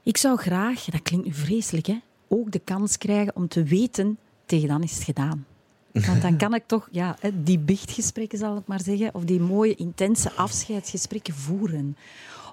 ik 0.03 0.17
zou 0.17 0.37
graag, 0.37 0.83
dat 0.83 1.01
klinkt 1.01 1.25
nu 1.25 1.33
vreselijk, 1.33 1.87
hè, 1.87 1.99
ook 2.29 2.51
de 2.51 2.59
kans 2.59 2.97
krijgen 2.97 3.35
om 3.35 3.47
te 3.47 3.63
weten, 3.63 4.17
tegen 4.45 4.67
dan 4.67 4.83
is 4.83 4.93
het 4.95 5.03
gedaan. 5.03 5.45
Want 5.91 6.21
dan 6.21 6.37
kan 6.37 6.53
ik 6.53 6.63
toch 6.65 6.87
ja, 6.91 7.17
die 7.33 7.59
biechtgesprekken, 7.59 8.37
zal 8.37 8.57
ik 8.57 8.67
maar 8.67 8.81
zeggen, 8.81 9.13
of 9.13 9.23
die 9.23 9.39
mooie, 9.39 9.75
intense 9.75 10.31
afscheidsgesprekken 10.31 11.33
voeren. 11.33 11.97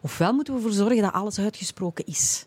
Ofwel 0.02 0.32
moeten 0.32 0.54
we 0.54 0.58
ervoor 0.60 0.74
zorgen 0.76 1.02
dat 1.02 1.12
alles 1.12 1.38
uitgesproken 1.38 2.06
is. 2.06 2.46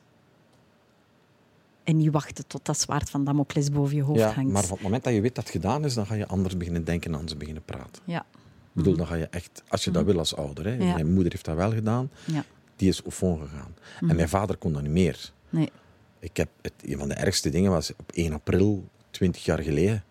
En 1.84 1.98
niet 1.98 2.12
wachten 2.12 2.48
tot 2.48 2.66
dat 2.66 2.80
zwaard 2.80 3.10
van 3.10 3.24
Damocles 3.24 3.72
boven 3.72 3.96
je 3.96 4.02
hoofd 4.02 4.20
Ja, 4.20 4.32
hangt. 4.32 4.52
maar 4.52 4.64
van 4.64 4.74
het 4.74 4.82
moment 4.84 5.04
dat 5.04 5.14
je 5.14 5.22
weet 5.22 5.36
dat 5.36 5.44
het 5.44 5.54
gedaan 5.54 5.86
is, 5.86 5.94
dan 5.94 6.06
ga 6.06 6.14
je 6.14 6.28
anders 6.28 6.58
beginnen 6.58 6.84
denken 6.84 7.12
en 7.12 7.18
anders 7.20 7.38
beginnen 7.38 7.64
praten. 7.66 8.02
Ja. 8.06 8.20
Ik 8.20 8.86
bedoel, 8.86 8.96
dan 8.96 9.08
ga 9.08 9.16
je 9.16 9.28
echt, 9.28 9.64
als 9.68 9.84
je 9.84 9.92
dat 9.92 10.06
wil 10.06 10.18
als 10.18 10.36
ouder. 10.36 10.66
Hè. 10.66 10.76
Mhm. 10.76 10.86
Ja. 10.86 10.94
Mijn 10.94 11.14
moeder 11.14 11.32
heeft 11.32 11.46
dat 11.46 11.56
wel 11.56 11.72
gedaan. 11.72 12.10
ja. 12.26 12.44
Die 12.76 12.90
is 12.90 13.02
au 13.02 13.12
fond 13.12 13.42
gegaan. 13.42 13.76
Mhm. 14.00 14.10
En 14.10 14.16
mijn 14.16 14.30
vader 14.30 14.58
kon 14.58 14.74
dat 14.74 14.82
niet 14.82 14.92
meer. 14.92 15.32
Nee. 15.50 15.72
Ik 16.20 16.38
heb 16.38 16.50
het, 16.62 16.74
een 16.82 16.98
van 16.98 17.08
de 17.08 17.14
ergste 17.14 17.50
dingen 17.50 17.72
was 17.72 17.92
op 17.98 18.12
1 18.12 18.34
april, 18.34 18.90
20 19.12 19.46
jaar 19.46 19.60
geleden, 19.60 20.04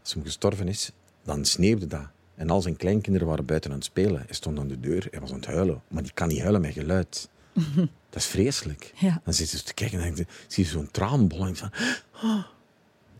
als 0.00 0.14
hij 0.14 0.22
gestorven 0.22 0.68
is, 0.68 0.92
dan 1.22 1.44
sneeuwde 1.44 1.86
dat. 1.86 2.08
En 2.34 2.50
al 2.50 2.62
zijn 2.62 2.76
kleinkinderen 2.76 3.28
waren 3.28 3.44
buiten 3.44 3.70
aan 3.70 3.76
het 3.76 3.86
spelen. 3.86 4.22
Hij 4.26 4.34
stond 4.34 4.58
aan 4.58 4.68
de 4.68 4.80
deur, 4.80 5.06
hij 5.10 5.20
was 5.20 5.30
aan 5.30 5.36
het 5.36 5.46
huilen. 5.46 5.82
Maar 5.88 6.02
die 6.02 6.12
kan 6.12 6.28
niet 6.28 6.40
huilen 6.40 6.60
met 6.60 6.72
geluid. 6.72 7.28
Dat 8.10 8.22
is 8.22 8.26
vreselijk. 8.26 8.92
Ja. 8.96 9.20
Dan 9.24 9.34
zit 9.34 9.48
ze 9.48 9.62
te 9.62 9.74
kijken 9.74 10.00
en 10.00 10.14
dan 10.14 10.24
zie 10.46 10.64
je 10.64 10.70
zo'n 10.70 10.90
traanbol. 10.90 11.46
En 11.46 11.56
van, 11.56 11.70
ah. 12.12 12.44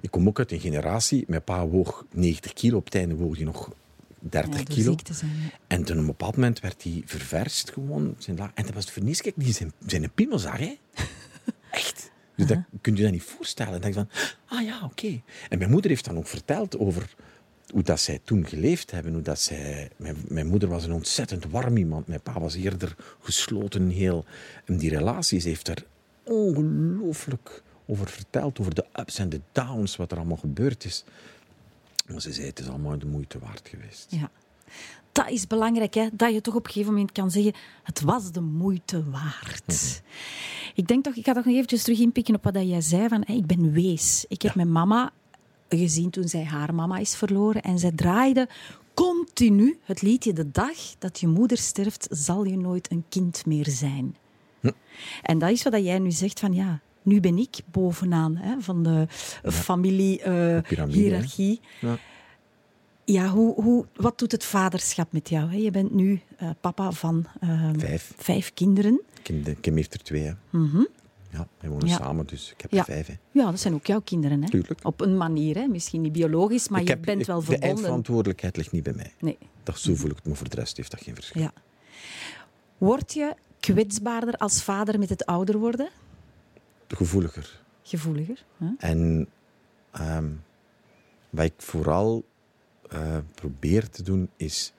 Ik 0.01 0.11
kom 0.11 0.29
ook 0.29 0.39
uit 0.39 0.53
een 0.53 0.61
generatie, 0.61 1.25
mijn 1.27 1.45
pa 1.45 1.67
woog 1.67 2.05
90 2.13 2.53
kilo, 2.53 2.77
op 2.77 2.85
het 2.85 2.95
einde 2.95 3.15
woog 3.15 3.37
hij 3.37 3.45
nog 3.45 3.71
30 4.19 4.51
Ja, 4.51 4.65
door 4.65 4.75
kilo. 4.75 4.97
zijn, 5.13 5.31
ja. 5.31 5.59
En 5.67 5.85
toen 5.85 5.95
op 5.97 6.01
een 6.01 6.07
bepaald 6.07 6.35
moment 6.35 6.61
werd 6.61 6.83
hij 6.83 7.03
ververst 7.05 7.71
gewoon. 7.73 8.15
Zijn 8.19 8.39
en 8.55 8.65
dat 8.65 8.75
was 8.75 8.91
voor 8.91 9.03
niets, 9.03 9.21
kijk, 9.21 9.35
die 9.39 9.53
zijn, 9.53 9.73
zijn 9.87 10.11
piemel 10.15 10.39
zag, 10.39 10.59
hè. 10.59 10.79
Echt. 11.71 12.10
Dus 12.47 12.57
dat 12.57 12.81
kun 12.81 12.97
je 12.97 13.03
dat 13.03 13.13
niet 13.13 13.23
voorstellen. 13.23 13.75
En 13.75 13.81
dan 13.81 13.93
denk 13.93 14.09
je 14.09 14.17
van, 14.17 14.37
ah 14.59 14.65
ja, 14.65 14.85
oké. 14.85 15.21
En 15.49 15.59
mijn 15.59 15.71
moeder 15.71 15.91
heeft 15.91 16.05
dan 16.05 16.17
ook 16.17 16.27
verteld 16.27 16.79
over 16.79 17.15
hoe 17.71 17.83
dat 17.83 18.01
zij 18.01 18.21
toen 18.25 18.47
geleefd 18.47 18.91
hebben. 18.91 19.13
Hoe 19.13 19.23
dat 19.23 19.41
zij, 19.41 19.91
mijn, 19.97 20.17
mijn 20.29 20.47
moeder 20.47 20.69
was 20.69 20.85
een 20.85 20.93
ontzettend 20.93 21.45
warm 21.51 21.77
iemand. 21.77 22.07
Mijn 22.07 22.21
pa 22.21 22.41
was 22.41 22.55
eerder 22.55 22.97
gesloten 23.21 23.89
heel. 23.89 24.25
En 24.65 24.77
die 24.77 24.91
relaties 24.91 25.45
heeft 25.45 25.69
er 25.69 25.85
ongelooflijk 26.23 27.63
over 27.87 28.09
verteld. 28.09 28.61
Over 28.61 28.75
de 28.75 28.85
ups 29.01 29.19
en 29.19 29.29
de 29.29 29.41
downs, 29.53 29.97
wat 29.97 30.13
er 30.13 30.19
allemaal 30.19 30.37
gebeurd 30.37 30.85
is. 30.85 31.05
Maar 32.07 32.21
ze 32.21 32.33
zei, 32.33 32.47
het 32.47 32.59
is 32.59 32.69
allemaal 32.69 32.99
de 32.99 33.07
moeite 33.07 33.39
waard 33.39 33.69
geweest. 33.69 34.07
Ja. 34.09 34.31
Dat 35.13 35.31
is 35.31 35.47
belangrijk, 35.47 35.95
hè? 35.95 36.09
dat 36.13 36.33
je 36.33 36.41
toch 36.41 36.55
op 36.55 36.65
een 36.65 36.73
gegeven 36.73 36.93
moment 36.93 37.13
kan 37.13 37.31
zeggen: 37.31 37.53
het 37.83 38.01
was 38.01 38.33
de 38.33 38.41
moeite 38.41 39.11
waard. 39.11 40.03
Ik 40.75 40.87
denk 40.87 41.05
toch, 41.05 41.15
ik 41.15 41.25
ga 41.25 41.33
toch 41.33 41.45
nog 41.45 41.55
eventjes 41.55 41.83
terug 41.83 41.99
inpikken 41.99 42.35
op 42.35 42.45
wat 42.45 42.55
dat 42.55 42.69
jij 42.69 42.81
zei: 42.81 43.09
van, 43.09 43.25
ik 43.25 43.47
ben 43.47 43.73
wees. 43.73 44.25
Ik 44.29 44.43
heb 44.43 44.55
mijn 44.55 44.73
mama 44.73 45.11
gezien 45.69 46.11
toen 46.11 46.29
zij 46.29 46.45
haar 46.45 46.75
mama 46.75 46.99
is 46.99 47.15
verloren 47.15 47.63
en 47.63 47.79
zij 47.79 47.93
draaide 47.93 48.49
continu 48.95 49.79
het 49.85 50.03
liedje: 50.03 50.33
De 50.33 50.51
dag 50.51 50.77
dat 50.99 51.21
je 51.21 51.27
moeder 51.27 51.59
sterft, 51.59 52.07
zal 52.11 52.45
je 52.45 52.57
nooit 52.57 52.91
een 52.91 53.05
kind 53.09 53.47
meer 53.47 53.69
zijn. 53.69 54.17
En 55.23 55.39
dat 55.39 55.51
is 55.51 55.63
wat 55.63 55.73
dat 55.73 55.85
jij 55.85 55.99
nu 55.99 56.11
zegt: 56.11 56.41
van 56.41 56.53
ja. 56.53 56.81
Nu 57.03 57.21
ben 57.21 57.39
ik 57.39 57.61
bovenaan 57.71 58.37
hè, 58.37 58.61
van 58.61 58.83
de 58.83 59.07
piramide, 59.43 59.53
familie-hierarchie. 59.53 61.61
Ja. 61.81 61.99
Ja, 63.13 63.29
hoe, 63.29 63.63
hoe, 63.63 63.87
wat 63.95 64.19
doet 64.19 64.33
het 64.33 64.45
vaderschap 64.45 65.13
met 65.13 65.29
jou? 65.29 65.51
Hè? 65.51 65.57
Je 65.57 65.71
bent 65.71 65.95
nu 65.95 66.21
eh, 66.37 66.51
papa 66.61 66.93
van 66.93 67.27
ehm, 67.41 67.79
Vijf. 67.79 68.13
vijf 68.17 68.55
kinderen. 68.55 69.01
Kim, 69.23 69.61
Kim 69.61 69.77
heeft 69.77 69.95
er 69.95 70.03
twee. 70.03 70.23
Hè. 70.23 70.33
Ja, 71.33 71.47
wij 71.61 71.71
wonen 71.71 71.77
Mhm. 71.77 71.87
Ja. 71.87 71.97
samen, 71.97 72.27
dus 72.27 72.51
ik 72.53 72.61
heb 72.61 72.71
Ja. 72.73 72.79
er 72.79 72.85
vijf. 72.85 73.07
Hè. 73.07 73.15
Ja, 73.31 73.51
dat 73.51 73.61
zijn 73.61 73.75
ook 73.75 73.87
jouw 73.87 74.01
kinderen. 74.01 74.43
Hè? 74.43 74.49
Tuurlijk. 74.49 74.81
Op 74.83 75.01
een 75.01 75.17
manier, 75.17 75.57
hè? 75.57 75.67
misschien 75.67 76.01
niet 76.01 76.13
biologisch, 76.13 76.69
maar 76.69 76.81
ik 76.81 76.87
je 76.87 76.93
heb, 76.93 77.03
bent 77.05 77.21
ik- 77.21 77.27
wel 77.27 77.39
De 77.39 77.45
verbonden. 77.45 77.69
eindverantwoordelijkheid 77.69 78.57
ligt 78.57 78.73
niet 78.73 78.83
bij 78.83 78.93
mij. 78.93 79.13
Nee, 79.21 79.39
Dat 79.63 79.79
zo 79.79 79.95
voel 79.95 80.11
ik 80.11 80.17
het, 80.17 80.27
maar 80.27 80.37
voor 80.37 80.49
de 80.49 80.57
rest 80.57 80.77
heeft 80.77 80.91
dat 80.91 81.03
geen 81.03 81.15
verschil. 81.15 81.43
ja. 81.43 81.53
Word 82.79 83.13
je 83.13 83.35
kwetsbaarder 83.61 84.35
als 84.37 84.63
vader 84.63 84.99
met 84.99 85.09
het 85.09 85.27
ouder 85.27 85.59
worden? 85.59 85.89
Gevoeliger. 86.89 87.61
Gevoeliger? 87.83 88.45
Hè? 88.59 88.67
En 88.79 89.29
ehm, 89.91 90.29
wat 91.31 91.45
ik 91.45 91.55
vooral 91.57 92.25
eh, 92.91 93.17
probeer 93.35 93.89
te 93.89 94.03
doen, 94.03 94.31
is 94.37 94.73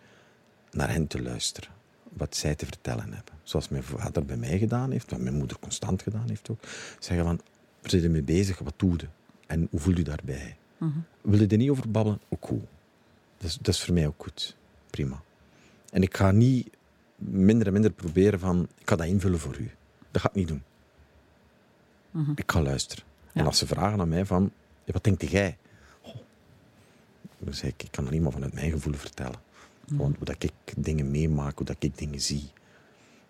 naar 0.72 0.92
hen 0.92 1.08
te 1.08 1.22
luisteren. 1.22 1.70
Wat 2.10 2.36
zij 2.36 2.56
te 2.56 2.66
vertellen 2.66 3.14
hebben. 3.14 3.34
Zoals 3.44 3.70
mijn 3.70 3.84
vader 3.84 4.26
bij 4.26 4.38
mij 4.38 4.58
gedaan 4.58 4.92
heeft, 4.92 5.12
wat 5.12 5.20
mijn 5.20 5.36
moeder 5.36 5.60
constant 5.60 6.02
gedaan 6.02 6.28
heeft 6.28 6.50
ook. 6.50 6.60
Zeggen 7.00 7.26
van, 7.26 7.42
we 7.82 7.90
zijn 7.90 8.04
ermee 8.04 8.24
bezig, 8.24 8.60
wat 8.60 8.74
doe 8.78 8.94
je? 8.98 9.08
En 9.48 9.68
hoe 9.70 9.80
voel 9.80 9.98
je 9.98 10.04
daarbij? 10.04 10.58
Wil 11.22 11.40
je 11.40 11.48
er 11.48 11.58
niet 11.58 11.70
over 11.70 11.92
babbelen? 11.92 12.22
Ook 12.30 12.46
goed. 12.46 12.64
Dat 13.38 13.50
is, 13.50 13.58
dat 13.58 13.74
is 13.74 13.84
voor 13.84 13.94
mij 13.94 14.08
ook 14.08 14.24
goed. 14.24 14.56
Prima. 14.90 15.22
En 15.92 16.02
ik 16.02 16.18
ga 16.18 16.32
niet 16.32 16.70
minder 17.16 17.68
en 17.68 17.74
minder 17.74 17.92
proberen 17.92 18.40
van, 18.40 18.68
ik 18.78 18.90
ga 18.90 18.96
dat 18.96 19.06
invullen 19.06 19.40
voor 19.40 19.58
u. 19.58 19.72
Dat 20.12 20.22
ga 20.22 20.30
ik 20.30 20.36
niet 20.36 20.48
doen. 20.48 20.64
Ik 22.36 22.52
ga 22.52 22.62
luisteren. 22.62 23.04
En 23.34 23.46
als 23.46 23.58
ze 23.58 23.68
vragen 23.68 24.00
aan 24.00 24.10
mij 24.10 24.26
van, 24.26 24.52
ja, 24.84 24.94
wat 24.94 25.04
denkt 25.04 25.30
jij? 25.30 25.58
Oh. 27.46 27.54
Zeg 27.54 27.70
ik, 27.70 27.84
ik 27.84 27.92
kan 27.92 28.04
dat 28.04 28.14
niet 28.14 28.22
maar 28.22 28.32
vanuit 28.32 28.54
mijn 28.54 28.72
gevoel 28.72 28.94
vertellen. 28.94 29.40
Want 29.88 30.18
hoe 30.18 30.26
dat 30.26 30.44
ik 30.44 30.54
dingen 30.78 31.12
meemaak, 31.12 31.58
hoe 31.58 31.66
dat 31.66 31.76
ik 31.80 31.98
dingen 31.98 32.22
zie. 32.22 32.50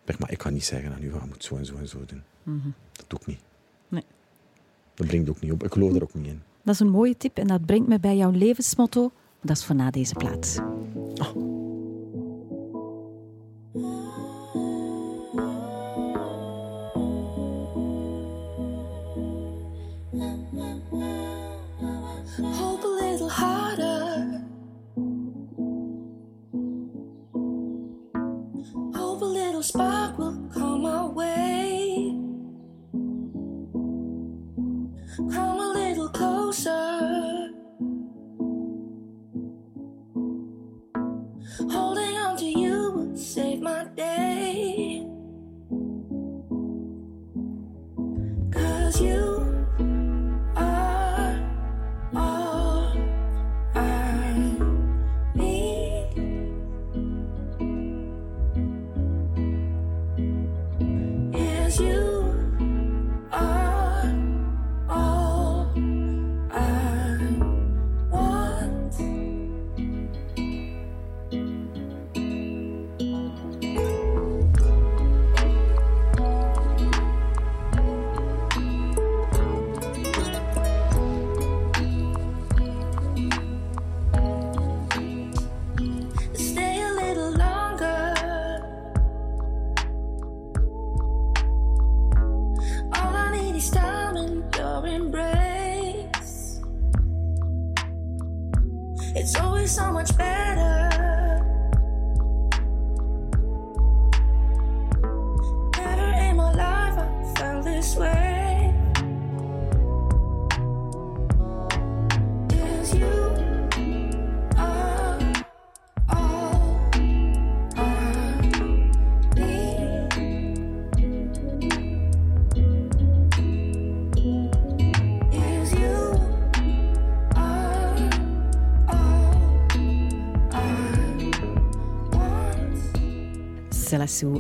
Zeg 0.06 0.20
maar, 0.20 0.32
ik 0.32 0.42
ga 0.42 0.50
niet 0.50 0.66
zeggen 0.66 0.94
aan 0.94 1.04
u, 1.04 1.06
je 1.06 1.20
moet 1.28 1.44
zo 1.44 1.56
en 1.56 1.66
zo 1.66 1.76
en 1.76 1.88
zo 1.88 2.06
doen. 2.06 2.24
Dat 2.92 3.06
doe 3.08 3.20
ik 3.20 3.26
niet. 3.26 3.40
Nee. 3.88 4.04
Dat 4.96 5.08
brengt 5.08 5.30
ook 5.30 5.42
niet 5.42 5.52
op. 5.52 5.64
Ik 5.64 5.74
geloof 5.74 5.96
er 5.96 6.04
ook 6.04 6.14
niet 6.14 6.28
in. 6.28 6.42
Dat 6.64 6.74
is 6.74 6.80
een 6.80 6.90
mooie 6.90 7.18
tip 7.18 7.38
en 7.38 7.48
dat 7.48 7.66
brengt 7.66 7.88
me 7.88 8.00
bij 8.00 8.18
jouw 8.18 8.32
levensmotto. 8.32 9.12
Dat 9.42 9.58
is 9.58 9.66
voor 9.66 9.76
na 9.76 9.92
deze 9.92 10.14
plaats. 10.14 10.58
Hope 11.16 11.51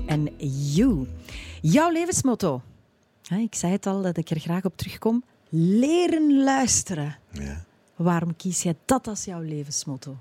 en 0.06 0.30
You. 0.74 1.08
Jouw 1.62 1.92
levensmotto. 1.92 2.62
Ik 3.40 3.56
zei 3.56 3.72
het 3.72 3.86
al, 3.86 4.02
dat 4.02 4.18
ik 4.18 4.30
er 4.30 4.40
graag 4.40 4.66
op 4.66 4.78
terugkom. 4.78 5.24
Leren 5.50 6.44
luisteren. 6.44 7.18
Ja. 7.32 7.64
Waarom 7.96 8.36
kies 8.36 8.64
jij 8.64 8.76
dat 8.86 9.08
als 9.08 9.26
jouw 9.26 9.42
levensmotto? 9.42 10.18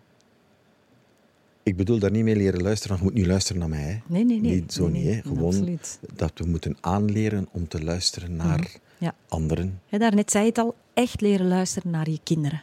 Ik 1.63 1.77
bedoel 1.77 1.99
daar 1.99 2.11
niet 2.11 2.25
mee 2.25 2.37
leren 2.37 2.63
luisteren, 2.63 2.89
want 2.97 3.01
je 3.01 3.11
moet 3.11 3.19
niet 3.21 3.27
luisteren 3.31 3.61
naar 3.61 3.69
mij. 3.69 3.81
Hè. 3.83 3.99
Nee, 4.07 4.25
nee, 4.25 4.41
nee. 4.41 4.55
Niet 4.55 4.73
zo 4.73 4.89
Nee, 4.89 5.05
niet. 5.05 5.15
Hè. 5.15 5.21
Gewoon 5.23 5.45
Absoluut. 5.45 5.99
dat 6.15 6.33
we 6.35 6.45
moeten 6.47 6.77
aanleren 6.81 7.49
om 7.51 7.69
te 7.69 7.85
luisteren 7.85 8.37
naar 8.37 8.79
Ja. 8.99 9.15
anderen. 9.29 9.81
Ja, 9.89 9.99
daarnet 9.99 10.31
zei 10.31 10.45
je 10.45 10.49
het 10.51 10.59
al, 10.59 10.75
echt 10.95 11.21
leren 11.21 11.49
luisteren 11.49 11.91
naar 11.91 12.11
je 12.11 12.21
kinderen. 12.23 12.63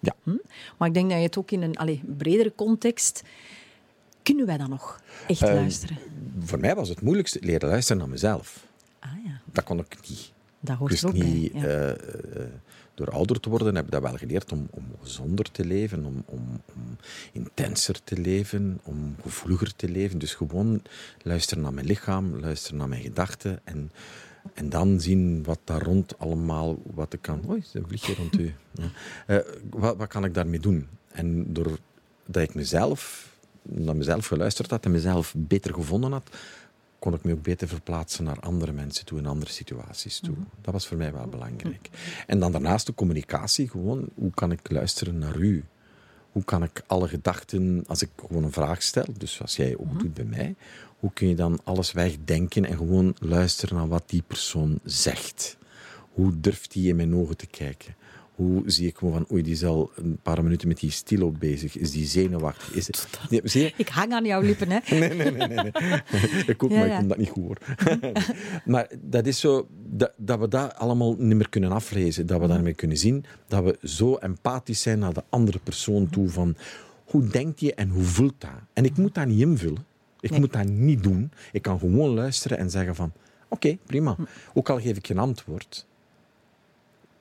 Ja. 0.00 0.14
Hm? 0.22 0.36
Maar 0.78 0.88
ik 0.88 0.94
denk 0.94 1.08
dat 1.08 1.18
je 1.18 1.24
het 1.24 1.38
ook 1.38 1.50
in 1.50 1.62
een 1.62 1.76
allee, 1.76 2.02
bredere 2.16 2.52
context 2.54 3.22
Kunnen 4.22 4.46
wij 4.46 4.56
dan 4.58 4.70
nog 4.70 5.00
echt 5.28 5.42
Ehm, 5.42 5.54
luisteren? 5.54 5.98
Voor 6.40 6.58
mij 6.60 6.74
was 6.74 6.88
het 6.88 7.00
moeilijkste 7.00 7.38
leren 7.42 7.68
luisteren 7.68 7.98
naar 8.00 8.10
mezelf. 8.10 8.66
Ah 8.98 9.10
ja, 9.24 9.40
Dat 9.52 9.64
kon 9.64 9.78
ik 9.78 9.96
niet. 10.08 10.32
dat 10.60 10.76
hoort 10.76 10.90
Dus 10.90 11.02
er 11.02 11.08
ook 11.08 11.14
niet, 11.14 11.52
ja. 11.52 11.62
eh, 11.64 11.90
eh, 11.90 11.96
door 12.94 13.10
ouder 13.10 13.40
te 13.40 13.48
worden 13.50 13.74
heb 13.74 13.84
ik 13.84 13.90
dat 13.90 14.02
wel 14.02 14.16
geleerd 14.16 14.52
om, 14.52 14.68
om 14.70 14.84
gezonder 15.02 15.50
te 15.50 15.64
leven, 15.64 16.04
om, 16.04 16.22
om, 16.26 16.60
om 16.74 16.96
intenser 17.32 18.04
te 18.04 18.16
leven, 18.18 18.80
om 18.82 19.16
gevoeliger 19.22 19.76
te 19.76 19.88
leven. 19.88 20.18
Dus 20.18 20.34
gewoon 20.34 20.82
luisteren 21.22 21.62
naar 21.62 21.74
mijn 21.74 21.86
lichaam, 21.86 22.40
luisteren 22.40 22.78
naar 22.78 22.88
mijn 22.88 23.02
gedachten 23.02 23.60
en, 23.64 23.92
en 24.54 24.68
dan 24.68 25.00
zien 25.00 25.42
wat 25.42 25.58
daar 25.64 25.82
rond 25.82 26.18
allemaal, 26.18 26.78
wat 26.94 27.12
ik 27.12 27.22
kan... 27.22 27.42
Oei, 27.50 27.62
een 27.72 27.84
vliegje 27.86 28.14
rond 28.14 28.38
u. 28.38 28.54
Ja. 28.74 28.90
Eh, 29.26 29.38
wat, 29.70 29.96
wat 29.96 30.08
kan 30.08 30.24
ik 30.24 30.34
daarmee 30.34 30.60
doen? 30.60 30.88
En 31.12 31.52
doordat 31.52 31.78
ik 32.42 32.54
mezelf, 32.54 33.31
naar 33.62 33.96
mezelf 33.96 34.26
geluisterd 34.26 34.70
had 34.70 34.84
en 34.84 34.90
mezelf 34.90 35.34
beter 35.36 35.74
gevonden 35.74 36.12
had, 36.12 36.30
kon 36.98 37.14
ik 37.14 37.24
me 37.24 37.32
ook 37.32 37.42
beter 37.42 37.68
verplaatsen 37.68 38.24
naar 38.24 38.40
andere 38.40 38.72
mensen 38.72 39.04
toe, 39.04 39.18
in 39.18 39.26
andere 39.26 39.52
situaties 39.52 40.20
toe. 40.20 40.34
Dat 40.60 40.72
was 40.72 40.86
voor 40.86 40.96
mij 40.96 41.12
wel 41.12 41.26
belangrijk. 41.26 41.90
En 42.26 42.38
dan 42.38 42.52
daarnaast 42.52 42.86
de 42.86 42.94
communicatie, 42.94 43.68
gewoon, 43.68 44.08
hoe 44.14 44.30
kan 44.30 44.52
ik 44.52 44.70
luisteren 44.70 45.18
naar 45.18 45.36
u? 45.36 45.64
Hoe 46.32 46.44
kan 46.44 46.62
ik 46.62 46.82
alle 46.86 47.08
gedachten, 47.08 47.84
als 47.86 48.02
ik 48.02 48.08
gewoon 48.26 48.44
een 48.44 48.52
vraag 48.52 48.82
stel, 48.82 49.06
dus 49.18 49.40
als 49.40 49.56
jij 49.56 49.76
ook 49.76 50.00
doet 50.00 50.14
bij 50.14 50.24
mij, 50.24 50.54
hoe 50.98 51.12
kun 51.12 51.28
je 51.28 51.34
dan 51.34 51.60
alles 51.64 51.92
wegdenken 51.92 52.64
en 52.64 52.76
gewoon 52.76 53.16
luisteren 53.18 53.76
naar 53.76 53.88
wat 53.88 54.04
die 54.06 54.22
persoon 54.26 54.80
zegt? 54.84 55.56
Hoe 56.12 56.40
durft 56.40 56.72
die 56.72 56.88
in 56.88 56.96
mijn 56.96 57.16
ogen 57.16 57.36
te 57.36 57.46
kijken? 57.46 57.94
Hoe 58.34 58.62
zie 58.66 58.86
ik 58.88 58.96
gewoon 58.96 59.12
van, 59.14 59.26
oei, 59.32 59.42
die 59.42 59.52
is 59.52 59.64
al 59.64 59.90
een 59.96 60.18
paar 60.22 60.42
minuten 60.42 60.68
met 60.68 60.80
die 60.80 60.90
stilo 60.90 61.30
bezig. 61.30 61.76
Is 61.78 61.90
die 61.90 62.06
zenuwachtig? 62.06 62.74
Is 62.74 62.86
het... 62.86 63.08
Nee, 63.30 63.40
zie 63.44 63.62
je? 63.62 63.72
Ik 63.76 63.88
hang 63.88 64.12
aan 64.12 64.24
jouw 64.24 64.40
lippen, 64.40 64.70
hè. 64.70 64.78
Nee, 64.98 65.14
nee, 65.14 65.30
nee. 65.30 65.48
nee, 65.48 65.56
nee. 65.56 65.72
ik 66.46 66.62
ook, 66.62 66.70
Ja, 66.70 66.78
maar 66.78 66.86
ja. 66.86 66.92
ik 66.92 66.98
kom 66.98 67.08
dat 67.08 67.16
niet 67.18 67.28
goed 67.28 67.44
hoor. 67.44 67.58
maar 68.72 68.90
dat 69.00 69.26
is 69.26 69.40
zo, 69.40 69.68
dat, 69.90 70.12
dat 70.16 70.38
we 70.38 70.48
dat 70.48 70.74
allemaal 70.76 71.14
niet 71.18 71.36
meer 71.36 71.48
kunnen 71.48 71.72
aflezen. 71.72 72.26
Dat 72.26 72.40
we 72.40 72.46
daarmee 72.46 72.74
kunnen 72.74 72.96
zien 72.96 73.24
dat 73.48 73.64
we 73.64 73.78
zo 73.88 74.14
empathisch 74.14 74.82
zijn 74.82 74.98
naar 74.98 75.12
de 75.14 75.24
andere 75.28 75.58
persoon 75.62 76.10
toe. 76.10 76.28
Van 76.28 76.56
hoe 77.04 77.26
denkt 77.26 77.60
je 77.60 77.74
en 77.74 77.88
hoe 77.88 78.02
voelt 78.04 78.34
dat? 78.40 78.50
En 78.72 78.84
ik 78.84 78.96
moet 78.96 79.14
dat 79.14 79.26
niet 79.26 79.40
invullen. 79.40 79.84
Ik 80.20 80.30
Nee. 80.30 80.40
moet 80.40 80.52
dat 80.52 80.66
niet 80.68 81.02
doen. 81.02 81.30
Ik 81.52 81.62
kan 81.62 81.78
gewoon 81.78 82.14
luisteren 82.14 82.58
en 82.58 82.70
zeggen 82.70 82.94
van, 82.94 83.12
oké, 83.48 83.78
prima. 83.86 84.16
Ook 84.54 84.68
al 84.70 84.80
geef 84.80 84.96
ik 84.96 85.06
geen 85.06 85.18
antwoord. 85.18 85.86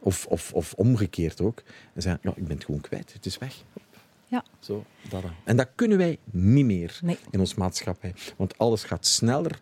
Of, 0.04 0.26
of, 0.26 0.54
of 0.54 0.74
omgekeerd 0.74 1.42
ook. 1.42 1.64
En 1.94 2.02
zeggen, 2.02 2.22
ja, 2.24 2.34
ik 2.36 2.48
ben 2.48 2.56
het 2.56 2.66
gewoon 2.66 2.82
kwijt. 2.82 3.14
Het 3.14 3.26
is 3.26 3.38
weg. 3.38 3.64
Ja. 4.28 4.44
Zo, 4.60 4.86
dat 5.10 5.22
dan. 5.22 5.32
En 5.44 5.58
dat 5.58 5.68
kunnen 5.76 5.98
wij 5.98 6.18
niet 6.32 6.66
meer 6.66 7.00
Nee. 7.04 7.18
in 7.32 7.40
onze 7.40 7.56
maatschappij. 7.58 8.14
Want 8.38 8.58
alles 8.58 8.84
gaat 8.84 9.06
sneller. 9.06 9.60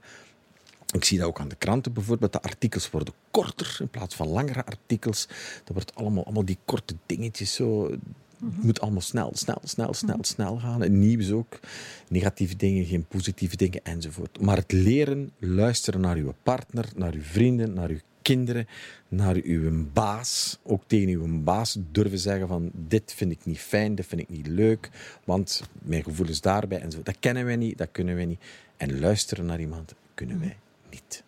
Ik 0.94 1.04
zie 1.04 1.18
dat 1.18 1.28
ook 1.28 1.40
aan 1.40 1.48
de 1.48 1.56
kranten 1.56 1.94
bijvoorbeeld. 1.94 2.34
De 2.34 2.42
artikels 2.42 2.90
worden 2.90 3.14
korter 3.32 3.78
in 3.80 3.88
plaats 3.90 4.16
van 4.16 4.28
langere 4.28 4.66
artikels. 4.66 5.28
Dat 5.64 5.74
wordt 5.74 5.96
allemaal, 5.96 6.24
allemaal 6.24 6.46
die 6.46 6.58
korte 6.66 6.96
dingetjes 7.06 7.54
zo. 7.54 7.90
Het 7.90 8.64
moet 8.64 8.82
allemaal 8.82 9.02
snel, 9.02 9.32
snel, 9.34 9.62
snel, 9.64 9.94
snel, 9.94 10.18
snel 10.22 10.60
gaan. 10.60 10.84
En 10.84 11.00
nieuws 11.00 11.32
ook. 11.32 11.60
Negatieve 12.08 12.56
dingen, 12.56 12.86
geen 12.86 13.06
positieve 13.06 13.56
dingen 13.56 13.80
enzovoort. 13.84 14.42
Maar 14.42 14.58
het 14.58 14.72
leren, 14.72 15.32
luisteren 15.40 16.02
naar 16.02 16.16
uw 16.16 16.34
partner, 16.44 16.86
naar 16.96 17.14
uw 17.14 17.22
vrienden, 17.22 17.74
naar 17.74 17.90
uw 17.90 18.00
kinderen, 18.34 18.68
naar 19.08 19.36
uw 19.36 19.86
baas. 19.94 20.60
Ook 20.64 20.84
tegen 20.88 21.10
uw 21.10 21.44
baas 21.44 21.78
durven 21.92 22.20
zeggen 22.20 22.48
van 22.48 22.72
dit 22.74 23.14
vind 23.14 23.32
ik 23.32 23.46
niet 23.46 23.60
fijn, 23.60 23.96
dit 23.96 24.06
vind 24.06 24.22
ik 24.22 24.30
niet 24.30 24.48
leuk, 24.48 24.90
want 25.24 25.64
mijn 25.82 26.04
gevoel 26.04 26.28
is 26.28 26.42
daarbij 26.42 26.80
en 26.80 26.92
zo. 26.92 27.00
Dat 27.04 27.20
kennen 27.20 27.46
wij 27.46 27.56
niet, 27.56 27.78
dat 27.78 27.90
kunnen 27.92 28.16
wij 28.16 28.26
niet. 28.26 28.40
En 28.78 29.00
luisteren 29.00 29.46
naar 29.46 29.60
iemand 29.60 29.94
kunnen 30.14 30.40
wij 30.40 30.58
niet. 30.90 31.24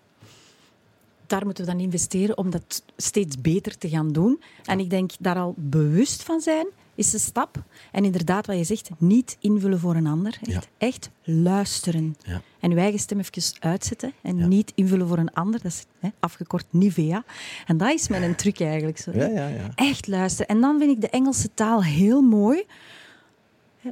daar 1.28 1.45
moeten 1.45 1.66
we 1.66 1.72
dan 1.72 1.80
investeren 1.80 2.38
om 2.38 2.49
dat 2.49 2.84
steeds 2.97 3.41
beter 3.41 3.78
te 3.78 3.89
gaan 3.89 4.12
doen. 4.12 4.41
En 4.66 4.80
ik 4.80 4.89
denk 4.89 5.12
daar 5.20 5.38
al 5.38 5.54
bewust 5.58 6.24
van 6.24 6.41
zijn 6.41 6.68
is 7.04 7.12
de 7.12 7.18
stap. 7.20 7.64
En 7.91 8.06
inderdaad, 8.06 8.45
wat 8.45 8.58
je 8.58 8.64
zegt, 8.64 8.89
niet 8.97 9.38
invullen 9.39 9.80
voor 9.80 9.95
een 9.95 10.08
ander. 10.08 10.38
Echt, 10.41 10.52
Ja. 10.52 10.62
echt 10.88 11.10
luisteren. 11.24 12.16
Ja. 12.26 12.41
En 12.60 12.72
uw 12.72 12.78
eigen 12.78 12.99
stem 12.99 13.20
even 13.20 13.54
uitzetten 13.60 14.14
en 14.22 14.38
Ja. 14.38 14.45
niet 14.47 14.72
invullen 14.76 15.08
voor 15.08 15.18
een 15.18 15.34
ander. 15.34 15.62
Dat 15.62 15.72
is 15.72 15.86
hè, 15.99 16.10
afgekort 16.20 16.66
Nivea. 16.70 17.24
En 17.68 17.78
dat 17.78 17.93
is 17.93 18.08
mijn 18.08 18.36
truc 18.36 18.60
eigenlijk. 18.60 18.97
Zo, 18.97 19.12
hè. 19.12 19.26
Ja, 19.26 19.47
ja, 19.47 19.47
ja. 19.47 19.72
Echt 19.76 20.08
luisteren. 20.08 20.47
En 20.47 20.62
dan 20.62 20.80
vind 20.80 20.91
ik 20.91 21.02
de 21.02 21.10
Engelse 21.10 21.49
taal 21.54 21.84
heel 21.84 22.22
mooi. 22.22 22.64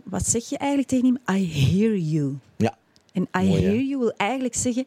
Wat 0.04 0.28
zeg 0.28 0.50
je 0.50 0.58
eigenlijk 0.58 0.90
tegen 0.90 1.06
hem? 1.26 1.36
I 1.38 1.52
hear 1.54 1.96
you. 1.98 2.38
Ja, 2.58 2.78
En 3.12 3.22
I 3.42 3.48
Mooi, 3.48 3.62
hear 3.62 3.82
you 3.82 4.00
wil 4.00 4.12
eigenlijk 4.18 4.56
zeggen, 4.56 4.86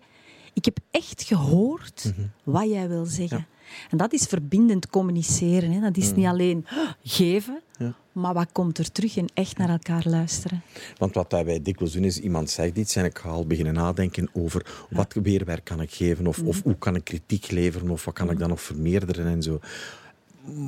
ik 0.52 0.64
heb 0.64 0.78
echt 0.90 1.22
gehoord 1.22 2.04
Mhm. 2.16 2.26
wat 2.44 2.68
jij 2.68 2.88
wil 2.88 3.04
zeggen. 3.04 3.46
En 3.90 3.96
dat 3.96 4.12
is 4.12 4.22
verbindend 4.24 4.86
communiceren. 4.88 5.70
Hè. 5.72 5.80
Dat 5.80 5.96
is 5.96 6.14
niet 6.14 6.26
alleen 6.26 6.66
geven, 7.02 7.60
Mhm. 7.78 7.84
Ja. 7.84 7.94
maar 8.12 8.34
wat 8.34 8.52
komt 8.52 8.78
er 8.78 8.92
terug 8.92 9.16
en 9.16 9.26
echt 9.34 9.56
naar 9.56 9.68
elkaar 9.70 10.02
luisteren. 10.06 10.62
Want 10.98 11.14
wat 11.14 11.32
wij 11.32 11.62
dikwijls 11.62 11.92
doen 11.94 12.04
is, 12.04 12.18
iemand 12.20 12.50
zegt 12.50 12.76
iets 12.76 12.96
en 12.96 13.04
ik 13.04 13.18
ga 13.18 13.28
al 13.28 13.46
beginnen 13.46 13.74
nadenken 13.74 14.28
over 14.32 14.86
wat 14.90 15.14
weerwerk 15.22 15.64
kan 15.64 15.80
ik 15.80 15.90
geven 15.90 16.26
of, 16.26 16.38
of 16.42 16.62
hoe 16.62 16.76
kan 16.78 16.94
ik 16.94 17.04
kritiek 17.04 17.50
leveren 17.50 17.90
of 17.90 18.04
wat 18.04 18.14
kan 18.14 18.30
ik 18.30 18.38
dan 18.38 18.48
nog 18.48 18.60
vermeerderen 18.62 19.26
en 19.26 19.42
zo. 19.42 19.60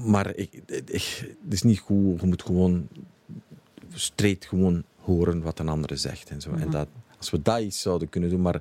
Maar 0.06 0.34
ik, 0.36 0.52
ik- 0.66 1.34
het 1.44 1.52
is 1.52 1.62
niet 1.62 1.78
goed, 1.78 2.20
je 2.20 2.26
moet 2.26 2.42
gewoon 2.42 2.88
straight 3.92 4.44
gewoon 4.46 4.82
horen 5.00 5.42
wat 5.42 5.58
een 5.58 5.68
andere 5.68 5.96
zegt 5.96 6.30
en 6.30 6.40
zo. 6.40 6.50
En 6.54 6.70
dat, 6.70 6.88
als 7.18 7.30
we 7.30 7.42
dat 7.42 7.60
iets 7.60 7.80
zouden 7.80 8.08
kunnen 8.08 8.30
doen, 8.30 8.40
maar 8.42 8.60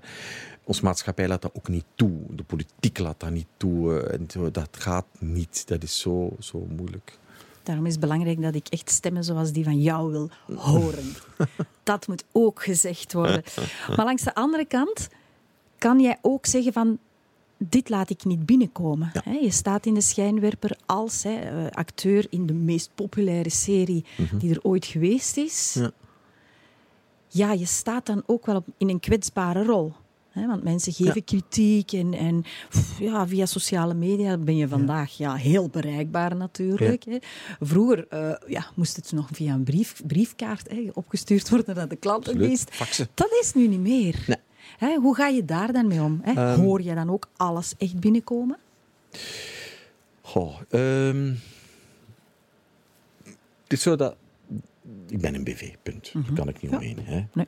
onze 0.64 0.84
maatschappij 0.84 1.28
laat 1.28 1.42
dat 1.42 1.52
ook 1.56 1.68
niet 1.68 1.86
toe. 1.96 2.12
De 2.30 2.44
politiek 2.44 2.98
laat 3.00 3.20
dat 3.20 3.30
niet 3.32 3.48
toe. 3.58 4.00
eh, 4.00 4.14
En 4.14 4.52
dat 4.52 4.70
gaat 4.72 5.06
niet. 5.20 5.68
Dat 5.68 5.84
is 5.84 6.00
zo, 6.00 6.36
zo 6.40 6.68
moeilijk. 6.78 7.18
Daarom 7.64 7.86
is 7.86 7.92
het 7.92 8.02
belangrijk 8.02 8.42
dat 8.42 8.56
ik 8.56 8.68
echt 8.68 8.90
stemmen 8.90 9.24
zoals 9.24 9.52
die 9.52 9.64
van 9.64 9.82
jou 9.82 10.12
wil 10.12 10.30
horen. 10.56 11.14
Dat 11.84 12.08
moet 12.08 12.24
ook 12.32 12.64
gezegd 12.64 13.14
worden. 13.14 13.44
Maar 13.96 14.06
langs 14.06 14.24
de 14.24 14.36
andere 14.36 14.66
kant 14.66 15.08
kan 15.78 16.00
jij 16.00 16.18
ook 16.22 16.46
zeggen 16.46 16.74
van... 16.74 16.98
Dit 17.58 17.90
laat 17.90 18.10
ik 18.10 18.26
niet 18.26 18.46
binnenkomen. 18.46 19.12
Je 19.42 19.52
staat 19.52 19.86
in 19.86 19.94
de 19.94 20.02
schijnwerper 20.02 20.78
als 20.86 21.24
hè, 21.24 21.34
eh, 21.40 21.66
acteur 21.72 22.26
in 22.30 22.46
de 22.46 22.54
meest 22.54 22.92
populaire 22.96 23.50
serie 23.50 24.06
die 24.38 24.52
er 24.54 24.60
ooit 24.64 24.86
geweest 24.86 25.38
is. 25.38 25.74
Ja. 25.80 25.92
Ja, 27.28 27.52
je 27.52 27.66
staat 27.66 28.06
dan 28.06 28.24
ook 28.26 28.46
wel 28.46 28.64
in 28.78 28.90
een 28.90 29.00
kwetsbare 29.00 29.64
rol. 29.64 29.94
Hè, 30.34 30.48
want 30.48 30.64
mensen 30.64 30.94
geven 30.94 31.24
kritiek 31.24 31.92
en, 31.92 32.14
en 32.14 32.42
pff, 32.70 33.00
ja, 33.00 33.28
via 33.28 33.46
sociale 33.46 33.94
media 33.94 34.38
ben 34.38 34.58
je 34.58 34.68
vandaag 34.68 35.18
ja. 35.18 35.36
heel 35.36 35.70
bereikbaar 35.70 36.36
natuurlijk. 36.36 37.04
Hè. 37.04 37.18
Vroeger 37.60 38.08
eh, 38.08 38.34
ja, 38.48 38.66
moest 38.76 38.96
het 38.96 39.12
nog 39.12 39.30
via 39.32 39.54
een 39.54 39.64
brief, 39.64 40.02
briefkaart 40.08 40.70
hè, 40.70 40.90
opgestuurd 40.94 41.50
worden 41.50 41.76
naar 41.76 41.88
de 41.88 41.96
klantendienst. 41.96 42.78
Dat 43.14 43.30
is 43.42 43.54
nu 43.54 43.68
niet 43.68 43.80
meer. 43.80 44.24
Nee. 44.80 45.00
Hoe 45.00 45.16
ga 45.16 45.28
je 45.28 45.46
daar 45.46 45.74
dan 45.74 45.88
mee 45.88 46.02
om? 46.02 46.20
Hè? 46.24 46.32
Ehm. 46.32 46.60
Hoor 46.60 46.82
je 46.82 46.96
dan 46.96 47.10
ook 47.10 47.30
alles 47.38 47.74
echt 47.78 48.00
binnenkomen? 48.00 48.58
Goh, 50.22 50.60
ehm, 50.70 51.34
het 53.64 53.74
is 53.74 53.82
zo 53.82 53.96
dat... 53.96 54.16
Ik 55.08 55.22
ben 55.22 55.36
een 55.36 55.44
BV, 55.44 55.74
punt. 55.84 56.12
Daar 56.14 56.34
kan 56.34 56.48
ik 56.48 56.62
niet 56.62 56.72
omheen. 56.72 57.00
Hè. 57.00 57.26
Nee. 57.34 57.48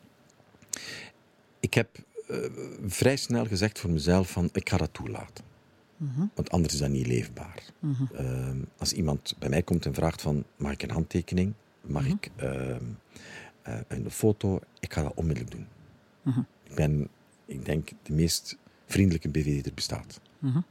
Ik 1.59 1.73
heb 1.73 1.87
vrij 2.85 3.15
snel 3.15 3.45
gezegd 3.45 3.79
voor 3.79 3.89
mezelf 3.89 4.31
van, 4.31 4.49
ik 4.53 4.69
ga 4.69 4.77
dat 4.77 4.93
toelaten. 4.93 5.43
Want 6.33 6.49
anders 6.49 6.73
is 6.73 6.79
dat 6.79 6.89
niet 6.89 7.07
leefbaar. 7.07 7.63
Ehm, 8.13 8.57
als 8.77 8.93
iemand 8.93 9.35
bij 9.39 9.49
mij 9.49 9.63
komt 9.63 9.85
en 9.85 9.93
vraagt 9.93 10.21
van, 10.21 10.43
mag 10.57 10.71
ik 10.71 10.83
een 10.83 10.91
handtekening? 10.91 11.53
Mag 11.81 12.05
ik 12.07 12.29
ehm, 12.35 12.83
eh, 13.61 13.79
een 13.87 14.11
foto? 14.11 14.59
Ik 14.79 14.93
ga 14.93 15.01
dat 15.01 15.11
onmiddellijk 15.15 15.55
doen. 15.55 15.67
Ik 16.63 16.75
ben, 16.75 17.07
ik 17.45 17.65
denk, 17.65 17.89
de 18.03 18.13
meest 18.13 18.57
vriendelijke 18.85 19.29
BV 19.29 19.43
die 19.43 19.63
er 19.63 19.73
bestaat. 19.73 20.19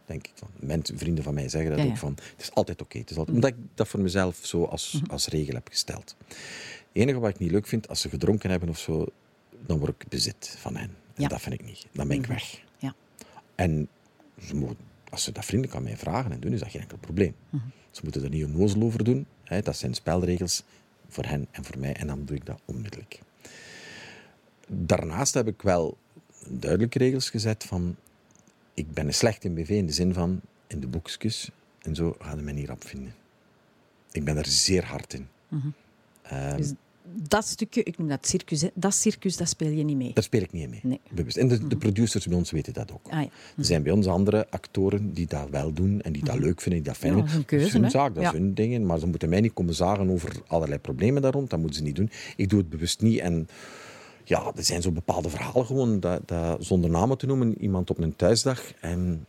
Denk 0.05 0.27
ik 0.27 0.33
van. 0.35 0.49
Mensen, 0.57 0.99
vrienden 0.99 1.25
van 1.25 1.35
mij 1.35 1.49
zeggen 1.49 1.71
dat 1.71 1.79
Ja, 1.79 1.85
ja. 1.85 1.91
ook 1.91 1.97
van. 1.97 2.13
Het 2.13 2.43
is 2.43 2.55
altijd 2.55 2.83
oké. 2.83 2.99
Altijd, 2.99 3.29
Omdat 3.29 3.51
ik 3.51 3.57
dat 3.75 3.89
voor 3.89 4.01
mezelf 4.01 4.39
zo 4.43 4.65
als, 4.65 5.01
als 5.07 5.29
regel 5.29 5.55
heb 5.55 5.69
gesteld. 5.69 6.17
Het 6.29 6.37
enige 6.93 7.19
wat 7.19 7.31
ik 7.31 7.39
niet 7.39 7.51
leuk 7.51 7.67
vind, 7.67 7.89
als 7.89 8.01
ze 8.01 8.09
gedronken 8.09 8.51
hebben 8.51 8.69
of 8.69 8.79
zo, 8.79 9.07
dan 9.67 9.79
word 9.79 9.95
ik 9.99 10.09
bezit 10.09 10.57
van 10.59 10.77
hen. 10.77 10.91
En 11.15 11.23
Ja. 11.23 11.29
dat 11.29 11.41
vind 11.41 11.55
ik 11.55 11.65
niet. 11.65 11.87
Dan 11.93 12.09
ben 12.09 12.17
ik 12.19 12.27
weg. 12.27 12.63
Ja. 12.79 12.95
En 13.55 13.89
ze 14.47 14.55
mogen, 14.57 14.77
als 15.11 15.25
ze 15.25 15.33
dat 15.33 15.45
vriendelijk 15.45 15.77
aan 15.77 15.83
mij 15.83 15.97
vragen 15.97 16.33
en 16.33 16.41
doen, 16.41 16.53
is 16.53 16.61
dat 16.61 16.71
geen 16.71 16.81
enkel 16.81 16.99
probleem. 16.99 17.35
Ze 17.91 18.01
moeten 18.03 18.23
er 18.23 18.29
niet 18.31 18.45
onnozel 18.45 18.83
over 18.83 19.05
doen. 19.05 19.27
Hè. 19.45 19.61
Dat 19.63 19.77
zijn 19.77 19.95
spelregels 19.95 20.63
voor 21.09 21.25
hen 21.25 21.47
en 21.51 21.65
voor 21.65 21.79
mij. 21.79 21.93
En 21.97 22.07
dan 22.07 22.25
doe 22.25 22.37
ik 22.37 22.47
dat 22.47 22.61
onmiddellijk. 22.65 23.21
Daarnaast 24.69 25.35
heb 25.35 25.49
ik 25.49 25.63
wel 25.63 25.97
duidelijke 26.49 26.99
regels 26.99 27.31
gezet 27.31 27.65
van... 27.65 27.97
Ik 28.75 28.93
ben 28.93 29.07
een 29.07 29.15
slecht 29.15 29.45
in 29.45 29.55
BV 29.55 29.69
in 29.69 29.87
de 29.87 29.93
zin 29.93 30.15
van... 30.15 30.41
In 30.67 30.81
de 30.81 30.87
boekjes 30.87 31.51
en 31.83 31.95
zo 31.95 32.17
gaan 32.19 32.39
ze 32.39 32.45
mij 32.45 32.53
niet 32.53 32.69
rap 32.69 32.85
vinden. 32.87 33.15
Ik 34.13 34.25
ben 34.25 34.37
er 34.37 34.47
zeer 34.47 34.85
hard 34.85 35.13
in. 35.15 35.29
Ehm, 36.23 36.57
Dus 36.57 36.73
dat 37.13 37.47
stukje, 37.47 37.83
ik 37.83 37.99
noem 37.99 38.09
dat 38.09 38.27
circus, 38.27 38.61
hè, 38.61 38.69
dat 38.75 38.95
circus, 38.95 39.37
dat 39.37 39.49
speel 39.49 39.71
je 39.71 39.85
niet 39.85 39.97
mee. 39.97 40.13
Daar 40.13 40.25
speel 40.25 40.41
ik 40.43 40.53
niet 40.53 40.71
mee. 40.71 40.81
Nee. 40.83 41.01
Bewust. 41.11 41.37
En 41.37 41.49
de, 41.49 41.67
de 41.67 41.77
producers 41.77 42.27
bij 42.27 42.37
ons 42.37 42.51
weten 42.51 42.73
dat 42.73 42.93
ook. 42.93 43.07
Ah, 43.11 43.23
ja. 43.23 43.29
Er 43.57 43.65
zijn 43.65 43.83
bij 43.83 43.93
ons 43.93 44.07
andere 44.07 44.47
actoren 44.51 45.13
die 45.13 45.27
dat 45.27 45.51
wel 45.51 45.73
doen 45.73 46.01
en 46.03 46.13
die 46.13 46.25
dat 46.25 46.39
leuk 46.39 46.61
vinden, 46.61 46.83
die 46.83 46.93
dat 46.93 47.01
fijn 47.01 47.17
Ja, 47.17 47.21
dat 47.21 47.29
vinden. 47.31 47.47
is 47.49 47.53
een 47.53 47.59
keuze, 47.59 47.65
dat 47.65 47.75
is 47.75 47.81
hun 47.81 47.91
zaak, 47.91 48.15
dat 48.15 48.23
Ja. 48.23 48.33
is 48.33 48.39
hun 48.39 48.55
dingen. 48.55 48.87
Maar 48.87 48.99
ze 48.99 49.07
moeten 49.07 49.29
mij 49.29 49.41
niet 49.41 49.53
komen 49.53 49.75
zagen 49.75 50.11
over 50.11 50.33
allerlei 50.47 50.81
problemen 50.81 51.23
daar 51.23 51.33
rond. 51.33 51.51
Dat 51.51 51.59
moeten 51.59 51.79
ze 51.79 51.85
niet 51.85 51.97
doen. 51.97 52.11
Ik 52.37 52.49
doe 52.49 52.59
het 52.59 52.69
bewust 52.69 53.01
niet. 53.01 53.19
En 53.19 53.49
ja, 54.25 54.53
er 54.57 54.65
zijn 54.65 54.83
zo 54.83 54.91
bepaalde 54.91 55.31
verhalen 55.31 55.67
gewoon, 55.67 56.01
dat, 56.01 56.21
dat, 56.29 56.65
zonder 56.65 56.91
namen 56.91 57.19
te 57.19 57.27
noemen. 57.27 57.59
Iemand 57.63 57.91
op 57.91 57.99
een 57.99 58.17
thuisdag 58.17 58.73
en 58.81 59.27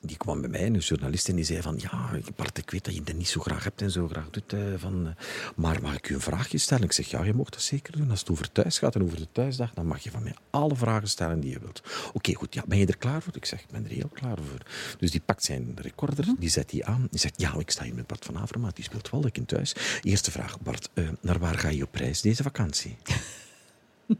die 0.00 0.16
kwam 0.16 0.40
bij 0.40 0.50
mij, 0.50 0.66
een 0.66 0.78
journalist, 0.78 1.28
en 1.28 1.36
die 1.36 1.44
zei 1.44 1.62
van... 1.62 1.78
Ja, 1.78 2.10
Bart, 2.36 2.58
ik 2.58 2.70
weet 2.70 2.84
dat 2.84 2.94
je 2.94 3.02
dat 3.02 3.14
niet 3.14 3.28
zo 3.28 3.40
graag 3.40 3.64
hebt 3.64 3.82
en 3.82 3.90
zo 3.90 4.08
graag 4.08 4.30
doet. 4.30 4.52
eh, 4.52 4.60
van, 4.76 5.06
eh, 5.06 5.24
maar 5.56 5.82
mag 5.82 5.96
ik 5.96 6.08
u 6.08 6.14
een 6.14 6.20
vraagje 6.20 6.58
stellen? 6.58 6.84
Ik 6.84 6.92
zeg, 6.92 7.06
ja, 7.10 7.24
je 7.24 7.34
mag 7.34 7.48
dat 7.48 7.62
zeker 7.62 7.96
doen. 7.96 8.10
Als 8.10 8.20
het 8.20 8.30
over 8.30 8.52
thuis 8.52 8.78
gaat 8.78 8.94
en 8.94 9.02
over 9.02 9.16
de 9.16 9.28
thuisdag, 9.32 9.74
dan 9.74 9.86
mag 9.86 9.98
je 9.98 10.10
van 10.10 10.22
mij 10.22 10.34
alle 10.50 10.76
vragen 10.76 11.08
stellen 11.08 11.40
die 11.40 11.50
je 11.50 11.58
wilt. 11.58 11.82
Oké, 12.12 12.34
goed, 12.34 12.54
ja, 12.54 12.62
ben 12.66 12.78
je 12.78 12.86
er 12.86 12.98
klaar 12.98 13.22
voor? 13.22 13.36
Ik 13.36 13.44
zeg, 13.44 13.60
ik 13.60 13.70
ben 13.70 13.84
er 13.84 13.90
heel 13.90 14.10
klaar 14.12 14.36
voor. 14.36 14.62
Dus 14.98 15.10
die 15.10 15.20
pakt 15.20 15.44
zijn 15.44 15.72
recorder, 15.74 16.26
die 16.38 16.48
zet 16.48 16.68
die 16.70 16.84
aan. 16.84 17.06
Die 17.10 17.20
zegt, 17.20 17.40
ja, 17.40 17.54
ik 17.58 17.70
sta 17.70 17.84
hier 17.84 17.94
met 17.94 18.06
Bart 18.06 18.24
van 18.24 18.38
Avermaat, 18.38 18.76
die 18.76 18.84
speelt 18.84 19.10
wel 19.10 19.24
in 19.32 19.44
thuis. 19.44 19.74
Eerste 20.02 20.30
vraag, 20.30 20.60
Bart, 20.60 20.90
eh, 20.94 21.08
naar 21.20 21.38
waar 21.38 21.58
ga 21.58 21.68
je 21.68 21.82
op 21.84 21.94
reis 21.94 22.20
deze 22.20 22.42
vakantie? 22.42 22.96
ja, 24.08 24.14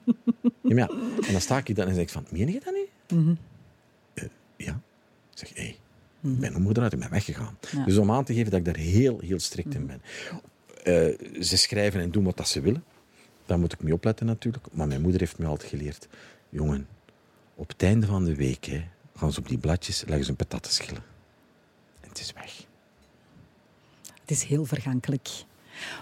maar 0.62 0.76
ja, 0.76 0.88
en 1.26 1.32
dan 1.32 1.40
sta 1.40 1.58
ik 1.58 1.66
hier 1.66 1.76
dan 1.76 1.88
en 1.88 1.94
zeg 1.94 2.02
ik 2.02 2.10
van, 2.10 2.26
meen 2.30 2.52
je 2.52 2.60
dat 2.64 2.74
nu? 2.74 2.86
Eh, 4.14 4.24
ja. 4.56 4.80
Zeg, 5.38 5.54
hé, 5.54 5.62
hey, 5.62 5.78
ik 6.32 6.38
ben 6.38 6.62
moeder 6.62 6.82
uit, 6.82 6.92
ik 6.92 6.98
ben 6.98 7.10
weggegaan. 7.10 7.58
Ja. 7.72 7.84
Dus 7.84 7.96
om 7.96 8.10
aan 8.10 8.24
te 8.24 8.34
geven 8.34 8.50
dat 8.50 8.58
ik 8.58 8.64
daar 8.64 8.76
heel, 8.76 9.18
heel 9.20 9.38
strikt 9.38 9.74
in 9.74 9.86
ben. 9.86 10.02
Eh, 10.82 11.42
ze 11.42 11.56
schrijven 11.56 12.00
en 12.00 12.10
doen 12.10 12.24
wat 12.24 12.36
dat 12.36 12.48
ze 12.48 12.60
willen. 12.60 12.84
Daar 13.46 13.58
moet 13.58 13.72
ik 13.72 13.82
mee 13.82 13.92
opletten 13.92 14.26
natuurlijk. 14.26 14.66
Maar 14.72 14.86
mijn 14.86 15.00
moeder 15.00 15.20
heeft 15.20 15.38
me 15.38 15.46
altijd 15.46 15.70
geleerd. 15.70 16.08
Jongen, 16.48 16.88
op 17.54 17.68
het 17.68 17.82
einde 17.82 18.06
van 18.06 18.24
de 18.24 18.34
week 18.34 18.64
hè, 18.64 18.84
gaan 19.16 19.32
ze 19.32 19.38
op 19.38 19.48
die 19.48 19.58
bladjes 19.58 20.04
leggen 20.06 20.24
ze 20.24 20.30
een 20.30 20.36
patat 20.36 20.66
schillen. 20.66 21.02
En 22.00 22.08
het 22.08 22.20
is 22.20 22.32
weg. 22.32 22.66
Het 24.20 24.30
is 24.30 24.42
heel 24.42 24.64
vergankelijk. 24.64 25.28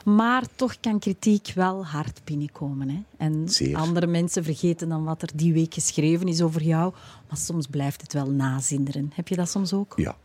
Maar 0.05 0.45
toch 0.55 0.80
kan 0.80 0.99
kritiek 0.99 1.53
wel 1.55 1.87
hard 1.87 2.20
binnenkomen. 2.24 2.89
Hè? 2.89 3.03
En 3.16 3.49
Zeer. 3.49 3.76
andere 3.76 4.07
mensen 4.07 4.45
vergeten 4.45 4.89
dan 4.89 5.05
wat 5.05 5.22
er 5.22 5.30
die 5.34 5.53
week 5.53 5.74
geschreven 5.74 6.28
is 6.28 6.43
over 6.43 6.62
jou. 6.62 6.95
Maar 7.29 7.39
soms 7.39 7.66
blijft 7.66 8.01
het 8.01 8.12
wel 8.12 8.31
nazinderen. 8.31 9.11
Heb 9.14 9.29
je 9.29 9.37
dat 9.37 9.51
soms 9.51 9.72
ook? 9.72 9.93
Ja, 9.97 10.16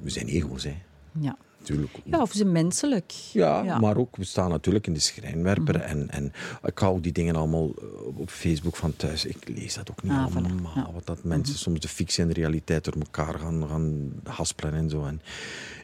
we 0.00 0.10
zijn 0.10 0.26
ego's, 0.26 0.64
hè. 0.64 0.76
Ja. 1.20 1.36
Natuurlijk. 1.58 1.92
Ja, 2.04 2.20
of 2.22 2.32
ze 2.32 2.44
menselijk. 2.44 3.12
Ja, 3.32 3.78
maar 3.78 3.96
ook, 3.96 4.16
we 4.16 4.24
staan 4.24 4.50
natuurlijk 4.50 4.86
in 4.86 4.92
de 4.92 5.00
schrijnwerper. 5.00 5.80
En, 5.80 6.10
en 6.10 6.32
ik 6.64 6.78
hou 6.78 7.00
die 7.00 7.12
dingen 7.12 7.36
allemaal 7.36 7.74
eh, 7.78 8.18
op 8.18 8.30
Facebook 8.30 8.76
van 8.76 8.96
thuis. 8.96 9.24
Ik 9.24 9.48
lees 9.48 9.74
dat 9.74 9.90
ook 9.90 10.02
niet 10.02 10.12
Ah, 10.12 10.24
allemaal. 10.36 10.72
voilà, 10.72 10.74
ja. 10.74 10.92
Wat 10.92 11.06
dat 11.06 11.24
mensen 11.24 11.58
soms 11.58 11.80
de 11.80 11.88
fictie 11.88 12.22
en 12.22 12.28
de 12.28 12.34
realiteit 12.34 12.84
door 12.84 12.94
elkaar 12.94 13.38
gaan, 13.38 13.68
gaan 13.68 14.12
haspelen 14.24 14.74
en 14.74 14.90
zo. 14.90 15.04
En 15.04 15.20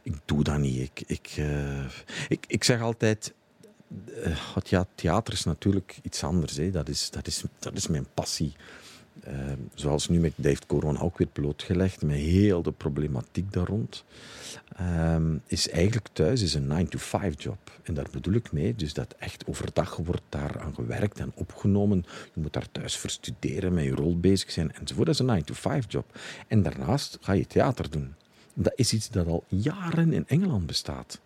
ik 0.02 0.14
doe 0.24 0.42
dat 0.44 0.58
niet. 0.58 0.80
Ik, 0.80 1.02
ik, 1.06 1.34
eh, 1.36 1.84
ik, 2.28 2.44
ik 2.48 2.64
zeg 2.64 2.80
altijd... 2.80 3.34
het 4.54 4.68
ja, 4.68 4.86
theater 4.94 5.32
is 5.32 5.44
natuurlijk 5.44 5.98
iets 6.02 6.22
anders. 6.24 6.56
Hè. 6.56 6.70
Dat, 6.70 6.88
is, 6.88 7.10
dat, 7.10 7.26
is, 7.26 7.42
dat 7.58 7.76
is 7.76 7.86
mijn 7.86 8.06
passie. 8.14 8.52
Eh, 9.24 9.34
zoals 9.74 10.08
nu 10.08 10.18
met 10.18 10.32
Dave 10.36 10.60
Corona 10.66 11.00
ook 11.00 11.18
weer 11.18 11.28
blootgelegd, 11.32 12.02
met 12.02 12.16
heel 12.16 12.62
de 12.62 12.72
problematiek 12.72 13.52
daar 13.52 13.66
rond, 13.66 14.04
ehm, 14.76 15.36
is 15.46 15.68
eigenlijk 15.68 16.08
thuis 16.12 16.42
is 16.42 16.54
een 16.54 16.66
9-to-5 16.66 17.42
job. 17.42 17.80
En 17.82 17.94
daar 17.94 18.06
bedoel 18.10 18.34
ik 18.34 18.52
mee, 18.52 18.74
dus 18.74 18.94
dat 18.94 19.14
echt 19.18 19.46
overdag 19.46 19.96
wordt 19.96 20.22
daar 20.28 20.60
aan 20.60 20.74
gewerkt 20.74 21.18
en 21.18 21.32
opgenomen. 21.34 22.04
Je 22.34 22.40
moet 22.40 22.52
daar 22.52 22.70
thuis 22.72 22.96
voor 22.96 23.10
studeren, 23.10 23.74
met 23.74 23.84
je 23.84 23.94
rol 23.94 24.18
bezig 24.20 24.50
zijn 24.50 24.72
enzovoort. 24.72 25.06
Dat 25.06 25.14
is 25.14 25.20
een 25.20 25.26
9-to-5 25.26 25.86
job. 25.88 26.18
En 26.48 26.62
daarnaast 26.62 27.18
ga 27.20 27.32
je 27.32 27.46
theater 27.46 27.90
doen. 27.90 28.14
Dat 28.54 28.72
is 28.76 28.92
iets 28.92 29.08
dat 29.10 29.26
al 29.26 29.44
jaren 29.48 30.12
in 30.12 30.24
Engeland 30.26 30.66
bestaat. 30.66 31.20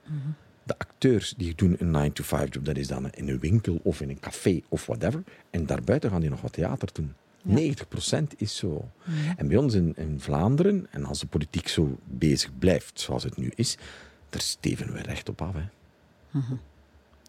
De 0.62 0.78
acteurs 0.78 1.34
die 1.36 1.54
doen 1.54 1.76
een 1.78 2.12
9-to-5 2.12 2.48
job, 2.50 2.64
dat 2.64 2.76
is 2.76 2.86
dan 2.86 3.10
in 3.10 3.28
een 3.28 3.38
winkel 3.38 3.80
of 3.82 4.00
in 4.00 4.08
een 4.08 4.20
café 4.20 4.60
of 4.68 4.86
whatever. 4.86 5.22
En 5.50 5.66
daarbuiten 5.66 6.10
gaan 6.10 6.20
die 6.20 6.30
nog 6.30 6.40
wat 6.40 6.52
theater 6.52 6.88
doen. 6.92 7.14
90% 7.48 7.52
is 8.36 8.56
zo. 8.56 8.90
En 9.36 9.48
bij 9.48 9.56
ons 9.56 9.74
in, 9.74 9.92
in 9.96 10.20
Vlaanderen, 10.20 10.86
en 10.90 11.04
als 11.04 11.18
de 11.18 11.26
politiek 11.26 11.68
zo 11.68 11.98
bezig 12.04 12.58
blijft 12.58 13.00
zoals 13.00 13.22
het 13.22 13.36
nu 13.36 13.52
is, 13.54 13.76
daar 14.30 14.40
steven 14.40 14.92
we 14.92 15.02
recht 15.02 15.28
op 15.28 15.42
af. 15.42 15.54
Hè. 15.54 15.62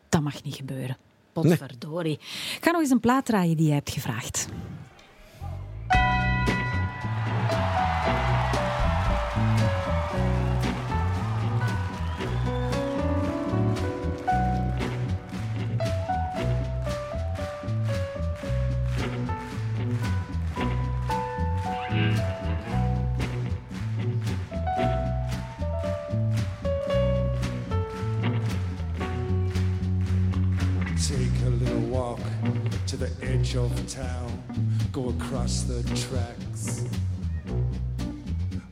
Dat 0.10 0.22
mag 0.22 0.44
niet 0.44 0.56
gebeuren. 0.56 0.98
Potverdorie. 1.34 2.20
Ik 2.56 2.60
ga 2.62 2.72
nog 2.72 2.82
eens 2.82 2.90
een 2.90 3.00
plaat 3.00 3.26
draaien 3.26 3.58
die 3.58 3.66
jij 3.66 3.76
hebt 3.76 3.90
gevraagd. 3.90 4.48
The 33.00 33.10
edge 33.22 33.56
of 33.56 33.72
town, 33.88 34.43
go 34.91 35.08
across 35.08 35.62
the 35.62 35.82
tracks. 35.95 36.84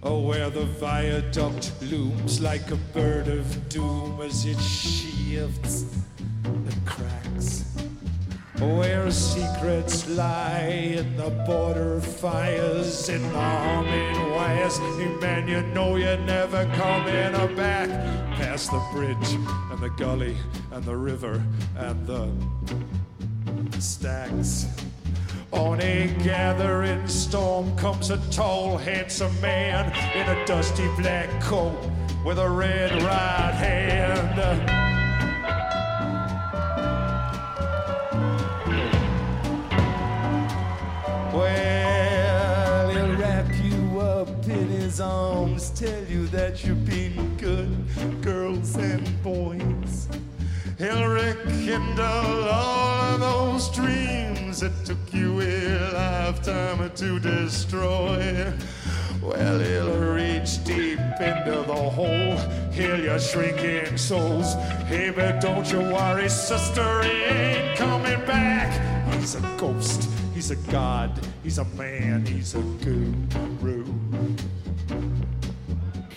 Oh, 0.03 0.19
where 0.19 0.49
the 0.49 0.65
viaduct 0.65 1.71
looms 1.83 2.41
like 2.41 2.69
a 2.69 2.75
bird 2.93 3.29
of 3.29 3.69
doom 3.69 4.19
as 4.21 4.45
it 4.45 4.59
shifts 4.59 5.85
and 6.43 6.85
cracks. 6.85 7.73
Oh, 8.59 8.79
where 8.79 9.09
secrets 9.11 10.09
lie 10.09 10.97
in 10.97 11.15
the 11.15 11.29
border 11.45 12.01
fires 12.01 13.07
in 13.07 13.21
the 13.21 13.39
humming 13.39 14.31
wires. 14.31 14.77
Hey 14.77 15.07
man, 15.21 15.47
you 15.47 15.61
know 15.73 15.95
you're 15.95 16.17
never 16.17 16.65
coming 16.75 17.55
back 17.55 17.87
past 18.35 18.71
the 18.71 18.85
bridge 18.91 19.31
and 19.71 19.79
the 19.79 19.89
gully 19.91 20.35
and 20.71 20.83
the 20.83 20.97
river 20.97 21.41
and 21.77 22.05
the 22.05 22.29
stacks. 23.81 24.65
On 25.51 25.79
a 25.81 26.07
gathering 26.23 27.07
storm 27.07 27.75
comes 27.77 28.09
a 28.09 28.17
tall, 28.31 28.77
handsome 28.77 29.39
man 29.39 29.85
in 30.15 30.27
a 30.27 30.45
dusty 30.45 30.87
black 30.97 31.29
coat 31.41 31.77
with 32.25 32.37
a 32.39 32.49
red 32.49 32.91
right 33.03 33.53
hand. 33.53 34.37
Well, 41.33 42.89
he'll 42.89 43.15
wrap 43.17 43.47
you 43.63 43.99
up 43.99 44.47
in 44.47 44.67
his 44.67 44.99
arms, 44.99 45.69
tell 45.69 46.03
you 46.05 46.27
that 46.27 46.65
you've 46.65 46.85
been 46.85 47.37
good, 47.37 48.21
girls 48.21 48.75
and 48.75 49.23
boys. 49.23 49.76
He'll 50.77 51.07
rekindle 51.07 52.03
all 52.03 53.15
of 53.15 53.19
those 53.19 53.69
dreams 53.75 54.59
that 54.59 54.85
took 54.85 55.11
you 55.11 55.41
a 55.41 55.91
lifetime 55.91 56.91
to 56.95 57.19
destroy. 57.19 58.53
Well, 59.19 59.59
he'll 59.59 59.97
reach 60.13 60.63
deep 60.63 60.99
into 61.19 61.63
the 61.65 61.73
hole, 61.73 62.37
heal 62.71 62.99
your 62.99 63.17
shrinking 63.17 63.97
souls. 63.97 64.53
Hey, 64.85 65.09
but 65.09 65.41
don't 65.41 65.69
you 65.71 65.79
worry, 65.79 66.29
sister, 66.29 67.01
he 67.01 67.23
ain't 67.23 67.75
coming 67.75 68.23
back. 68.27 68.69
He's 69.15 69.33
a 69.33 69.41
ghost, 69.57 70.07
he's 70.35 70.51
a 70.51 70.55
god, 70.71 71.19
he's 71.41 71.57
a 71.57 71.65
man, 71.65 72.23
he's 72.23 72.53
a 72.53 72.61
guru. 72.61 73.83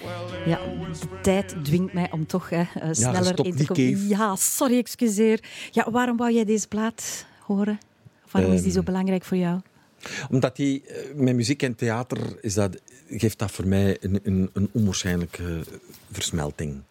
Well, 0.05 0.29
they'll 0.45 0.80
de 0.93 1.21
tijd 1.23 1.55
dwingt 1.65 1.93
mij 1.93 2.11
om 2.11 2.27
toch 2.27 2.51
hè, 2.51 2.63
eh, 2.75 2.89
sneller 2.93 3.45
in 3.45 3.57
te 3.57 3.65
komen. 3.65 4.09
Ja, 4.09 4.37
sorry, 4.37 4.79
excuseer. 4.79 5.41
Ja, 5.71 5.91
waarom 5.91 6.17
wou 6.17 6.33
jij 6.33 6.45
deze 6.45 6.69
plaat 6.69 7.27
horen? 7.47 7.79
Of 8.25 8.33
waarom 8.33 8.53
is 8.53 8.63
die 8.63 8.73
zo 8.73 8.77
Ehm, 8.77 8.87
belangrijk 8.87 9.25
voor 9.25 9.37
jou? 9.37 9.61
Omdat 10.31 10.57
die, 10.57 10.85
eh, 10.87 11.15
met 11.15 11.35
muziek 11.35 11.63
en 11.63 11.75
theater 11.75 12.19
is 12.41 12.55
dat, 12.55 12.81
geeft 13.09 13.39
dat 13.39 13.51
voor 13.51 13.67
mij 13.67 13.97
een, 14.01 14.21
een, 14.23 14.51
een 14.53 14.69
onwaarschijnlijke 14.73 15.61
versmelting. 16.11 16.83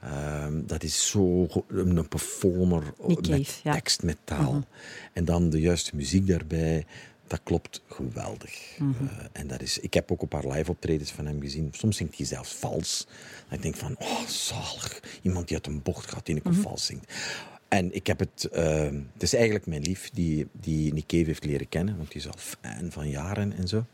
Ehm, 0.00 0.60
dat 0.66 0.82
is 0.82 1.10
zo 1.10 1.46
een 1.68 2.08
performer 2.08 2.82
Nick 3.06 3.28
met 3.28 3.28
Cave, 3.28 3.60
ja. 3.62 3.72
tekst, 3.72 4.02
met 4.02 4.16
taal. 4.24 4.64
En 5.12 5.24
dan 5.24 5.50
de 5.50 5.60
juiste 5.60 5.96
muziek 5.96 6.26
daarbij. 6.26 6.86
Dat 7.26 7.40
klopt 7.42 7.82
geweldig. 7.88 8.78
Eh, 8.78 8.84
en 9.32 9.46
dat 9.46 9.62
is, 9.62 9.78
ik 9.78 9.94
heb 9.94 10.12
ook 10.12 10.22
een 10.22 10.28
paar 10.28 10.46
live 10.46 10.70
optredens 10.70 11.10
van 11.10 11.26
hem 11.26 11.40
gezien. 11.40 11.68
Soms 11.72 11.96
zingt 11.96 12.16
hij 12.16 12.26
zelfs 12.26 12.54
vals. 12.54 13.06
Ik 13.50 13.62
denk 13.62 13.76
van, 13.76 13.96
oh, 13.98 14.26
zalig. 14.26 15.00
Iemand 15.22 15.46
die 15.48 15.56
uit 15.56 15.66
een 15.66 15.82
bocht 15.82 16.10
gaat 16.10 16.26
die 16.26 16.34
een 16.34 16.42
keer 16.42 16.54
vals 16.54 16.86
zingt. 16.86 17.12
En 17.74 17.94
ik 17.94 18.06
heb 18.06 18.18
het... 18.18 18.44
eh, 18.44 18.90
het 19.12 19.22
is 19.22 19.34
eigenlijk 19.34 19.66
mijn 19.66 19.82
lief 19.82 20.10
die, 20.10 20.46
die 20.52 20.92
Nick 20.92 21.06
Cave 21.06 21.24
heeft 21.24 21.44
leren 21.44 21.68
kennen. 21.68 21.96
Want 21.96 22.12
die 22.12 22.20
is 22.20 22.26
al 22.26 22.34
fan 22.36 22.90
van 22.90 23.08
jaren 23.08 23.52
en 23.52 23.68
zo. 23.68 23.84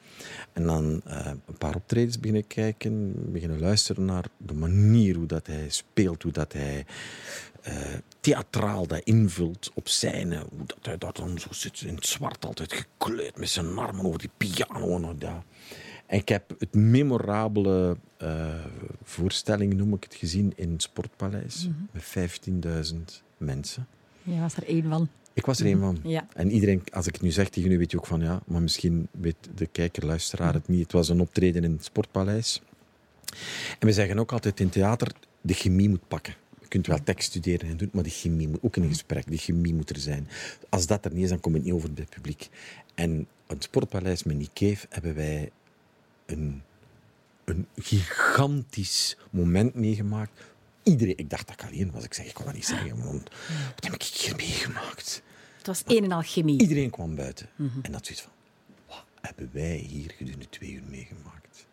En 0.53 0.63
dan 0.63 1.01
eh, 1.05 1.27
een 1.47 1.59
paar 1.59 1.75
optredens 1.75 2.19
beginnen 2.19 2.47
kijken. 2.47 3.15
Beginnen 3.33 3.61
luisteren 3.61 4.05
naar 4.05 4.25
de 4.37 4.55
manier 4.55 5.17
hoe 5.17 5.27
dat 5.27 5.47
hij 5.47 5.69
speelt. 5.69 6.23
Hoe 6.23 6.33
dat 6.33 6.53
hij 6.53 6.87
eh, 7.63 7.75
theatraal 8.21 8.87
dat 8.87 9.01
invult 9.05 9.71
op 9.75 9.89
scène. 9.89 10.45
Hoe 10.57 10.67
dat 10.67 10.79
hij 10.83 10.99
dat 10.99 11.17
dan 11.17 11.39
zo 11.39 11.49
zit 11.51 11.81
in 11.81 11.95
het 11.95 12.07
zwart 12.07 12.45
altijd 12.45 12.73
gekleurd 12.73 13.37
met 13.37 13.49
zijn 13.49 13.79
armen 13.79 14.05
over 14.05 14.19
die 14.19 14.31
piano. 14.37 14.97
En, 14.97 15.19
dat. 15.19 15.31
en 16.07 16.19
ik 16.19 16.29
heb 16.29 16.55
het 16.59 16.75
memorabele 16.75 17.97
eh, 18.17 18.65
voorstelling, 19.03 19.75
noem 19.75 19.95
ik 19.95 20.05
het, 20.05 20.15
gezien 20.15 20.53
in 20.57 20.73
het 20.73 20.83
Sportpaleis. 20.83 21.69
Met 21.93 22.31
15.000 22.93 23.29
mensen. 23.41 23.87
Jij 24.23 24.41
was 24.41 24.57
er 24.57 24.67
één 24.67 24.89
van. 24.89 25.09
Ik 25.33 25.47
was 25.47 25.61
er 25.61 25.67
een 25.67 25.79
van. 25.79 25.99
Ja. 26.03 26.27
En 26.35 26.51
iedereen, 26.51 26.83
als 26.93 27.07
ik 27.07 27.13
het 27.13 27.23
nu 27.23 27.31
zeg 27.31 27.49
tegen 27.49 27.71
u, 27.71 27.79
weet 27.79 27.91
je 27.91 27.97
ook 27.97 28.07
van 28.07 28.21
ja, 28.21 28.41
maar 28.47 28.63
misschien 28.63 29.09
weet 29.11 29.37
de 29.55 29.67
kijker, 29.67 30.07
luisteraar 30.07 30.55
het 30.55 30.69
niet. 30.69 30.83
Het 30.83 30.93
was 30.93 31.09
een 31.09 31.21
optreden 31.21 31.65
in 31.65 31.73
het 31.73 31.85
Sportpaleis. 31.85 32.63
En 33.79 33.87
we 33.87 33.93
zeggen 33.93 34.19
ook 34.19 34.33
altijd 34.33 34.61
in 34.61 34.69
theater, 34.69 35.13
de 35.41 35.55
chemie 35.55 35.89
moet 35.89 36.09
pakken. 36.09 36.35
Je 36.61 36.69
kunt 36.69 36.87
wel 36.87 37.03
tekst 37.03 37.29
studeren 37.29 37.69
en 37.69 37.77
doen, 37.77 37.91
maar 37.93 38.03
de 38.03 38.11
chemie 38.11 38.49
moet 38.49 38.63
ook 38.63 38.77
in 38.77 38.83
een 38.83 38.89
gesprek. 38.89 39.31
De 39.31 39.37
chemie 39.37 39.75
moet 39.75 39.91
er 39.91 39.99
zijn. 39.99 40.29
Als 40.69 40.87
dat 40.87 41.05
er 41.05 41.13
niet 41.13 41.23
is, 41.23 41.29
dan 41.29 41.41
komt 41.41 41.55
het 41.55 41.65
niet 41.65 41.75
over 41.75 41.93
bij 41.93 42.05
het 42.05 42.15
publiek. 42.15 42.49
En 42.95 43.27
het 43.47 43.63
Sportpaleis 43.63 44.23
met 44.23 44.51
Cave 44.53 44.87
hebben 44.89 45.15
wij 45.15 45.51
een, 46.27 46.63
een 47.45 47.67
gigantisch 47.77 49.17
moment 49.31 49.75
meegemaakt. 49.75 50.41
Iedereen, 50.91 51.17
ik 51.17 51.31
dacht 51.31 51.47
dat 51.47 51.61
ik 51.61 51.67
alleen 51.67 51.91
was. 51.91 52.05
Ik 52.05 52.15
zeg, 52.15 52.27
ik 52.27 52.35
kon 52.35 52.45
dat 52.45 52.55
niet 52.55 52.67
zeggen, 52.67 53.05
want 53.05 53.31
wat 53.75 53.85
heb 53.85 53.95
ik 53.95 54.03
hier 54.03 54.37
meegemaakt? 54.37 55.23
Het 55.57 55.67
was 55.67 55.83
een 55.87 56.05
en 56.05 56.13
al 56.13 56.23
chemie. 56.23 56.61
Iedereen 56.61 56.91
kwam 56.91 57.15
buiten. 57.15 57.49
En 57.83 57.93
dat 57.93 58.07
zoiets 58.07 58.23
van, 58.23 58.33
wat 58.87 59.05
hebben 59.21 59.51
wij 59.53 59.77
hier 59.77 60.11
gedurende 60.17 60.49
twee 60.49 60.73
uur 60.73 60.83
meegemaakt? 60.89 61.67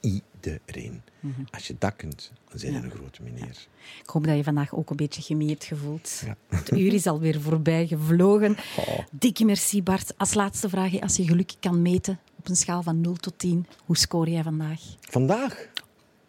Iedereen. 0.00 1.02
Als 1.50 1.66
je 1.66 1.76
dat 1.78 1.96
kunt, 1.96 2.32
dan 2.48 2.58
zijn 2.58 2.72
je 2.72 2.78
een 2.78 2.90
grote 2.90 3.22
meneer. 3.22 3.66
Ik 4.02 4.10
hoop 4.10 4.24
dat 4.26 4.36
je 4.36 4.44
vandaag 4.44 4.74
ook 4.74 4.90
een 4.90 4.96
beetje 4.96 5.22
chemie 5.22 5.48
hebt 5.48 5.64
gevoeld. 5.64 6.22
Ja. 6.24 6.36
Het 6.48 6.70
uur 6.70 6.92
is 6.94 7.06
alweer 7.06 7.40
voorbij 7.40 7.86
gevlogen. 7.86 8.56
Dikke 9.10 9.44
merci, 9.44 9.82
Bart. 9.82 10.18
Als 10.18 10.34
laatste 10.34 10.68
vraag, 10.68 11.00
als 11.00 11.16
je 11.16 11.26
geluk 11.26 11.52
kan 11.60 11.82
meten 11.82 12.20
op 12.38 12.48
een 12.48 12.56
schaal 12.56 12.82
van 12.82 13.00
0 13.00 13.14
tot 13.14 13.38
10, 13.38 13.66
hoe 13.84 13.96
scoor 13.96 14.28
jij 14.28 14.42
vandaag? 14.42 14.80
Vandaag? 15.00 15.68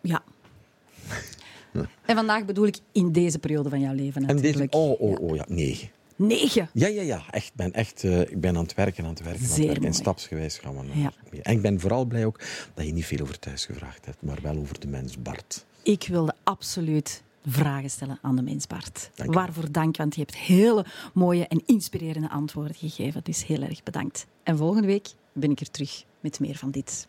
Ja. 0.01 0.23
En 2.05 2.15
vandaag 2.15 2.45
bedoel 2.45 2.65
ik 2.65 2.77
in 2.91 3.11
deze 3.11 3.39
periode 3.39 3.69
van 3.69 3.79
jouw 3.79 3.93
leven 3.93 4.27
En 4.27 4.35
natuurlijk. 4.35 4.71
deze, 4.71 4.83
oh, 4.83 5.01
oh, 5.01 5.19
oh, 5.19 5.35
ja, 5.35 5.45
negen. 5.47 5.89
Negen. 6.15 6.69
Ja, 6.73 6.87
ja, 6.87 7.01
ja. 7.01 7.23
Echt, 7.31 7.51
ben 7.55 7.73
echt, 7.73 8.03
eh, 8.03 8.21
ik 8.21 8.41
ben 8.41 8.55
aan 8.55 8.63
het 8.63 8.73
werken, 8.73 9.03
aan 9.03 9.09
het 9.09 9.23
werken, 9.23 9.41
aan 9.41 9.47
het 9.47 9.55
Zeer 9.55 9.65
werken. 9.65 9.85
En 9.85 9.93
stapsgewijs 9.93 10.57
gaan 10.57 10.77
we 10.77 10.83
naar 10.83 10.97
Ja. 10.97 11.11
En 11.41 11.53
ik 11.53 11.61
ben 11.61 11.79
vooral 11.79 12.05
blij 12.05 12.25
ook 12.25 12.39
dat 12.73 12.85
je 12.85 12.93
niet 12.93 13.05
veel 13.05 13.19
over 13.19 13.39
thuis 13.39 13.65
gevraagd 13.65 14.05
hebt, 14.05 14.21
maar 14.21 14.39
wel 14.41 14.57
over 14.57 14.79
de 14.79 14.87
mens 14.87 15.21
Bart. 15.21 15.65
Ik 15.83 16.07
wilde 16.07 16.33
absoluut 16.43 17.23
vragen 17.45 17.89
stellen 17.89 18.19
aan 18.21 18.35
de 18.35 18.41
mens, 18.41 18.67
Bart. 18.67 19.09
Dank 19.15 19.29
je 19.29 19.35
wel. 19.35 19.45
Waarvoor 19.45 19.71
dank, 19.71 19.97
want 19.97 20.15
je 20.15 20.21
hebt 20.21 20.35
hele 20.35 20.85
mooie 21.13 21.47
en 21.47 21.63
inspirerende 21.65 22.29
antwoorden 22.29 22.75
gegeven. 22.75 23.23
Dus 23.23 23.45
heel 23.45 23.61
erg 23.61 23.83
bedankt. 23.83 24.25
En 24.43 24.57
volgende 24.57 24.87
week 24.87 25.07
ben 25.33 25.51
ik 25.51 25.59
er 25.59 25.71
terug 25.71 26.03
met 26.19 26.39
meer 26.39 26.55
van 26.55 26.71
dit. 26.71 27.07